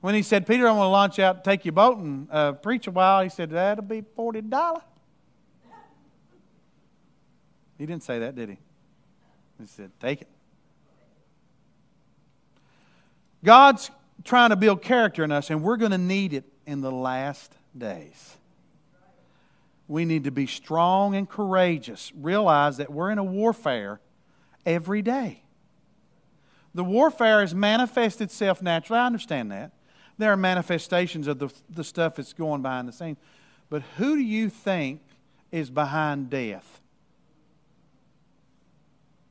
When 0.00 0.16
he 0.16 0.22
said, 0.22 0.48
Peter, 0.48 0.66
I'm 0.66 0.74
going 0.74 0.86
to 0.86 0.88
launch 0.88 1.20
out, 1.20 1.44
take 1.44 1.64
your 1.64 1.70
boat, 1.70 1.98
and 1.98 2.26
uh, 2.32 2.54
preach 2.54 2.88
a 2.88 2.90
while, 2.90 3.22
he 3.22 3.28
said, 3.28 3.50
That'll 3.50 3.84
be 3.84 4.02
$40. 4.02 4.82
He 7.78 7.86
didn't 7.86 8.02
say 8.02 8.18
that, 8.18 8.34
did 8.34 8.48
he? 8.48 8.58
He 9.60 9.66
said, 9.68 9.92
Take 10.00 10.22
it. 10.22 10.28
God's 13.46 13.92
trying 14.24 14.50
to 14.50 14.56
build 14.56 14.82
character 14.82 15.22
in 15.22 15.30
us, 15.30 15.50
and 15.50 15.62
we're 15.62 15.76
going 15.76 15.92
to 15.92 15.98
need 15.98 16.32
it 16.32 16.42
in 16.66 16.80
the 16.80 16.90
last 16.90 17.54
days. 17.78 18.36
We 19.86 20.04
need 20.04 20.24
to 20.24 20.32
be 20.32 20.48
strong 20.48 21.14
and 21.14 21.28
courageous. 21.28 22.10
Realize 22.16 22.78
that 22.78 22.90
we're 22.90 23.12
in 23.12 23.18
a 23.18 23.24
warfare 23.24 24.00
every 24.66 25.00
day. 25.00 25.44
The 26.74 26.82
warfare 26.82 27.40
has 27.40 27.54
manifested 27.54 28.22
itself 28.22 28.60
naturally. 28.60 28.98
I 28.98 29.06
understand 29.06 29.52
that. 29.52 29.70
There 30.18 30.32
are 30.32 30.36
manifestations 30.36 31.28
of 31.28 31.38
the, 31.38 31.48
the 31.70 31.84
stuff 31.84 32.16
that's 32.16 32.32
going 32.32 32.62
behind 32.62 32.88
the 32.88 32.92
scenes. 32.92 33.18
But 33.70 33.82
who 33.96 34.16
do 34.16 34.22
you 34.22 34.50
think 34.50 35.02
is 35.52 35.70
behind 35.70 36.30
death? 36.30 36.80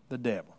The 0.07 0.17
devil. 0.17 0.54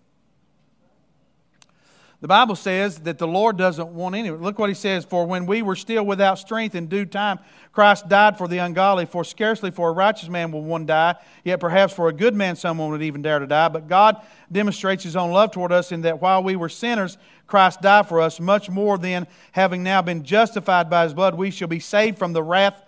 The 2.22 2.28
Bible 2.28 2.56
says 2.56 3.00
that 3.00 3.18
the 3.18 3.28
Lord 3.28 3.58
doesn't 3.58 3.88
want 3.88 4.14
any. 4.14 4.30
Look 4.30 4.58
what 4.58 4.70
he 4.70 4.74
says 4.74 5.04
For 5.04 5.26
when 5.26 5.44
we 5.44 5.60
were 5.60 5.76
still 5.76 6.04
without 6.04 6.38
strength 6.38 6.74
in 6.74 6.86
due 6.86 7.04
time, 7.04 7.38
Christ 7.72 8.08
died 8.08 8.38
for 8.38 8.48
the 8.48 8.56
ungodly. 8.58 9.04
For 9.04 9.22
scarcely 9.22 9.70
for 9.70 9.90
a 9.90 9.92
righteous 9.92 10.30
man 10.30 10.50
will 10.50 10.62
one 10.62 10.86
die, 10.86 11.16
yet 11.44 11.60
perhaps 11.60 11.92
for 11.92 12.08
a 12.08 12.14
good 12.14 12.34
man 12.34 12.56
someone 12.56 12.90
would 12.90 13.02
even 13.02 13.20
dare 13.20 13.38
to 13.38 13.46
die. 13.46 13.68
But 13.68 13.86
God 13.86 14.24
demonstrates 14.50 15.04
his 15.04 15.14
own 15.14 15.30
love 15.30 15.50
toward 15.50 15.72
us 15.72 15.92
in 15.92 16.02
that 16.02 16.22
while 16.22 16.42
we 16.42 16.56
were 16.56 16.70
sinners, 16.70 17.18
Christ 17.46 17.82
died 17.82 18.08
for 18.08 18.20
us. 18.22 18.40
Much 18.40 18.70
more 18.70 18.96
then, 18.96 19.26
having 19.52 19.82
now 19.82 20.00
been 20.00 20.24
justified 20.24 20.88
by 20.88 21.04
his 21.04 21.12
blood, 21.12 21.34
we 21.34 21.50
shall 21.50 21.68
be 21.68 21.80
saved 21.80 22.18
from 22.18 22.32
the 22.32 22.42
wrath, 22.42 22.82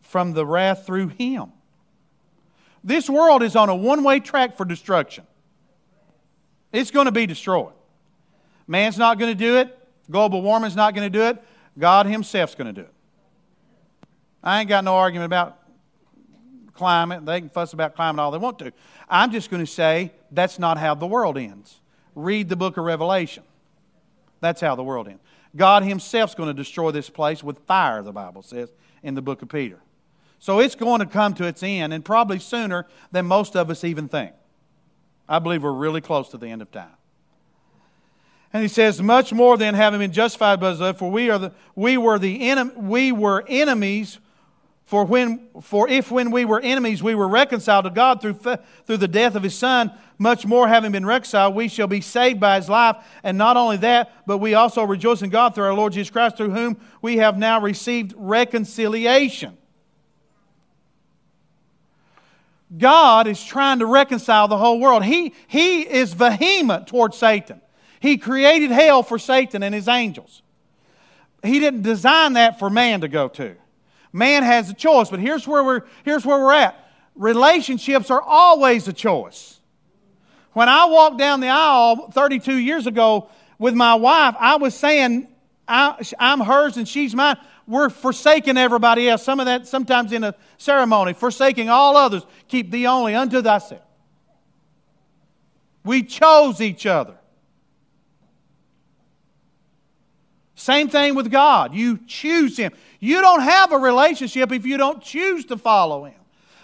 from 0.00 0.32
the 0.32 0.46
wrath 0.46 0.86
through 0.86 1.08
him. 1.08 1.52
This 2.82 3.10
world 3.10 3.42
is 3.42 3.56
on 3.56 3.68
a 3.68 3.76
one 3.76 4.04
way 4.04 4.20
track 4.20 4.56
for 4.56 4.64
destruction. 4.64 5.26
It's 6.72 6.90
going 6.90 7.06
to 7.06 7.12
be 7.12 7.26
destroyed. 7.26 7.74
Man's 8.66 8.98
not 8.98 9.18
going 9.18 9.30
to 9.30 9.38
do 9.38 9.58
it. 9.58 9.78
Global 10.10 10.42
warming's 10.42 10.76
not 10.76 10.94
going 10.94 11.10
to 11.10 11.18
do 11.18 11.24
it. 11.24 11.42
God 11.78 12.06
Himself's 12.06 12.54
going 12.54 12.72
to 12.74 12.80
do 12.82 12.86
it. 12.86 12.92
I 14.42 14.60
ain't 14.60 14.68
got 14.68 14.84
no 14.84 14.96
argument 14.96 15.26
about 15.26 15.58
climate. 16.74 17.24
They 17.24 17.40
can 17.40 17.48
fuss 17.48 17.72
about 17.72 17.94
climate 17.94 18.20
all 18.20 18.30
they 18.30 18.38
want 18.38 18.58
to. 18.60 18.72
I'm 19.08 19.30
just 19.30 19.50
going 19.50 19.64
to 19.64 19.70
say 19.70 20.12
that's 20.30 20.58
not 20.58 20.78
how 20.78 20.94
the 20.94 21.06
world 21.06 21.38
ends. 21.38 21.80
Read 22.14 22.48
the 22.48 22.56
book 22.56 22.76
of 22.76 22.84
Revelation. 22.84 23.42
That's 24.40 24.60
how 24.60 24.74
the 24.74 24.84
world 24.84 25.08
ends. 25.08 25.22
God 25.56 25.84
Himself's 25.84 26.34
going 26.34 26.48
to 26.48 26.54
destroy 26.54 26.90
this 26.90 27.08
place 27.08 27.42
with 27.42 27.58
fire, 27.60 28.02
the 28.02 28.12
Bible 28.12 28.42
says 28.42 28.70
in 29.02 29.14
the 29.14 29.22
book 29.22 29.40
of 29.42 29.48
Peter. 29.48 29.78
So 30.38 30.58
it's 30.58 30.74
going 30.74 31.00
to 31.00 31.06
come 31.06 31.32
to 31.34 31.44
its 31.46 31.62
end, 31.62 31.94
and 31.94 32.04
probably 32.04 32.38
sooner 32.38 32.86
than 33.12 33.26
most 33.26 33.56
of 33.56 33.70
us 33.70 33.84
even 33.84 34.08
think. 34.08 34.32
I 35.28 35.38
believe 35.38 35.62
we're 35.62 35.72
really 35.72 36.02
close 36.02 36.28
to 36.30 36.38
the 36.38 36.48
end 36.48 36.60
of 36.60 36.70
time. 36.70 36.96
And 38.54 38.62
he 38.62 38.68
says, 38.68 39.02
much 39.02 39.32
more 39.32 39.58
than 39.58 39.74
having 39.74 39.98
been 39.98 40.12
justified 40.12 40.60
by 40.60 40.70
his 40.70 40.78
love, 40.78 40.96
for 40.96 41.10
we 41.10 41.28
are 41.28 41.40
the 41.40 41.52
we 41.74 41.98
were 41.98 42.20
the 42.20 42.38
enem, 42.38 42.74
we 42.76 43.10
were 43.10 43.44
enemies. 43.48 44.20
For 44.84 45.04
when 45.04 45.48
for 45.60 45.88
if 45.88 46.12
when 46.12 46.30
we 46.30 46.44
were 46.44 46.60
enemies 46.60 47.02
we 47.02 47.16
were 47.16 47.26
reconciled 47.26 47.84
to 47.84 47.90
God 47.90 48.20
through 48.20 48.34
through 48.34 48.96
the 48.98 49.08
death 49.08 49.34
of 49.34 49.42
his 49.42 49.56
son, 49.56 49.90
much 50.18 50.46
more 50.46 50.68
having 50.68 50.92
been 50.92 51.04
reconciled, 51.04 51.56
we 51.56 51.66
shall 51.66 51.88
be 51.88 52.00
saved 52.00 52.38
by 52.38 52.54
his 52.54 52.68
life. 52.68 52.96
And 53.24 53.36
not 53.36 53.56
only 53.56 53.78
that, 53.78 54.24
but 54.24 54.38
we 54.38 54.54
also 54.54 54.84
rejoice 54.84 55.22
in 55.22 55.30
God 55.30 55.56
through 55.56 55.64
our 55.64 55.74
Lord 55.74 55.92
Jesus 55.92 56.10
Christ, 56.10 56.36
through 56.36 56.50
whom 56.50 56.76
we 57.02 57.16
have 57.16 57.36
now 57.36 57.60
received 57.60 58.14
reconciliation. 58.16 59.58
God 62.78 63.26
is 63.26 63.42
trying 63.42 63.80
to 63.80 63.86
reconcile 63.86 64.46
the 64.46 64.58
whole 64.58 64.78
world. 64.78 65.04
He, 65.04 65.34
he 65.48 65.82
is 65.82 66.12
vehement 66.12 66.86
towards 66.86 67.16
Satan. 67.16 67.60
He 68.04 68.18
created 68.18 68.70
hell 68.70 69.02
for 69.02 69.18
Satan 69.18 69.62
and 69.62 69.74
his 69.74 69.88
angels. 69.88 70.42
He 71.42 71.58
didn't 71.58 71.80
design 71.80 72.34
that 72.34 72.58
for 72.58 72.68
man 72.68 73.00
to 73.00 73.08
go 73.08 73.28
to. 73.28 73.56
Man 74.12 74.42
has 74.42 74.68
a 74.68 74.74
choice, 74.74 75.08
but 75.08 75.20
here's 75.20 75.48
where 75.48 75.64
we're, 75.64 75.84
here's 76.04 76.26
where 76.26 76.38
we're 76.38 76.52
at. 76.52 76.86
Relationships 77.14 78.10
are 78.10 78.20
always 78.20 78.86
a 78.88 78.92
choice. 78.92 79.58
When 80.52 80.68
I 80.68 80.84
walked 80.84 81.16
down 81.16 81.40
the 81.40 81.48
aisle 81.48 82.10
32 82.10 82.54
years 82.56 82.86
ago 82.86 83.30
with 83.58 83.72
my 83.72 83.94
wife, 83.94 84.34
I 84.38 84.56
was 84.56 84.74
saying, 84.74 85.26
I, 85.66 85.96
am 86.18 86.40
hers 86.40 86.76
and 86.76 86.86
she's 86.86 87.14
mine. 87.14 87.38
We're 87.66 87.88
forsaking 87.88 88.58
everybody 88.58 89.08
else. 89.08 89.22
Some 89.22 89.40
of 89.40 89.46
that 89.46 89.66
sometimes 89.66 90.12
in 90.12 90.24
a 90.24 90.34
ceremony, 90.58 91.14
forsaking 91.14 91.70
all 91.70 91.96
others. 91.96 92.26
Keep 92.48 92.70
thee 92.70 92.86
only 92.86 93.14
unto 93.14 93.40
thyself. 93.40 93.80
We 95.84 96.02
chose 96.02 96.60
each 96.60 96.84
other. 96.84 97.14
Same 100.64 100.88
thing 100.88 101.14
with 101.14 101.30
God. 101.30 101.74
You 101.74 101.98
choose 102.06 102.56
Him. 102.56 102.72
You 102.98 103.20
don't 103.20 103.42
have 103.42 103.70
a 103.70 103.76
relationship 103.76 104.50
if 104.50 104.64
you 104.64 104.78
don't 104.78 105.02
choose 105.02 105.44
to 105.44 105.58
follow 105.58 106.04
Him. 106.04 106.14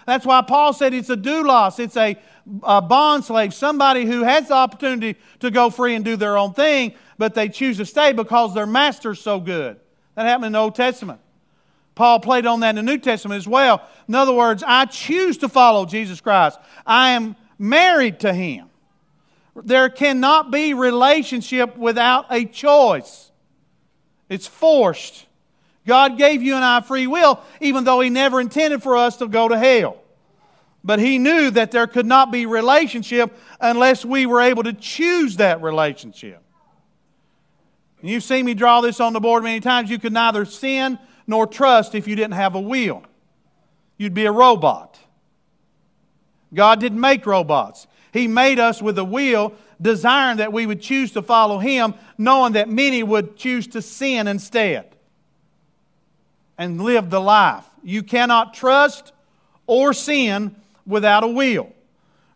That's 0.07 0.25
why 0.25 0.41
Paul 0.41 0.73
said 0.73 0.95
it's 0.95 1.11
a 1.11 1.15
doulos, 1.15 1.79
it's 1.79 1.95
a, 1.95 2.17
a 2.63 2.81
bond 2.81 3.25
slave, 3.25 3.53
somebody 3.53 4.05
who 4.05 4.23
has 4.23 4.47
the 4.47 4.55
opportunity 4.55 5.19
to 5.41 5.51
go 5.51 5.69
free 5.69 5.93
and 5.93 6.03
do 6.03 6.15
their 6.15 6.35
own 6.35 6.55
thing, 6.55 6.95
but 7.19 7.35
they 7.35 7.47
choose 7.47 7.77
to 7.77 7.85
stay 7.85 8.11
because 8.11 8.55
their 8.55 8.65
master's 8.65 9.21
so 9.21 9.39
good. 9.39 9.79
That 10.15 10.25
happened 10.25 10.47
in 10.47 10.51
the 10.53 10.57
Old 10.57 10.73
Testament. 10.73 11.19
Paul 11.93 12.21
played 12.21 12.47
on 12.47 12.61
that 12.61 12.71
in 12.71 12.77
the 12.77 12.91
New 12.91 12.97
Testament 12.97 13.37
as 13.37 13.47
well. 13.47 13.87
In 14.07 14.15
other 14.15 14.33
words, 14.33 14.63
I 14.65 14.85
choose 14.85 15.37
to 15.37 15.47
follow 15.47 15.85
Jesus 15.85 16.21
Christ. 16.21 16.57
I 16.87 17.11
am 17.11 17.35
married 17.59 18.21
to 18.21 18.33
Him. 18.33 18.71
There 19.55 19.89
cannot 19.89 20.49
be 20.49 20.73
relationship 20.73 21.77
without 21.77 22.25
a 22.31 22.45
choice. 22.45 23.30
It's 24.31 24.47
forced. 24.47 25.25
God 25.85 26.17
gave 26.17 26.41
you 26.41 26.55
and 26.55 26.63
I 26.63 26.79
free 26.79 27.05
will, 27.05 27.41
even 27.59 27.83
though 27.83 27.99
He 27.99 28.09
never 28.09 28.39
intended 28.39 28.81
for 28.81 28.95
us 28.95 29.17
to 29.17 29.27
go 29.27 29.49
to 29.49 29.59
hell. 29.59 29.97
But 30.85 30.99
He 30.99 31.17
knew 31.17 31.51
that 31.51 31.71
there 31.71 31.85
could 31.85 32.05
not 32.05 32.31
be 32.31 32.45
relationship 32.45 33.37
unless 33.59 34.05
we 34.05 34.25
were 34.25 34.39
able 34.39 34.63
to 34.63 34.71
choose 34.71 35.35
that 35.35 35.61
relationship. 35.61 36.41
And 37.99 38.09
you've 38.09 38.23
seen 38.23 38.45
me 38.45 38.53
draw 38.53 38.79
this 38.79 39.01
on 39.01 39.11
the 39.11 39.19
board 39.19 39.43
many 39.43 39.59
times. 39.59 39.89
You 39.89 39.99
could 39.99 40.13
neither 40.13 40.45
sin 40.45 40.97
nor 41.27 41.45
trust 41.45 41.93
if 41.93 42.07
you 42.07 42.15
didn't 42.15 42.35
have 42.35 42.55
a 42.55 42.61
will. 42.61 43.03
You'd 43.97 44.13
be 44.13 44.25
a 44.25 44.31
robot. 44.31 44.97
God 46.53 46.79
didn't 46.79 47.01
make 47.01 47.25
robots. 47.25 47.85
He 48.11 48.27
made 48.27 48.59
us 48.59 48.81
with 48.81 48.97
a 48.97 49.05
will 49.05 49.53
desiring 49.81 50.37
that 50.37 50.53
we 50.53 50.65
would 50.65 50.81
choose 50.81 51.11
to 51.13 51.21
follow 51.21 51.57
Him, 51.57 51.93
knowing 52.17 52.53
that 52.53 52.69
many 52.69 53.03
would 53.03 53.35
choose 53.37 53.67
to 53.67 53.81
sin 53.81 54.27
instead 54.27 54.95
and 56.57 56.81
live 56.81 57.09
the 57.09 57.21
life. 57.21 57.65
You 57.83 58.03
cannot 58.03 58.53
trust 58.53 59.13
or 59.65 59.93
sin 59.93 60.55
without 60.85 61.23
a 61.23 61.27
will. 61.27 61.73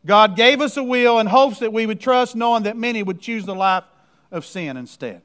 God 0.05 0.35
gave 0.35 0.61
us 0.61 0.77
a 0.77 0.83
will 0.83 1.19
in 1.19 1.27
hopes 1.27 1.59
that 1.59 1.73
we 1.73 1.85
would 1.85 1.99
trust, 1.99 2.35
knowing 2.35 2.63
that 2.63 2.77
many 2.77 3.03
would 3.03 3.19
choose 3.19 3.45
the 3.45 3.55
life 3.55 3.83
of 4.31 4.45
sin 4.45 4.77
instead. 4.77 5.21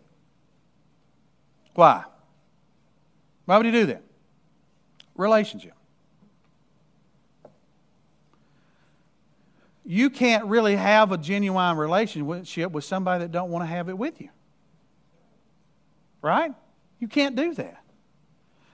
Why? 1.74 2.04
Why 3.44 3.56
would 3.56 3.66
He 3.66 3.72
do 3.72 3.86
that? 3.86 4.02
Relationship. 5.14 5.74
You 9.90 10.08
can't 10.08 10.44
really 10.44 10.76
have 10.76 11.10
a 11.10 11.18
genuine 11.18 11.76
relationship 11.76 12.70
with 12.70 12.84
somebody 12.84 13.24
that 13.24 13.32
don't 13.32 13.50
want 13.50 13.64
to 13.64 13.66
have 13.66 13.88
it 13.88 13.98
with 13.98 14.20
you. 14.20 14.28
Right? 16.22 16.54
You 17.00 17.08
can't 17.08 17.34
do 17.34 17.54
that. 17.54 17.82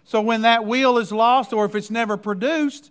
So 0.05 0.21
when 0.21 0.43
that 0.43 0.67
will 0.67 0.99
is 0.99 1.11
lost 1.13 1.55
or 1.55 1.65
if 1.65 1.75
it's 1.75 1.91
never 1.91 2.19
produced, 2.19 2.91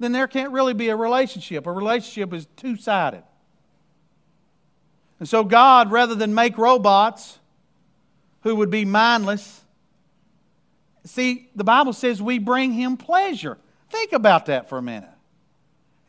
then 0.00 0.10
there 0.10 0.26
can't 0.26 0.50
really 0.50 0.74
be 0.74 0.88
a 0.88 0.96
relationship. 0.96 1.68
A 1.68 1.70
relationship 1.70 2.34
is 2.34 2.48
two 2.56 2.76
sided. 2.76 3.22
And 5.20 5.28
so 5.28 5.44
God, 5.44 5.92
rather 5.92 6.16
than 6.16 6.34
make 6.34 6.58
robots 6.58 7.38
who 8.40 8.56
would 8.56 8.70
be 8.70 8.84
mindless, 8.84 9.62
see, 11.04 11.48
the 11.54 11.62
Bible 11.62 11.92
says 11.92 12.20
we 12.20 12.40
bring 12.40 12.72
Him 12.72 12.96
pleasure. 12.96 13.56
Think 13.88 14.12
about 14.12 14.46
that 14.46 14.68
for 14.68 14.78
a 14.78 14.82
minute. 14.82 15.11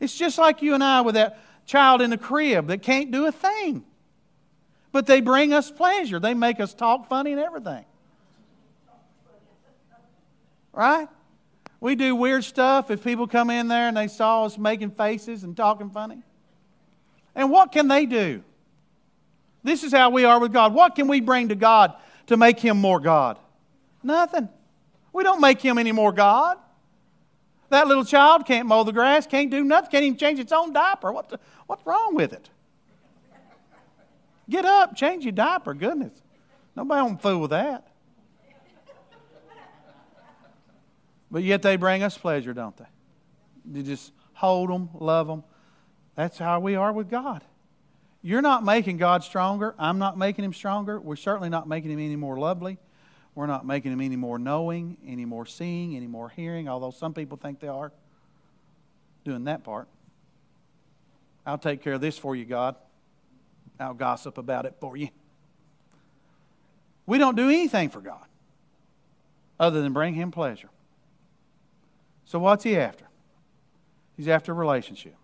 It's 0.04 0.16
just 0.16 0.36
like 0.36 0.60
you 0.60 0.74
and 0.74 0.84
I 0.84 1.00
with 1.00 1.14
that 1.14 1.38
child 1.66 2.02
in 2.02 2.10
the 2.10 2.18
crib 2.18 2.66
that 2.68 2.82
can't 2.82 3.10
do 3.10 3.26
a 3.26 3.32
thing. 3.32 3.84
But 4.92 5.06
they 5.06 5.20
bring 5.20 5.52
us 5.52 5.70
pleasure. 5.70 6.20
They 6.20 6.34
make 6.34 6.60
us 6.60 6.74
talk 6.74 7.08
funny 7.08 7.32
and 7.32 7.40
everything. 7.40 7.84
Right? 10.72 11.08
We 11.80 11.94
do 11.96 12.14
weird 12.14 12.44
stuff 12.44 12.90
if 12.90 13.02
people 13.02 13.26
come 13.26 13.48
in 13.48 13.68
there 13.68 13.88
and 13.88 13.96
they 13.96 14.08
saw 14.08 14.44
us 14.44 14.58
making 14.58 14.90
faces 14.90 15.42
and 15.42 15.56
talking 15.56 15.90
funny. 15.90 16.22
And 17.34 17.50
what 17.50 17.72
can 17.72 17.88
they 17.88 18.06
do? 18.06 18.44
This 19.62 19.82
is 19.82 19.92
how 19.92 20.10
we 20.10 20.24
are 20.24 20.38
with 20.38 20.52
God. 20.52 20.74
What 20.74 20.94
can 20.94 21.08
we 21.08 21.20
bring 21.20 21.48
to 21.48 21.54
God 21.54 21.94
to 22.26 22.36
make 22.36 22.60
Him 22.60 22.76
more 22.76 23.00
God? 23.00 23.38
Nothing. 24.02 24.50
We 25.14 25.22
don't 25.22 25.40
make 25.40 25.62
Him 25.62 25.78
any 25.78 25.92
more 25.92 26.12
God. 26.12 26.58
That 27.70 27.88
little 27.88 28.04
child 28.04 28.46
can't 28.46 28.68
mow 28.68 28.84
the 28.84 28.92
grass, 28.92 29.26
can't 29.26 29.50
do 29.50 29.64
nothing, 29.64 29.90
can't 29.90 30.04
even 30.04 30.18
change 30.18 30.38
its 30.38 30.52
own 30.52 30.72
diaper. 30.72 31.12
What 31.12 31.28
the, 31.28 31.40
what's 31.66 31.84
wrong 31.86 32.14
with 32.14 32.32
it? 32.32 32.50
Get 34.48 34.64
up, 34.64 34.94
change 34.94 35.24
your 35.24 35.32
diaper. 35.32 35.74
Goodness. 35.74 36.12
Nobody 36.76 37.02
won't 37.02 37.22
fool 37.22 37.40
with 37.40 37.50
that. 37.50 37.88
But 41.30 41.42
yet 41.42 41.62
they 41.62 41.76
bring 41.76 42.02
us 42.02 42.16
pleasure, 42.16 42.52
don't 42.52 42.76
they? 42.76 42.84
You 43.72 43.82
just 43.82 44.12
hold 44.34 44.70
them, 44.70 44.90
love 44.94 45.26
them. 45.26 45.42
That's 46.14 46.38
how 46.38 46.60
we 46.60 46.76
are 46.76 46.92
with 46.92 47.10
God. 47.10 47.42
You're 48.22 48.42
not 48.42 48.64
making 48.64 48.98
God 48.98 49.24
stronger. 49.24 49.74
I'm 49.78 49.98
not 49.98 50.16
making 50.16 50.44
him 50.44 50.52
stronger. 50.52 51.00
We're 51.00 51.16
certainly 51.16 51.48
not 51.48 51.66
making 51.66 51.90
him 51.90 51.98
any 51.98 52.16
more 52.16 52.38
lovely. 52.38 52.78
We're 53.34 53.46
not 53.46 53.66
making 53.66 53.92
him 53.92 54.00
any 54.00 54.16
more 54.16 54.38
knowing, 54.38 54.96
any 55.06 55.24
more 55.24 55.44
seeing, 55.44 55.96
any 55.96 56.06
more 56.06 56.28
hearing, 56.28 56.68
although 56.68 56.92
some 56.92 57.14
people 57.14 57.36
think 57.36 57.60
they 57.60 57.68
are 57.68 57.92
doing 59.24 59.44
that 59.44 59.64
part. 59.64 59.88
I'll 61.46 61.58
take 61.58 61.82
care 61.82 61.94
of 61.94 62.00
this 62.00 62.16
for 62.16 62.36
you, 62.36 62.44
God. 62.44 62.76
I'll 63.78 63.94
gossip 63.94 64.38
about 64.38 64.66
it 64.66 64.74
for 64.80 64.96
you. 64.96 65.08
We 67.06 67.18
don't 67.18 67.36
do 67.36 67.48
anything 67.48 67.90
for 67.90 68.00
God 68.00 68.26
other 69.58 69.82
than 69.82 69.92
bring 69.92 70.14
him 70.14 70.30
pleasure. 70.30 70.70
So, 72.24 72.38
what's 72.38 72.64
he 72.64 72.76
after? 72.78 73.06
He's 74.16 74.28
after 74.28 74.52
a 74.52 74.54
relationship. 74.54 75.16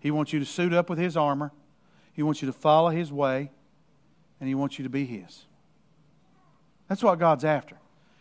He 0.00 0.10
wants 0.10 0.32
you 0.32 0.38
to 0.38 0.46
suit 0.46 0.72
up 0.72 0.88
with 0.88 0.98
his 0.98 1.16
armor, 1.16 1.52
he 2.12 2.22
wants 2.22 2.40
you 2.40 2.46
to 2.46 2.52
follow 2.52 2.90
his 2.90 3.12
way, 3.12 3.50
and 4.40 4.48
he 4.48 4.54
wants 4.54 4.78
you 4.78 4.84
to 4.84 4.88
be 4.88 5.04
his. 5.04 5.45
That's 6.88 7.02
what 7.02 7.18
God's 7.18 7.44
after. 7.44 7.76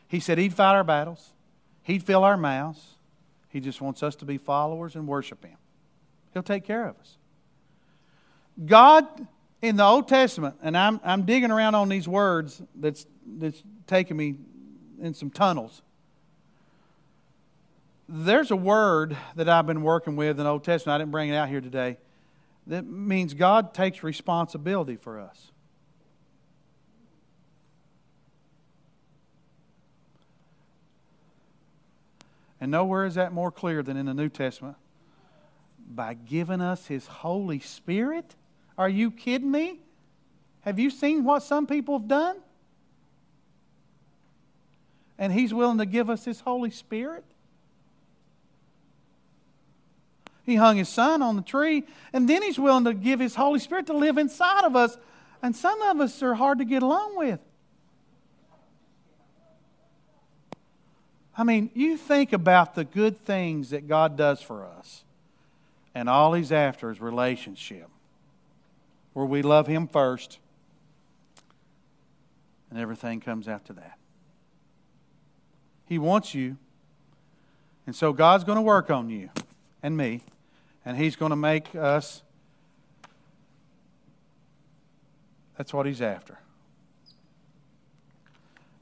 He 0.07 0.19
said 0.19 0.37
he'd 0.37 0.53
fight 0.53 0.75
our 0.75 0.83
battles, 0.83 1.33
he'd 1.83 2.03
fill 2.03 2.23
our 2.23 2.37
mouths. 2.37 2.91
He 3.49 3.61
just 3.61 3.79
wants 3.79 4.03
us 4.03 4.17
to 4.17 4.25
be 4.25 4.37
followers 4.37 4.95
and 4.95 5.07
worship 5.07 5.45
him. 5.45 5.57
He'll 6.33 6.43
take 6.43 6.65
care 6.65 6.89
of 6.89 6.99
us. 6.99 7.17
God 8.65 9.07
in 9.61 9.77
the 9.77 9.83
Old 9.83 10.09
Testament, 10.09 10.55
and 10.61 10.77
I'm, 10.77 10.99
I'm 11.05 11.23
digging 11.23 11.51
around 11.51 11.73
on 11.75 11.87
these 11.87 12.05
words 12.05 12.61
that's, 12.75 13.05
that's 13.25 13.63
taking 13.87 14.17
me 14.17 14.35
in 15.01 15.13
some 15.13 15.29
tunnels. 15.29 15.81
There's 18.07 18.51
a 18.51 18.55
word 18.55 19.15
that 19.35 19.49
I've 19.49 19.65
been 19.65 19.81
working 19.81 20.17
with 20.17 20.37
in 20.37 20.43
the 20.43 20.49
Old 20.49 20.63
Testament. 20.63 20.95
I 20.95 20.97
didn't 20.99 21.11
bring 21.11 21.29
it 21.29 21.35
out 21.35 21.47
here 21.49 21.61
today. 21.61 21.97
That 22.67 22.85
means 22.85 23.33
God 23.33 23.73
takes 23.73 24.03
responsibility 24.03 24.95
for 24.95 25.19
us. 25.19 25.51
And 32.59 32.71
nowhere 32.71 33.05
is 33.05 33.15
that 33.15 33.33
more 33.33 33.51
clear 33.51 33.83
than 33.83 33.97
in 33.97 34.05
the 34.05 34.13
New 34.13 34.29
Testament. 34.29 34.77
By 35.87 36.13
giving 36.13 36.61
us 36.61 36.87
His 36.87 37.07
Holy 37.07 37.59
Spirit? 37.59 38.35
Are 38.77 38.89
you 38.89 39.11
kidding 39.11 39.51
me? 39.51 39.79
Have 40.61 40.79
you 40.79 40.89
seen 40.89 41.23
what 41.23 41.43
some 41.43 41.67
people 41.67 41.99
have 41.99 42.07
done? 42.07 42.37
And 45.17 45.31
He's 45.31 45.53
willing 45.53 45.77
to 45.77 45.85
give 45.85 46.09
us 46.09 46.25
His 46.25 46.39
Holy 46.39 46.71
Spirit? 46.71 47.25
He 50.45 50.55
hung 50.55 50.77
his 50.77 50.89
son 50.89 51.23
on 51.23 51.35
the 51.35 51.41
tree, 51.41 51.85
and 52.13 52.29
then 52.29 52.43
he's 52.43 52.59
willing 52.59 52.83
to 52.85 52.93
give 52.93 53.19
his 53.19 53.33
Holy 53.33 53.59
Spirit 53.59 53.87
to 53.87 53.93
live 53.93 54.19
inside 54.19 54.63
of 54.63 54.75
us. 54.75 54.95
And 55.41 55.55
some 55.55 55.81
of 55.81 55.99
us 55.99 56.21
are 56.21 56.35
hard 56.35 56.59
to 56.59 56.65
get 56.65 56.83
along 56.83 57.17
with. 57.17 57.39
I 61.37 61.43
mean, 61.43 61.69
you 61.73 61.97
think 61.97 62.33
about 62.33 62.75
the 62.75 62.85
good 62.85 63.17
things 63.17 63.71
that 63.71 63.87
God 63.87 64.15
does 64.15 64.41
for 64.41 64.65
us, 64.65 65.03
and 65.93 66.07
all 66.09 66.33
he's 66.33 66.51
after 66.51 66.89
is 66.89 67.01
relationship, 67.01 67.89
where 69.13 69.25
we 69.25 69.41
love 69.41 69.67
him 69.67 69.87
first, 69.87 70.39
and 72.69 72.79
everything 72.79 73.19
comes 73.19 73.47
after 73.47 73.73
that. 73.73 73.97
He 75.87 75.99
wants 75.99 76.33
you, 76.33 76.57
and 77.85 77.95
so 77.95 78.13
God's 78.13 78.43
going 78.43 78.57
to 78.57 78.61
work 78.61 78.89
on 78.89 79.09
you 79.09 79.29
and 79.83 79.95
me 79.95 80.23
and 80.85 80.95
He's 80.95 81.15
going 81.15 81.31
to 81.31 81.35
make 81.35 81.75
us. 81.75 82.21
That's 85.57 85.73
what 85.73 85.87
He's 85.87 86.01
after. 86.01 86.37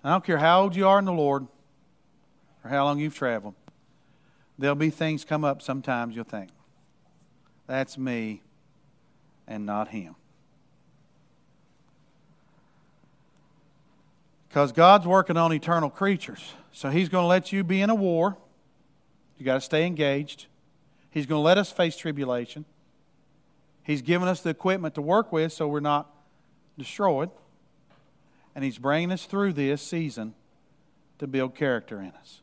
I 0.03 0.11
don't 0.11 0.23
care 0.23 0.37
how 0.37 0.63
old 0.63 0.75
you 0.75 0.85
are 0.85 0.99
in 0.99 1.05
the 1.05 1.13
Lord 1.13 1.47
or 2.63 2.69
how 2.69 2.85
long 2.85 2.99
you've 2.99 3.15
traveled, 3.15 3.55
there'll 4.57 4.75
be 4.75 4.89
things 4.89 5.25
come 5.25 5.43
up 5.43 5.61
sometimes 5.61 6.15
you'll 6.15 6.25
think, 6.25 6.49
that's 7.67 7.97
me 7.97 8.41
and 9.47 9.65
not 9.65 9.89
Him. 9.89 10.15
Because 14.47 14.71
God's 14.71 15.07
working 15.07 15.35
on 15.35 15.51
eternal 15.51 15.89
creatures. 15.89 16.53
So 16.71 16.89
He's 16.89 17.09
going 17.09 17.23
to 17.23 17.27
let 17.27 17.51
you 17.51 17.63
be 17.63 17.81
in 17.81 17.89
a 17.89 17.95
war. 17.95 18.37
You 19.37 19.45
got 19.45 19.55
to 19.55 19.61
stay 19.61 19.85
engaged. 19.85 20.45
He's 21.09 21.25
going 21.25 21.39
to 21.39 21.43
let 21.43 21.57
us 21.57 21.71
face 21.71 21.97
tribulation. 21.97 22.65
He's 23.83 24.01
given 24.01 24.27
us 24.27 24.41
the 24.41 24.51
equipment 24.51 24.95
to 24.95 25.01
work 25.01 25.31
with 25.31 25.51
so 25.51 25.67
we're 25.67 25.79
not 25.79 26.09
destroyed. 26.77 27.31
And 28.55 28.63
He's 28.63 28.77
bringing 28.77 29.11
us 29.11 29.25
through 29.25 29.53
this 29.53 29.81
season 29.81 30.35
to 31.17 31.25
build 31.25 31.55
character 31.55 31.99
in 31.99 32.11
us. 32.11 32.42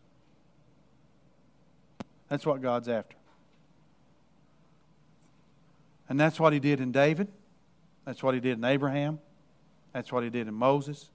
That's 2.30 2.46
what 2.46 2.62
God's 2.62 2.88
after. 2.88 3.16
And 6.08 6.18
that's 6.18 6.40
what 6.40 6.54
He 6.54 6.58
did 6.58 6.80
in 6.80 6.90
David. 6.90 7.28
That's 8.06 8.22
what 8.22 8.32
He 8.32 8.40
did 8.40 8.56
in 8.56 8.64
Abraham. 8.64 9.18
That's 9.92 10.10
what 10.10 10.24
He 10.24 10.30
did 10.30 10.48
in 10.48 10.54
Moses. 10.54 11.10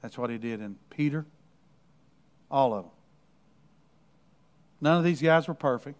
That's 0.00 0.16
what 0.16 0.30
He 0.30 0.38
did 0.38 0.60
in 0.60 0.76
Peter. 0.90 1.26
All 2.48 2.72
of 2.72 2.84
them. 2.84 2.92
None 4.80 4.98
of 4.98 5.04
these 5.04 5.20
guys 5.20 5.48
were 5.48 5.54
perfect 5.54 5.96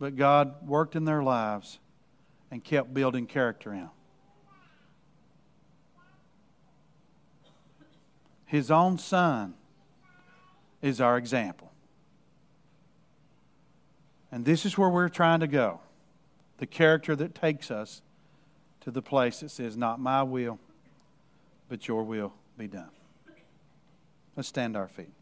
but 0.00 0.16
God 0.16 0.66
worked 0.66 0.96
in 0.96 1.04
their 1.04 1.22
lives 1.22 1.78
and 2.50 2.64
kept 2.64 2.92
building 2.92 3.26
character 3.26 3.72
in 3.72 3.80
them. 3.80 3.90
His 8.46 8.70
own 8.70 8.98
son 8.98 9.54
is 10.82 11.00
our 11.00 11.16
example. 11.18 11.69
And 14.32 14.44
this 14.44 14.64
is 14.64 14.78
where 14.78 14.88
we're 14.88 15.08
trying 15.08 15.40
to 15.40 15.46
go 15.46 15.80
the 16.58 16.66
character 16.66 17.16
that 17.16 17.34
takes 17.34 17.70
us 17.70 18.02
to 18.80 18.90
the 18.90 19.02
place 19.02 19.40
that 19.40 19.50
says, 19.50 19.76
Not 19.76 19.98
my 19.98 20.22
will, 20.22 20.58
but 21.68 21.88
your 21.88 22.04
will 22.04 22.32
be 22.58 22.68
done. 22.68 22.90
Let's 24.36 24.48
stand 24.48 24.76
our 24.76 24.88
feet. 24.88 25.12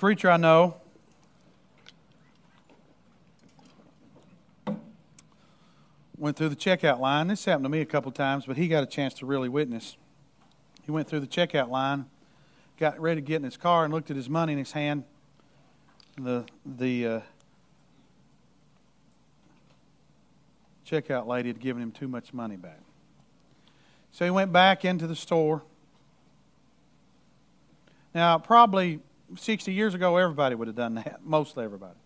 preacher 0.00 0.30
I 0.30 0.38
know 0.38 0.79
went 6.20 6.36
through 6.36 6.50
the 6.50 6.56
checkout 6.56 7.00
line. 7.00 7.28
This 7.28 7.46
happened 7.46 7.64
to 7.64 7.70
me 7.70 7.80
a 7.80 7.86
couple 7.86 8.12
times, 8.12 8.44
but 8.44 8.58
he 8.58 8.68
got 8.68 8.82
a 8.82 8.86
chance 8.86 9.14
to 9.14 9.26
really 9.26 9.48
witness. 9.48 9.96
He 10.84 10.92
went 10.92 11.08
through 11.08 11.20
the 11.20 11.26
checkout 11.26 11.70
line, 11.70 12.04
got 12.78 13.00
ready 13.00 13.22
to 13.22 13.26
get 13.26 13.36
in 13.36 13.44
his 13.44 13.56
car, 13.56 13.84
and 13.84 13.92
looked 13.92 14.10
at 14.10 14.16
his 14.16 14.28
money 14.28 14.52
in 14.52 14.58
his 14.58 14.72
hand, 14.72 15.04
the 16.18 16.44
the 16.66 17.06
uh, 17.06 17.20
checkout 20.86 21.26
lady 21.26 21.48
had 21.48 21.58
given 21.58 21.82
him 21.82 21.90
too 21.90 22.06
much 22.06 22.34
money 22.34 22.56
back. 22.56 22.80
So 24.12 24.24
he 24.26 24.30
went 24.30 24.52
back 24.52 24.84
into 24.84 25.06
the 25.06 25.16
store. 25.16 25.62
Now, 28.14 28.38
probably 28.38 29.00
60 29.36 29.72
years 29.72 29.94
ago, 29.94 30.16
everybody 30.16 30.54
would 30.54 30.66
have 30.66 30.76
done 30.76 30.96
that, 30.96 31.20
mostly 31.24 31.64
everybody. 31.64 31.98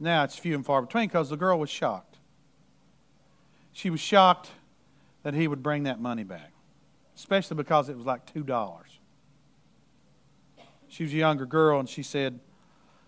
Now 0.00 0.24
it's 0.24 0.36
few 0.36 0.54
and 0.54 0.66
far 0.66 0.82
between 0.82 1.06
because 1.06 1.30
the 1.30 1.36
girl 1.36 1.58
was 1.58 1.70
shocked. 1.70 2.13
She 3.74 3.90
was 3.90 4.00
shocked 4.00 4.50
that 5.24 5.34
he 5.34 5.46
would 5.46 5.62
bring 5.62 5.82
that 5.82 6.00
money 6.00 6.24
back, 6.24 6.52
especially 7.16 7.56
because 7.56 7.90
it 7.90 7.96
was 7.96 8.06
like 8.06 8.32
$2. 8.32 8.80
She 10.88 11.02
was 11.02 11.12
a 11.12 11.16
younger 11.16 11.44
girl, 11.44 11.80
and 11.80 11.88
she 11.88 12.02
said, 12.02 12.40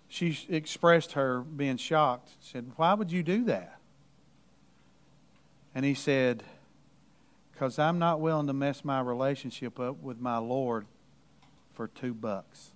she 0.08 0.38
expressed 0.48 1.12
her 1.12 1.40
being 1.40 1.76
shocked. 1.76 2.30
She 2.42 2.52
said, 2.52 2.70
Why 2.76 2.94
would 2.94 3.10
you 3.10 3.22
do 3.22 3.44
that? 3.44 3.78
And 5.74 5.84
he 5.84 5.94
said, 5.94 6.42
Because 7.52 7.78
I'm 7.78 7.98
not 7.98 8.20
willing 8.20 8.46
to 8.46 8.52
mess 8.52 8.84
my 8.84 9.00
relationship 9.00 9.80
up 9.80 10.02
with 10.02 10.20
my 10.20 10.38
Lord 10.38 10.86
for 11.74 11.88
two 11.88 12.14
bucks. 12.14 12.72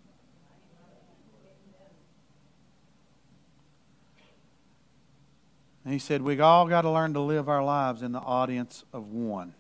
And 5.84 5.92
he 5.92 5.98
said, 5.98 6.22
We've 6.22 6.40
all 6.40 6.68
got 6.68 6.82
to 6.82 6.90
learn 6.90 7.14
to 7.14 7.20
live 7.20 7.48
our 7.48 7.64
lives 7.64 8.02
in 8.02 8.12
the 8.12 8.20
audience 8.20 8.84
of 8.92 9.08
one. 9.08 9.54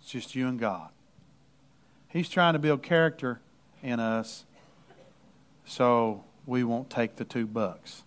It's 0.00 0.10
just 0.10 0.34
you 0.34 0.46
and 0.48 0.58
God. 0.58 0.90
He's 2.08 2.28
trying 2.28 2.52
to 2.52 2.58
build 2.58 2.82
character 2.82 3.40
in 3.82 4.00
us 4.00 4.44
so 5.64 6.24
we 6.46 6.62
won't 6.64 6.88
take 6.88 7.16
the 7.16 7.24
two 7.24 7.46
bucks. 7.46 8.04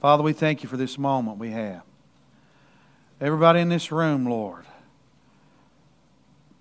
Father, 0.00 0.22
we 0.22 0.32
thank 0.32 0.62
you 0.64 0.68
for 0.68 0.76
this 0.76 0.98
moment 0.98 1.38
we 1.38 1.52
have. 1.52 1.82
Everybody 3.20 3.60
in 3.60 3.68
this 3.68 3.92
room, 3.92 4.26
Lord, 4.26 4.64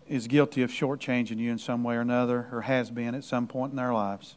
is 0.08 0.28
guilty 0.28 0.62
of 0.62 0.70
shortchanging 0.70 1.40
you 1.40 1.52
in 1.52 1.58
some 1.58 1.84
way 1.84 1.96
or 1.96 2.02
another, 2.02 2.48
or 2.52 2.62
has 2.62 2.92
been 2.92 3.16
at 3.16 3.24
some 3.24 3.48
point 3.48 3.72
in 3.72 3.78
their 3.78 3.94
lives. 3.94 4.36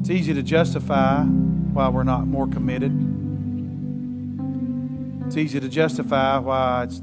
It's 0.00 0.10
easy 0.10 0.32
to 0.34 0.42
justify 0.42 1.22
why 1.22 1.88
we're 1.88 2.04
not 2.04 2.26
more 2.26 2.46
committed. 2.46 2.92
It's 5.26 5.36
easy 5.36 5.60
to 5.60 5.68
justify 5.68 6.38
why 6.38 6.84
it's, 6.84 7.00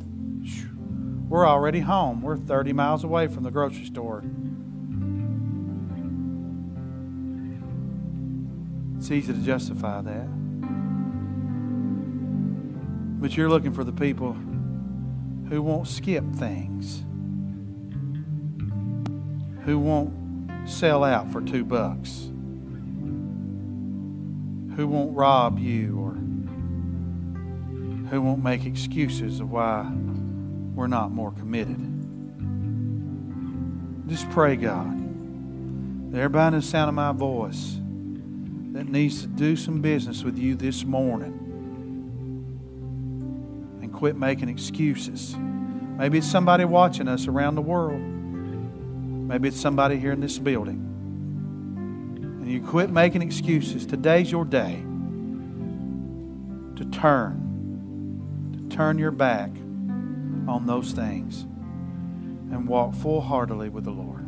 we're 1.30 1.48
already 1.48 1.82
home. 1.82 2.22
We're 2.22 2.38
30 2.38 2.74
miles 2.74 3.04
away 3.04 3.28
from 3.28 3.44
the 3.44 3.52
grocery 3.52 3.86
store. 3.86 4.24
It's 8.98 9.12
easy 9.12 9.34
to 9.34 9.40
justify 9.40 10.02
that. 10.02 10.28
But 13.22 13.38
you're 13.38 13.50
looking 13.50 13.74
for 13.74 13.84
the 13.84 13.94
people 13.94 14.34
who 15.50 15.62
won't 15.62 15.88
skip 15.88 16.24
things, 16.34 17.04
who 19.66 19.78
won't 19.78 20.70
sell 20.70 21.04
out 21.04 21.32
for 21.32 21.42
two 21.42 21.64
bucks 21.64 22.32
who 24.76 24.88
won't 24.88 25.16
rob 25.16 25.58
you 25.58 25.98
or 25.98 26.12
who 28.10 28.22
won't 28.22 28.44
make 28.44 28.66
excuses 28.66 29.40
of 29.40 29.50
why 29.50 29.90
we're 30.76 30.88
not 30.88 31.12
more 31.12 31.32
committed. 31.32 31.80
Just 34.08 34.30
pray, 34.32 34.56
God, 34.56 36.12
that 36.12 36.18
everybody 36.18 36.56
in 36.56 36.62
the 36.62 36.66
sound 36.66 36.90
of 36.90 36.96
my 36.96 37.12
voice 37.14 37.80
that 38.74 38.88
needs 38.88 39.22
to 39.22 39.28
do 39.28 39.56
some 39.56 39.82
business 39.82 40.24
with 40.24 40.38
you 40.38 40.56
this 40.56 40.84
morning 40.84 41.42
and 43.82 43.94
quit 43.94 44.18
making 44.18 44.50
excuses. 44.50 45.36
Maybe 45.38 46.18
it's 46.18 46.30
somebody 46.30 46.66
watching 46.66 47.08
us 47.08 47.28
around 47.28 47.56
the 47.56 47.62
world. 47.62 48.02
Maybe 48.02 49.48
it's 49.48 49.60
somebody 49.60 49.98
here 49.98 50.12
in 50.12 50.20
this 50.20 50.38
building 50.38 50.95
you 52.48 52.62
quit 52.62 52.90
making 52.90 53.22
excuses, 53.22 53.86
today's 53.86 54.32
your 54.32 54.46
day 54.46 54.84
to 56.76 56.86
turn, 56.92 58.60
to 58.70 58.76
turn 58.76 58.98
your 58.98 59.12
back 59.12 59.50
on 60.48 60.66
those 60.66 60.92
things 60.92 61.44
and 62.52 62.68
walk 62.68 62.94
full 62.94 63.22
heartedly 63.22 63.70
with 63.70 63.84
the 63.84 63.92
Lord. 63.92 64.26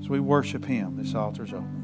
As 0.00 0.08
we 0.08 0.20
worship 0.20 0.64
Him, 0.64 0.96
this 0.96 1.14
altar's 1.14 1.52
open. 1.52 1.81